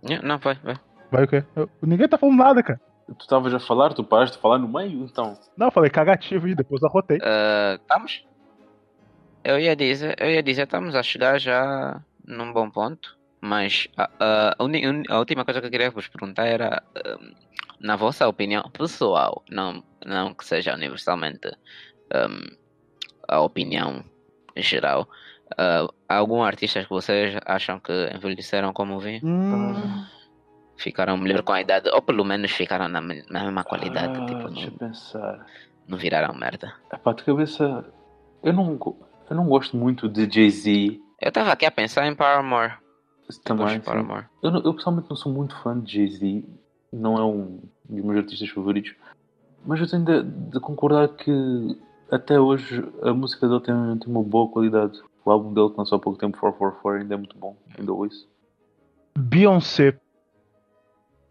Yeah, 0.04 0.26
Não, 0.26 0.38
vai, 0.38 0.54
vai. 0.56 0.76
Vai 1.10 1.24
o 1.24 1.28
quê? 1.28 1.44
Eu- 1.54 1.70
ninguém 1.82 2.08
tá 2.08 2.18
falando 2.18 2.38
nada, 2.38 2.62
cara. 2.62 2.80
Tu 3.06 3.22
estavas 3.22 3.52
a 3.52 3.60
falar, 3.60 3.92
tu 3.94 4.02
paraste 4.04 4.36
de 4.36 4.42
falar 4.42 4.58
no 4.58 4.68
meio, 4.68 5.04
então. 5.04 5.38
Não, 5.56 5.66
eu 5.68 5.72
falei 5.72 5.90
cagativo 5.90 6.48
e 6.48 6.54
depois 6.54 6.82
arrotei. 6.82 7.18
Ah, 7.22 7.78
estamos? 7.80 8.24
Eu 9.44 9.58
ia 9.58 9.74
dizer, 9.74 10.14
eu 10.20 10.30
ia 10.30 10.42
dizer, 10.42 10.62
estamos 10.62 10.94
a 10.94 11.02
chegar 11.02 11.38
já 11.38 12.00
num 12.24 12.52
bom 12.52 12.70
ponto. 12.70 13.08
Mas 13.44 13.88
a, 13.96 14.08
a, 14.20 14.54
a 14.56 14.64
uni- 14.64 15.04
a 15.08 15.18
última 15.18 15.44
coisa 15.44 15.60
que 15.60 15.66
eu 15.66 15.70
queria 15.70 15.90
vos 15.90 16.06
perguntar 16.06 16.46
era, 16.46 16.80
hum, 16.96 17.32
na 17.80 17.96
vossa 17.96 18.28
opinião 18.28 18.62
pessoal, 18.72 19.42
não, 19.50 19.82
não 20.06 20.32
que 20.32 20.44
seja 20.44 20.72
universalmente 20.74 21.48
hum, 22.14 22.56
a 23.28 23.40
opinião 23.40 24.04
geral, 24.56 25.08
há 25.56 26.16
algum 26.16 26.42
artista 26.42 26.82
que 26.82 26.88
vocês 26.90 27.36
acham 27.46 27.78
que 27.80 27.92
envelheceram 28.14 28.72
como 28.72 28.98
vinho? 28.98 29.20
Hum, 29.24 30.04
Ficaram 30.76 31.16
melhor 31.16 31.42
com 31.42 31.52
a 31.52 31.60
idade, 31.60 31.88
ou 31.90 32.02
pelo 32.02 32.24
menos 32.24 32.50
ficaram 32.50 32.88
na, 32.88 33.00
me- 33.00 33.22
na 33.30 33.44
mesma 33.44 33.62
qualidade, 33.62 34.18
Ah, 34.20 34.26
tipo, 34.26 34.48
deixa 34.48 34.70
não, 34.70 34.76
pensar. 34.78 35.46
não 35.86 35.96
viraram 35.98 36.34
merda. 36.34 36.72
Epá, 36.92 37.12
de 37.12 37.22
cabeça. 37.22 37.84
Eu 38.42 38.52
não, 38.52 38.78
eu 39.30 39.36
não 39.36 39.46
gosto 39.46 39.76
muito 39.76 40.08
de 40.08 40.28
Jay-Z 40.28 41.00
Eu 41.20 41.30
tava 41.30 41.52
aqui 41.52 41.64
a 41.66 41.70
pensar 41.70 42.04
em 42.06 42.14
Paramore. 42.16 42.72
também. 43.44 43.78
Paramore. 43.80 44.26
Eu, 44.42 44.50
eu 44.62 44.74
pessoalmente 44.74 45.08
não 45.08 45.16
sou 45.16 45.32
muito 45.32 45.54
fã 45.62 45.78
de 45.78 45.92
Jay-Z, 45.94 46.44
não 46.92 47.16
é 47.16 47.24
um 47.24 47.60
dos 47.88 48.04
meus 48.04 48.18
artistas 48.18 48.48
favoritos, 48.48 48.92
mas 49.64 49.78
eu 49.80 49.88
tenho 49.88 50.04
de, 50.04 50.22
de 50.50 50.58
concordar 50.60 51.06
que 51.10 51.30
até 52.10 52.40
hoje 52.40 52.82
a 53.02 53.14
música 53.14 53.46
dele 53.46 53.60
tem, 53.60 53.74
tem 53.98 54.08
uma 54.12 54.22
boa 54.24 54.50
qualidade. 54.50 55.00
O 55.24 55.30
álbum 55.30 55.52
dele 55.52 55.70
que 55.70 55.78
lançou 55.78 55.96
há 55.96 56.00
pouco 56.00 56.18
tempo, 56.18 56.38
444, 56.38 57.02
ainda 57.02 57.14
é 57.14 57.16
muito 57.16 57.36
bom, 57.38 57.56
ainda 57.78 57.92
ouço. 57.92 58.28
Beyoncé. 59.16 59.98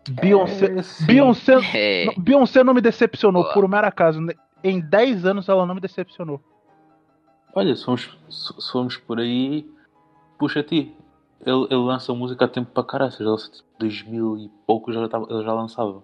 Beyoncé. 0.09 0.65
É. 0.65 1.05
Beyoncé, 1.05 1.53
É, 1.73 2.05
não, 2.05 2.13
Beyoncé 2.23 2.63
não 2.63 2.73
me 2.73 2.81
decepcionou 2.81 3.43
Boa. 3.43 3.53
por 3.53 3.65
um 3.65 3.67
mero 3.67 3.87
acaso. 3.87 4.19
Em 4.63 4.79
10 4.79 5.25
anos 5.25 5.49
ela 5.49 5.65
não 5.65 5.75
me 5.75 5.81
decepcionou. 5.81 6.39
Olha, 7.53 7.75
se 7.75 7.83
formos, 7.83 8.17
se 8.29 8.53
se 8.61 8.71
formos 8.71 8.97
por 8.97 9.19
aí, 9.19 9.69
puxa 10.39 10.63
ti. 10.63 10.95
Ele, 11.45 11.65
ele 11.65 11.83
lança 11.83 12.13
música 12.13 12.45
há 12.45 12.47
tempo 12.47 12.71
para 12.71 12.83
caralho, 12.83 13.13
ele 13.19 13.29
lança 13.29 13.51
tipo 13.51 13.67
2000 13.79 14.37
e 14.37 14.51
pouco 14.65 14.93
já 14.93 15.07
tava, 15.09 15.25
ele 15.29 15.43
já 15.43 15.53
lançava. 15.53 16.03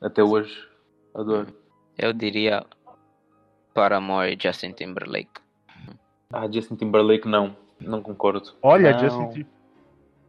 Até 0.00 0.22
hoje, 0.22 0.56
adoro. 1.14 1.48
eu 1.98 2.12
diria 2.12 2.64
Paramore 3.74 4.34
e 4.34 4.38
Justin 4.40 4.72
Timberlake. 4.72 5.45
Ah, 6.32 6.46
Justin 6.50 6.76
Timberlake 6.76 7.28
não, 7.28 7.56
não 7.80 8.02
concordo. 8.02 8.52
Olha, 8.62 8.92
Não. 8.92 8.98
Justin 8.98 9.28
Tim- 9.30 9.46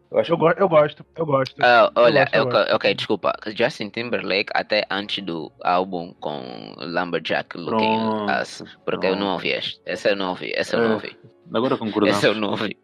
Eu 0.09 0.19
acho 0.19 0.31
eu, 0.31 0.37
go- 0.37 0.51
eu 0.51 0.69
gosto, 0.69 1.05
eu 1.17 1.25
gosto. 1.25 1.55
Ah, 1.61 1.91
olha, 1.95 2.21
gosto, 2.21 2.35
eu 2.35 2.43
eu- 2.43 2.49
gosto. 2.49 2.75
ok, 2.75 2.93
desculpa. 2.93 3.33
Justin 3.47 3.89
Timberlake, 3.89 4.51
até 4.53 4.85
antes 4.89 5.23
do 5.23 5.51
álbum 5.63 6.13
com 6.19 6.39
Lumberjack 6.77 7.57
Looking 7.57 7.97
Pronto, 7.99 8.31
Us, 8.41 8.63
porque 8.85 9.07
eu 9.07 9.15
não 9.17 9.33
ouvi 9.33 9.49
este. 9.49 9.81
Esse 9.85 10.09
eu 10.09 10.15
não 10.15 10.29
ouvi, 10.29 10.53
esse 10.55 10.75
eu 10.75 10.79
não 10.79 10.91
É, 10.91 10.93
ouvi. 10.93 11.17
Agora 11.53 11.77
concordamos. 11.77 12.17
Esse 12.17 12.27
eu 12.27 12.35
não 12.35 12.51
ouvi. 12.51 12.77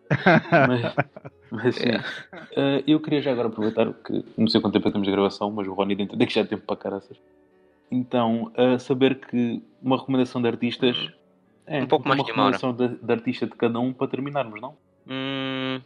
Mas, 0.67 0.95
mas 1.51 1.75
sim. 1.75 1.89
Eh, 2.57 2.83
eu 2.87 2.99
queria 2.99 3.21
já 3.21 3.31
agora 3.31 3.47
aproveitar 3.47 3.93
que 3.93 4.25
não 4.37 4.47
sei 4.47 4.59
quanto 4.59 4.73
tempo 4.73 4.87
é 4.87 4.89
que 4.89 4.93
temos 4.93 5.07
de 5.07 5.11
gravação, 5.13 5.49
mas 5.51 5.65
o 5.67 5.73
Rony 5.73 5.95
dentro 5.95 6.17
que 6.17 6.25
já 6.33 6.41
é 6.41 6.45
tempo 6.45 6.63
para 6.65 6.75
caraças. 6.75 7.15
Então, 7.89 8.51
eh, 8.55 8.77
saber 8.79 9.15
que 9.19 9.61
uma 9.81 9.97
recomendação 9.97 10.41
de 10.41 10.47
artistas 10.49 11.09
é 11.67 11.81
Um 11.81 11.87
pouco 11.87 12.07
mais 12.07 12.19
uma 12.19 12.25
de 12.25 12.31
uma 12.33 12.45
hora. 12.45 12.73
de, 12.73 12.87
de 13.05 13.11
artista 13.13 13.45
de 13.45 13.53
cada 13.53 13.79
um 13.79 13.93
para 13.93 14.07
terminarmos, 14.07 14.59
não? 14.61 14.75
Hum, 15.07 15.81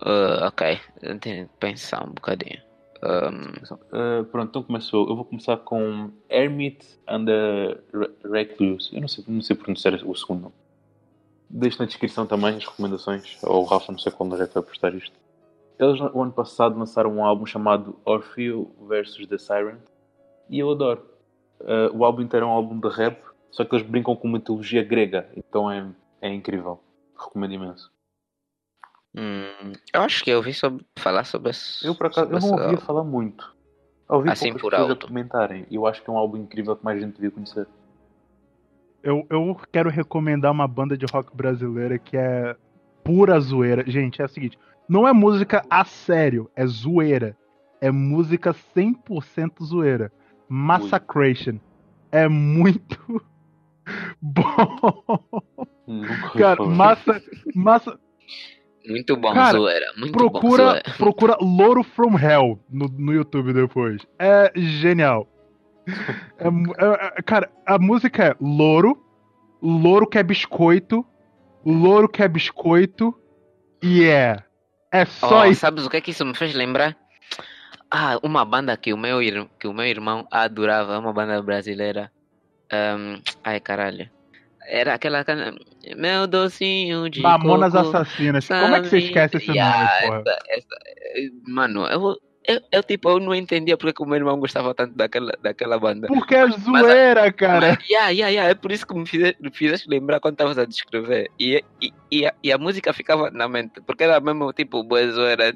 ah, 0.00 0.48
ok, 0.48 0.80
tenho 1.20 1.46
que 1.48 1.56
pensar 1.58 2.04
um 2.04 2.12
bocadinho. 2.12 2.60
Um, 3.04 3.52
Eh, 3.92 4.22
pronto, 4.30 4.48
então 4.50 4.62
começou. 4.62 5.08
Eu 5.08 5.16
vou 5.16 5.24
começar 5.24 5.56
com 5.56 6.10
Hermit 6.30 6.86
and 7.08 7.24
the 7.24 7.78
Re- 7.92 8.10
Recluse. 8.30 8.94
Eu 8.94 9.00
não 9.00 9.08
sei, 9.08 9.24
não 9.26 9.40
sei 9.42 9.56
pronunciar 9.56 9.94
o 9.94 10.14
segundo 10.14 10.42
nome. 10.42 10.54
Deixo 11.50 11.80
na 11.80 11.86
descrição 11.86 12.26
também 12.26 12.56
as 12.56 12.64
recomendações. 12.64 13.38
Ou 13.42 13.62
o 13.62 13.64
Rafa, 13.64 13.90
não 13.90 13.98
sei 13.98 14.12
quando 14.12 14.40
é 14.40 14.46
que 14.46 14.54
vai 14.54 14.62
postar 14.62 14.94
isto. 14.94 15.14
Eles, 15.80 16.00
o 16.00 16.22
ano 16.22 16.30
passado, 16.32 16.78
lançaram 16.78 17.10
um 17.16 17.24
álbum 17.24 17.44
chamado 17.44 17.96
Orfeo 18.04 18.70
vs. 18.88 19.26
The 19.26 19.38
Siren. 19.38 19.78
E 20.48 20.60
eu 20.60 20.70
adoro. 20.70 21.04
Eh, 21.60 21.90
o 21.92 22.04
álbum 22.04 22.22
inteiro 22.22 22.46
é 22.46 22.48
um 22.48 22.52
álbum 22.52 22.78
de 22.78 22.88
rap, 22.88 23.18
só 23.52 23.64
que 23.64 23.76
eles 23.76 23.86
brincam 23.86 24.16
com 24.16 24.28
mitologia 24.28 24.82
grega. 24.82 25.30
Então 25.36 25.70
é, 25.70 25.86
é 26.22 26.28
incrível. 26.34 26.82
Recomendo 27.16 27.52
imenso. 27.54 27.92
hum, 29.16 29.72
eu 29.94 30.02
acho 30.02 30.24
que 30.24 30.30
eu 30.30 30.38
ouvi 30.38 30.54
sobre, 30.54 30.84
falar 30.98 31.24
sobre 31.24 31.50
esse. 31.50 31.86
Eu, 31.86 31.94
por 31.94 32.06
acaso, 32.08 32.32
eu 32.32 32.40
não 32.40 32.52
ouvia 32.52 32.78
álbum. 32.78 32.80
falar 32.80 33.04
muito. 33.04 33.54
Ouvi 34.08 34.30
Assim, 34.30 34.52
por 34.54 34.72
pessoas 34.72 34.90
alto. 34.90 35.06
a 35.06 35.08
comentarem. 35.08 35.66
E 35.70 35.76
eu 35.76 35.86
acho 35.86 36.02
que 36.02 36.10
é 36.10 36.12
um 36.12 36.18
álbum 36.18 36.38
incrível 36.38 36.76
que 36.76 36.84
mais 36.84 37.00
gente 37.00 37.14
devia 37.14 37.30
conhecer. 37.30 37.68
Eu, 39.02 39.26
eu 39.30 39.56
quero 39.72 39.90
recomendar 39.90 40.50
uma 40.52 40.66
banda 40.68 40.96
de 40.96 41.06
rock 41.06 41.34
brasileira 41.36 41.98
que 41.98 42.16
é 42.16 42.56
pura 43.04 43.38
zoeira. 43.40 43.84
Gente, 43.88 44.22
é 44.22 44.24
o 44.24 44.28
seguinte: 44.28 44.58
não 44.88 45.06
é 45.06 45.12
música 45.12 45.64
a 45.70 45.84
sério, 45.84 46.50
é 46.56 46.66
zoeira. 46.66 47.36
É 47.80 47.90
música 47.90 48.54
100% 48.54 49.62
zoeira. 49.64 50.12
Massacration. 50.48 51.58
É 52.12 52.28
muito 52.28 53.24
bom. 54.20 55.18
Cara, 56.38 56.64
massa, 56.64 57.22
massa. 57.54 57.98
Muito 58.86 59.16
bom, 59.16 59.32
Cara, 59.32 59.58
zoeira. 59.58 59.86
Muito 59.96 60.12
bom, 60.12 60.18
Procura, 60.30 60.64
zoeira. 60.64 60.82
procura 60.98 61.36
Louro 61.40 61.82
from 61.84 62.16
Hell 62.18 62.58
no, 62.68 62.86
no 62.88 63.12
YouTube 63.12 63.52
depois. 63.52 64.02
É 64.18 64.50
genial. 64.56 65.28
É 66.38 66.48
é- 66.48 67.12
é- 67.18 67.22
cara, 67.22 67.50
a 67.66 67.78
música 67.78 68.24
é 68.24 68.36
Louro, 68.40 69.00
Louro 69.62 70.06
quer 70.06 70.24
biscoito, 70.24 71.04
Louro 71.64 72.08
quer 72.08 72.28
biscoito, 72.28 73.14
e 73.82 74.04
é. 74.04 74.36
É 74.90 75.04
só 75.04 75.42
Oh, 75.42 75.44
isso. 75.46 75.60
sabes 75.60 75.86
o 75.86 75.90
que 75.90 75.96
é 75.96 76.00
que 76.00 76.10
isso 76.10 76.24
me 76.24 76.34
fez 76.36 76.52
lembrar? 76.54 76.96
Ah, 77.90 78.18
uma 78.22 78.44
banda 78.44 78.76
que 78.76 78.92
o 78.92 78.96
meu, 78.96 79.20
que 79.58 79.66
o 79.68 79.72
meu 79.72 79.86
irmão 79.86 80.26
adorava, 80.30 80.98
uma 80.98 81.12
banda 81.12 81.40
brasileira. 81.42 82.10
Ahm, 82.72 83.20
ai, 83.44 83.60
caralho. 83.60 84.08
Era 84.66 84.94
aquela. 84.94 85.24
Meu 85.96 86.26
docinho 86.26 87.10
de. 87.10 87.20
Mamonas 87.20 87.72
coco, 87.72 87.88
Assassinas. 87.96 88.46
Como 88.48 88.74
é 88.74 88.80
que 88.80 88.86
você 88.88 89.00
sabe? 89.00 89.04
esquece 89.04 89.36
esse 89.36 89.46
nome, 89.48 89.58
Yeah, 89.58 90.00
porra? 90.06 90.22
essa- 90.26 90.38
essa- 90.48 91.30
mano, 91.46 91.86
eu, 91.88 92.16
eu, 92.46 92.60
eu, 92.72 92.82
tipo, 92.82 93.08
eu 93.10 93.20
não 93.20 93.34
entendia 93.34 93.76
porque 93.76 93.92
que 93.92 94.02
o 94.02 94.06
meu 94.06 94.16
irmão 94.16 94.38
gostava 94.38 94.72
tanto 94.74 94.96
daquela, 94.96 95.32
daquela 95.42 95.78
banda. 95.78 96.06
Porque 96.06 96.34
é 96.34 96.48
zoeira, 96.48 97.30
cara. 97.32 97.60
Mas, 97.76 97.88
yeah, 97.90 98.08
yeah, 98.10 98.28
yeah, 98.30 98.50
é 98.50 98.54
por 98.54 98.70
isso 98.72 98.86
que 98.86 98.94
me 98.94 99.06
fize- 99.06 99.36
me 99.40 99.50
fizeste 99.50 99.88
lembrar 99.88 100.20
quando 100.20 100.34
estavas 100.34 100.56
a 100.58 100.64
descrever. 100.64 101.28
E, 101.38 101.62
e, 101.82 101.92
e, 102.10 102.26
a, 102.26 102.34
e 102.42 102.52
a 102.52 102.56
música 102.58 102.92
ficava 102.92 103.30
na 103.30 103.48
mente, 103.48 103.80
porque 103.82 104.04
era 104.04 104.20
mesmo 104.20 104.52
tipo 104.52 104.82
boa 104.84 105.00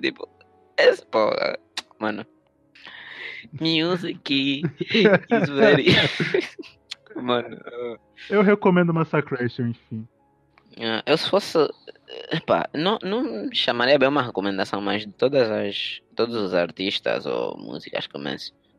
tipo. 0.02 0.28
Esse, 0.76 1.06
pô, 1.06 1.30
mano. 1.98 2.26
Music 3.60 4.62
is 5.30 5.48
very. 5.48 5.86
mano. 7.22 7.56
Eu 8.30 8.42
recomendo 8.42 8.92
Massacration, 8.94 9.68
enfim. 9.68 10.06
ah, 10.78 11.02
Eu 11.06 11.16
se 11.16 11.28
fosse. 11.28 11.58
Epá, 12.30 12.68
não, 12.74 12.98
não 13.02 13.52
chamaria 13.52 13.98
bem 13.98 14.08
uma 14.08 14.22
recomendação, 14.22 14.80
mas 14.80 15.04
de 15.06 15.12
todas 15.12 15.50
as. 15.50 16.00
Todos 16.14 16.34
os 16.36 16.54
artistas 16.54 17.26
ou 17.26 17.58
músicas 17.58 18.06
que 18.06 18.16
eu, 18.16 18.20
men 18.20 18.36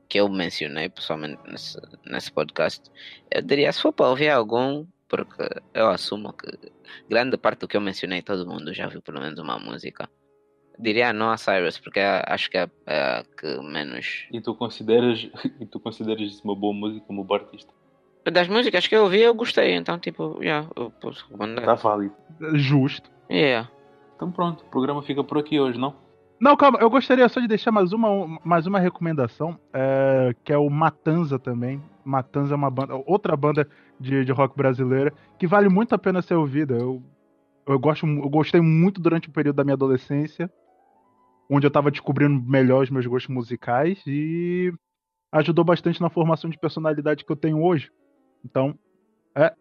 que 0.09 0.19
eu 0.19 0.29
mencionei 0.29 0.89
pessoalmente 0.89 1.39
nesse, 1.47 1.77
nesse 2.05 2.31
podcast, 2.31 2.89
eu 3.29 3.41
diria 3.41 3.71
se 3.71 3.81
for 3.81 3.91
para 3.91 4.09
ouvir 4.09 4.29
algum, 4.29 4.85
porque 5.07 5.43
eu 5.73 5.89
assumo 5.89 6.33
que 6.33 6.47
grande 7.09 7.37
parte 7.37 7.59
do 7.59 7.67
que 7.67 7.77
eu 7.77 7.81
mencionei 7.81 8.21
todo 8.21 8.47
mundo 8.47 8.73
já 8.73 8.87
viu 8.87 9.01
pelo 9.01 9.19
menos 9.19 9.37
uma 9.39 9.59
música. 9.59 10.09
Diria 10.79 11.11
Noah 11.11 11.37
Cyrus, 11.37 11.79
porque 11.79 11.99
acho 11.99 12.49
que 12.51 12.57
é, 12.57 12.69
é 12.85 12.99
a 13.19 13.23
que 13.23 13.59
menos. 13.61 14.27
E 14.31 14.39
tu 14.39 14.53
consideras, 14.53 15.27
e 15.59 15.65
tu 15.65 15.79
consideras 15.79 16.21
isso 16.21 16.41
uma 16.43 16.55
boa 16.55 16.73
música, 16.73 17.05
uma 17.09 17.23
boa 17.23 17.39
artista? 17.41 17.73
Das 18.31 18.47
músicas 18.47 18.85
que 18.87 18.95
eu 18.95 19.03
ouvi, 19.03 19.21
eu 19.21 19.33
gostei, 19.33 19.75
então, 19.75 19.97
tipo, 19.97 20.37
já, 20.41 20.65
eu 20.75 20.91
posso 20.91 21.25
recomendar. 21.25 21.59
Está 21.59 21.75
válido. 21.75 22.13
Justo. 22.55 23.09
Yeah. 23.29 23.69
Então 24.15 24.31
pronto, 24.31 24.63
o 24.63 24.69
programa 24.69 25.01
fica 25.03 25.23
por 25.23 25.37
aqui 25.37 25.59
hoje, 25.59 25.77
não? 25.77 25.95
Não, 26.39 26.55
calma, 26.55 26.77
eu 26.79 26.89
gostaria 26.89 27.27
só 27.29 27.39
de 27.39 27.47
deixar 27.47 27.71
mais 27.71 27.91
uma, 27.93 28.39
mais 28.43 28.67
uma 28.67 28.79
recomendação, 28.79 29.57
é, 29.73 30.35
que 30.43 30.53
é 30.53 30.57
o 30.57 30.69
Matanza 30.69 31.39
também. 31.39 31.81
Matanza 32.05 32.53
é 32.53 32.57
uma 32.57 32.69
banda, 32.69 32.93
outra 33.05 33.35
banda 33.35 33.67
de, 33.99 34.23
de 34.23 34.31
rock 34.31 34.55
brasileira, 34.55 35.11
que 35.39 35.47
vale 35.47 35.67
muito 35.67 35.95
a 35.95 35.97
pena 35.97 36.21
ser 36.21 36.35
ouvida. 36.35 36.75
Eu, 36.75 37.01
eu, 37.67 37.79
gosto, 37.79 38.05
eu 38.05 38.29
gostei 38.29 38.61
muito 38.61 39.01
durante 39.01 39.29
o 39.29 39.31
período 39.31 39.55
da 39.55 39.63
minha 39.63 39.73
adolescência, 39.73 40.51
onde 41.49 41.65
eu 41.65 41.71
tava 41.71 41.89
descobrindo 41.89 42.39
melhor 42.47 42.83
os 42.83 42.89
meus 42.89 43.05
gostos 43.05 43.33
musicais 43.33 44.01
e 44.05 44.71
ajudou 45.31 45.65
bastante 45.65 46.01
na 46.01 46.09
formação 46.09 46.49
de 46.49 46.59
personalidade 46.59 47.25
que 47.25 47.31
eu 47.31 47.35
tenho 47.35 47.63
hoje. 47.63 47.91
Então, 48.49 48.73
é, 49.35 49.53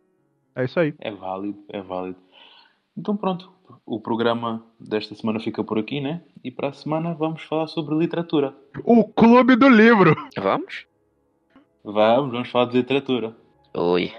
é 0.55 0.65
isso 0.65 0.79
aí. 0.79 0.95
É 1.01 1.11
válido, 1.11 1.59
é 1.71 1.83
válido. 1.83 2.19
Então 2.97 3.17
pronto, 3.17 3.53
o 3.85 4.01
programa 4.01 4.65
desta 4.79 5.13
semana 5.17 5.41
fica 5.41 5.65
por 5.65 5.77
aqui, 5.77 6.01
né? 6.01 6.23
E 6.45 6.53
para 6.53 6.69
a 6.69 6.73
semana 6.73 7.13
vamos 7.13 7.43
falar 7.43 7.67
sobre 7.67 7.97
literatura. 7.97 8.55
O 8.85 9.05
Clube 9.05 9.57
do 9.57 9.69
Livro! 9.69 10.15
Vamos? 10.39 10.87
Vamos, 11.83 12.31
vamos 12.31 12.49
falar 12.49 12.67
de 12.67 12.77
literatura. 12.77 13.37
Oi. 13.75 14.13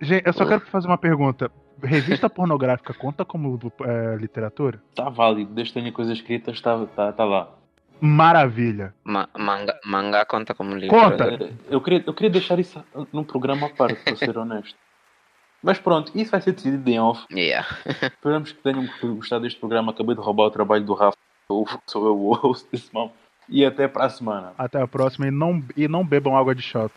Gente, 0.00 0.24
eu 0.24 0.32
só 0.32 0.44
Oi. 0.44 0.48
quero 0.50 0.66
fazer 0.66 0.86
uma 0.86 0.98
pergunta. 0.98 1.50
revista 1.82 2.30
pornográfica 2.30 2.94
conta 2.94 3.24
como 3.24 3.58
é, 3.80 4.16
literatura? 4.16 4.80
Tá 4.94 5.08
válido, 5.08 5.52
desde 5.52 5.74
que 5.74 5.80
tenha 5.80 5.92
coisas 5.92 6.16
escritas, 6.16 6.60
tá, 6.60 6.86
tá, 6.86 7.12
tá 7.12 7.24
lá. 7.24 7.61
Maravilha. 8.06 8.92
Ma 9.04 9.28
manga, 9.38 9.78
mangá 9.84 10.24
conta 10.24 10.52
como 10.54 10.74
livro. 10.74 10.96
Conta. 10.98 11.34
É, 11.34 11.52
Eu 11.70 11.80
queria, 11.80 12.02
eu 12.04 12.12
queria 12.12 12.30
deixar 12.30 12.58
isso 12.58 12.82
num 13.12 13.22
programa 13.22 13.68
à 13.68 13.70
parte, 13.70 14.02
para 14.02 14.16
ser 14.16 14.36
honesto. 14.36 14.74
Mas 15.62 15.78
pronto, 15.78 16.10
isso 16.12 16.32
vai 16.32 16.40
ser 16.40 16.50
decidido 16.52 16.90
em 16.90 16.98
off. 16.98 17.24
Yeah. 17.32 17.64
Esperamos 18.12 18.50
que 18.50 18.60
tenham 18.60 18.88
gostado 19.14 19.42
deste 19.44 19.60
programa. 19.60 19.92
Acabei 19.92 20.16
de 20.16 20.20
roubar 20.20 20.46
o 20.46 20.50
trabalho 20.50 20.84
do 20.84 20.94
Rafa. 20.94 21.16
Eu- 21.48 21.64
Sou 21.86 22.06
eu 22.06 22.18
o 22.20 22.32
host 22.34 22.66
desse 22.72 22.92
mal. 22.92 23.12
E 23.48 23.64
até 23.64 23.86
para 23.86 24.06
a 24.06 24.10
semana. 24.10 24.52
Até 24.58 24.80
a 24.82 24.88
próxima 24.88 25.28
e 25.28 25.30
não, 25.30 25.62
e 25.76 25.86
não 25.86 26.04
bebam 26.04 26.36
água 26.36 26.54
de 26.56 26.62
shot. 26.62 26.92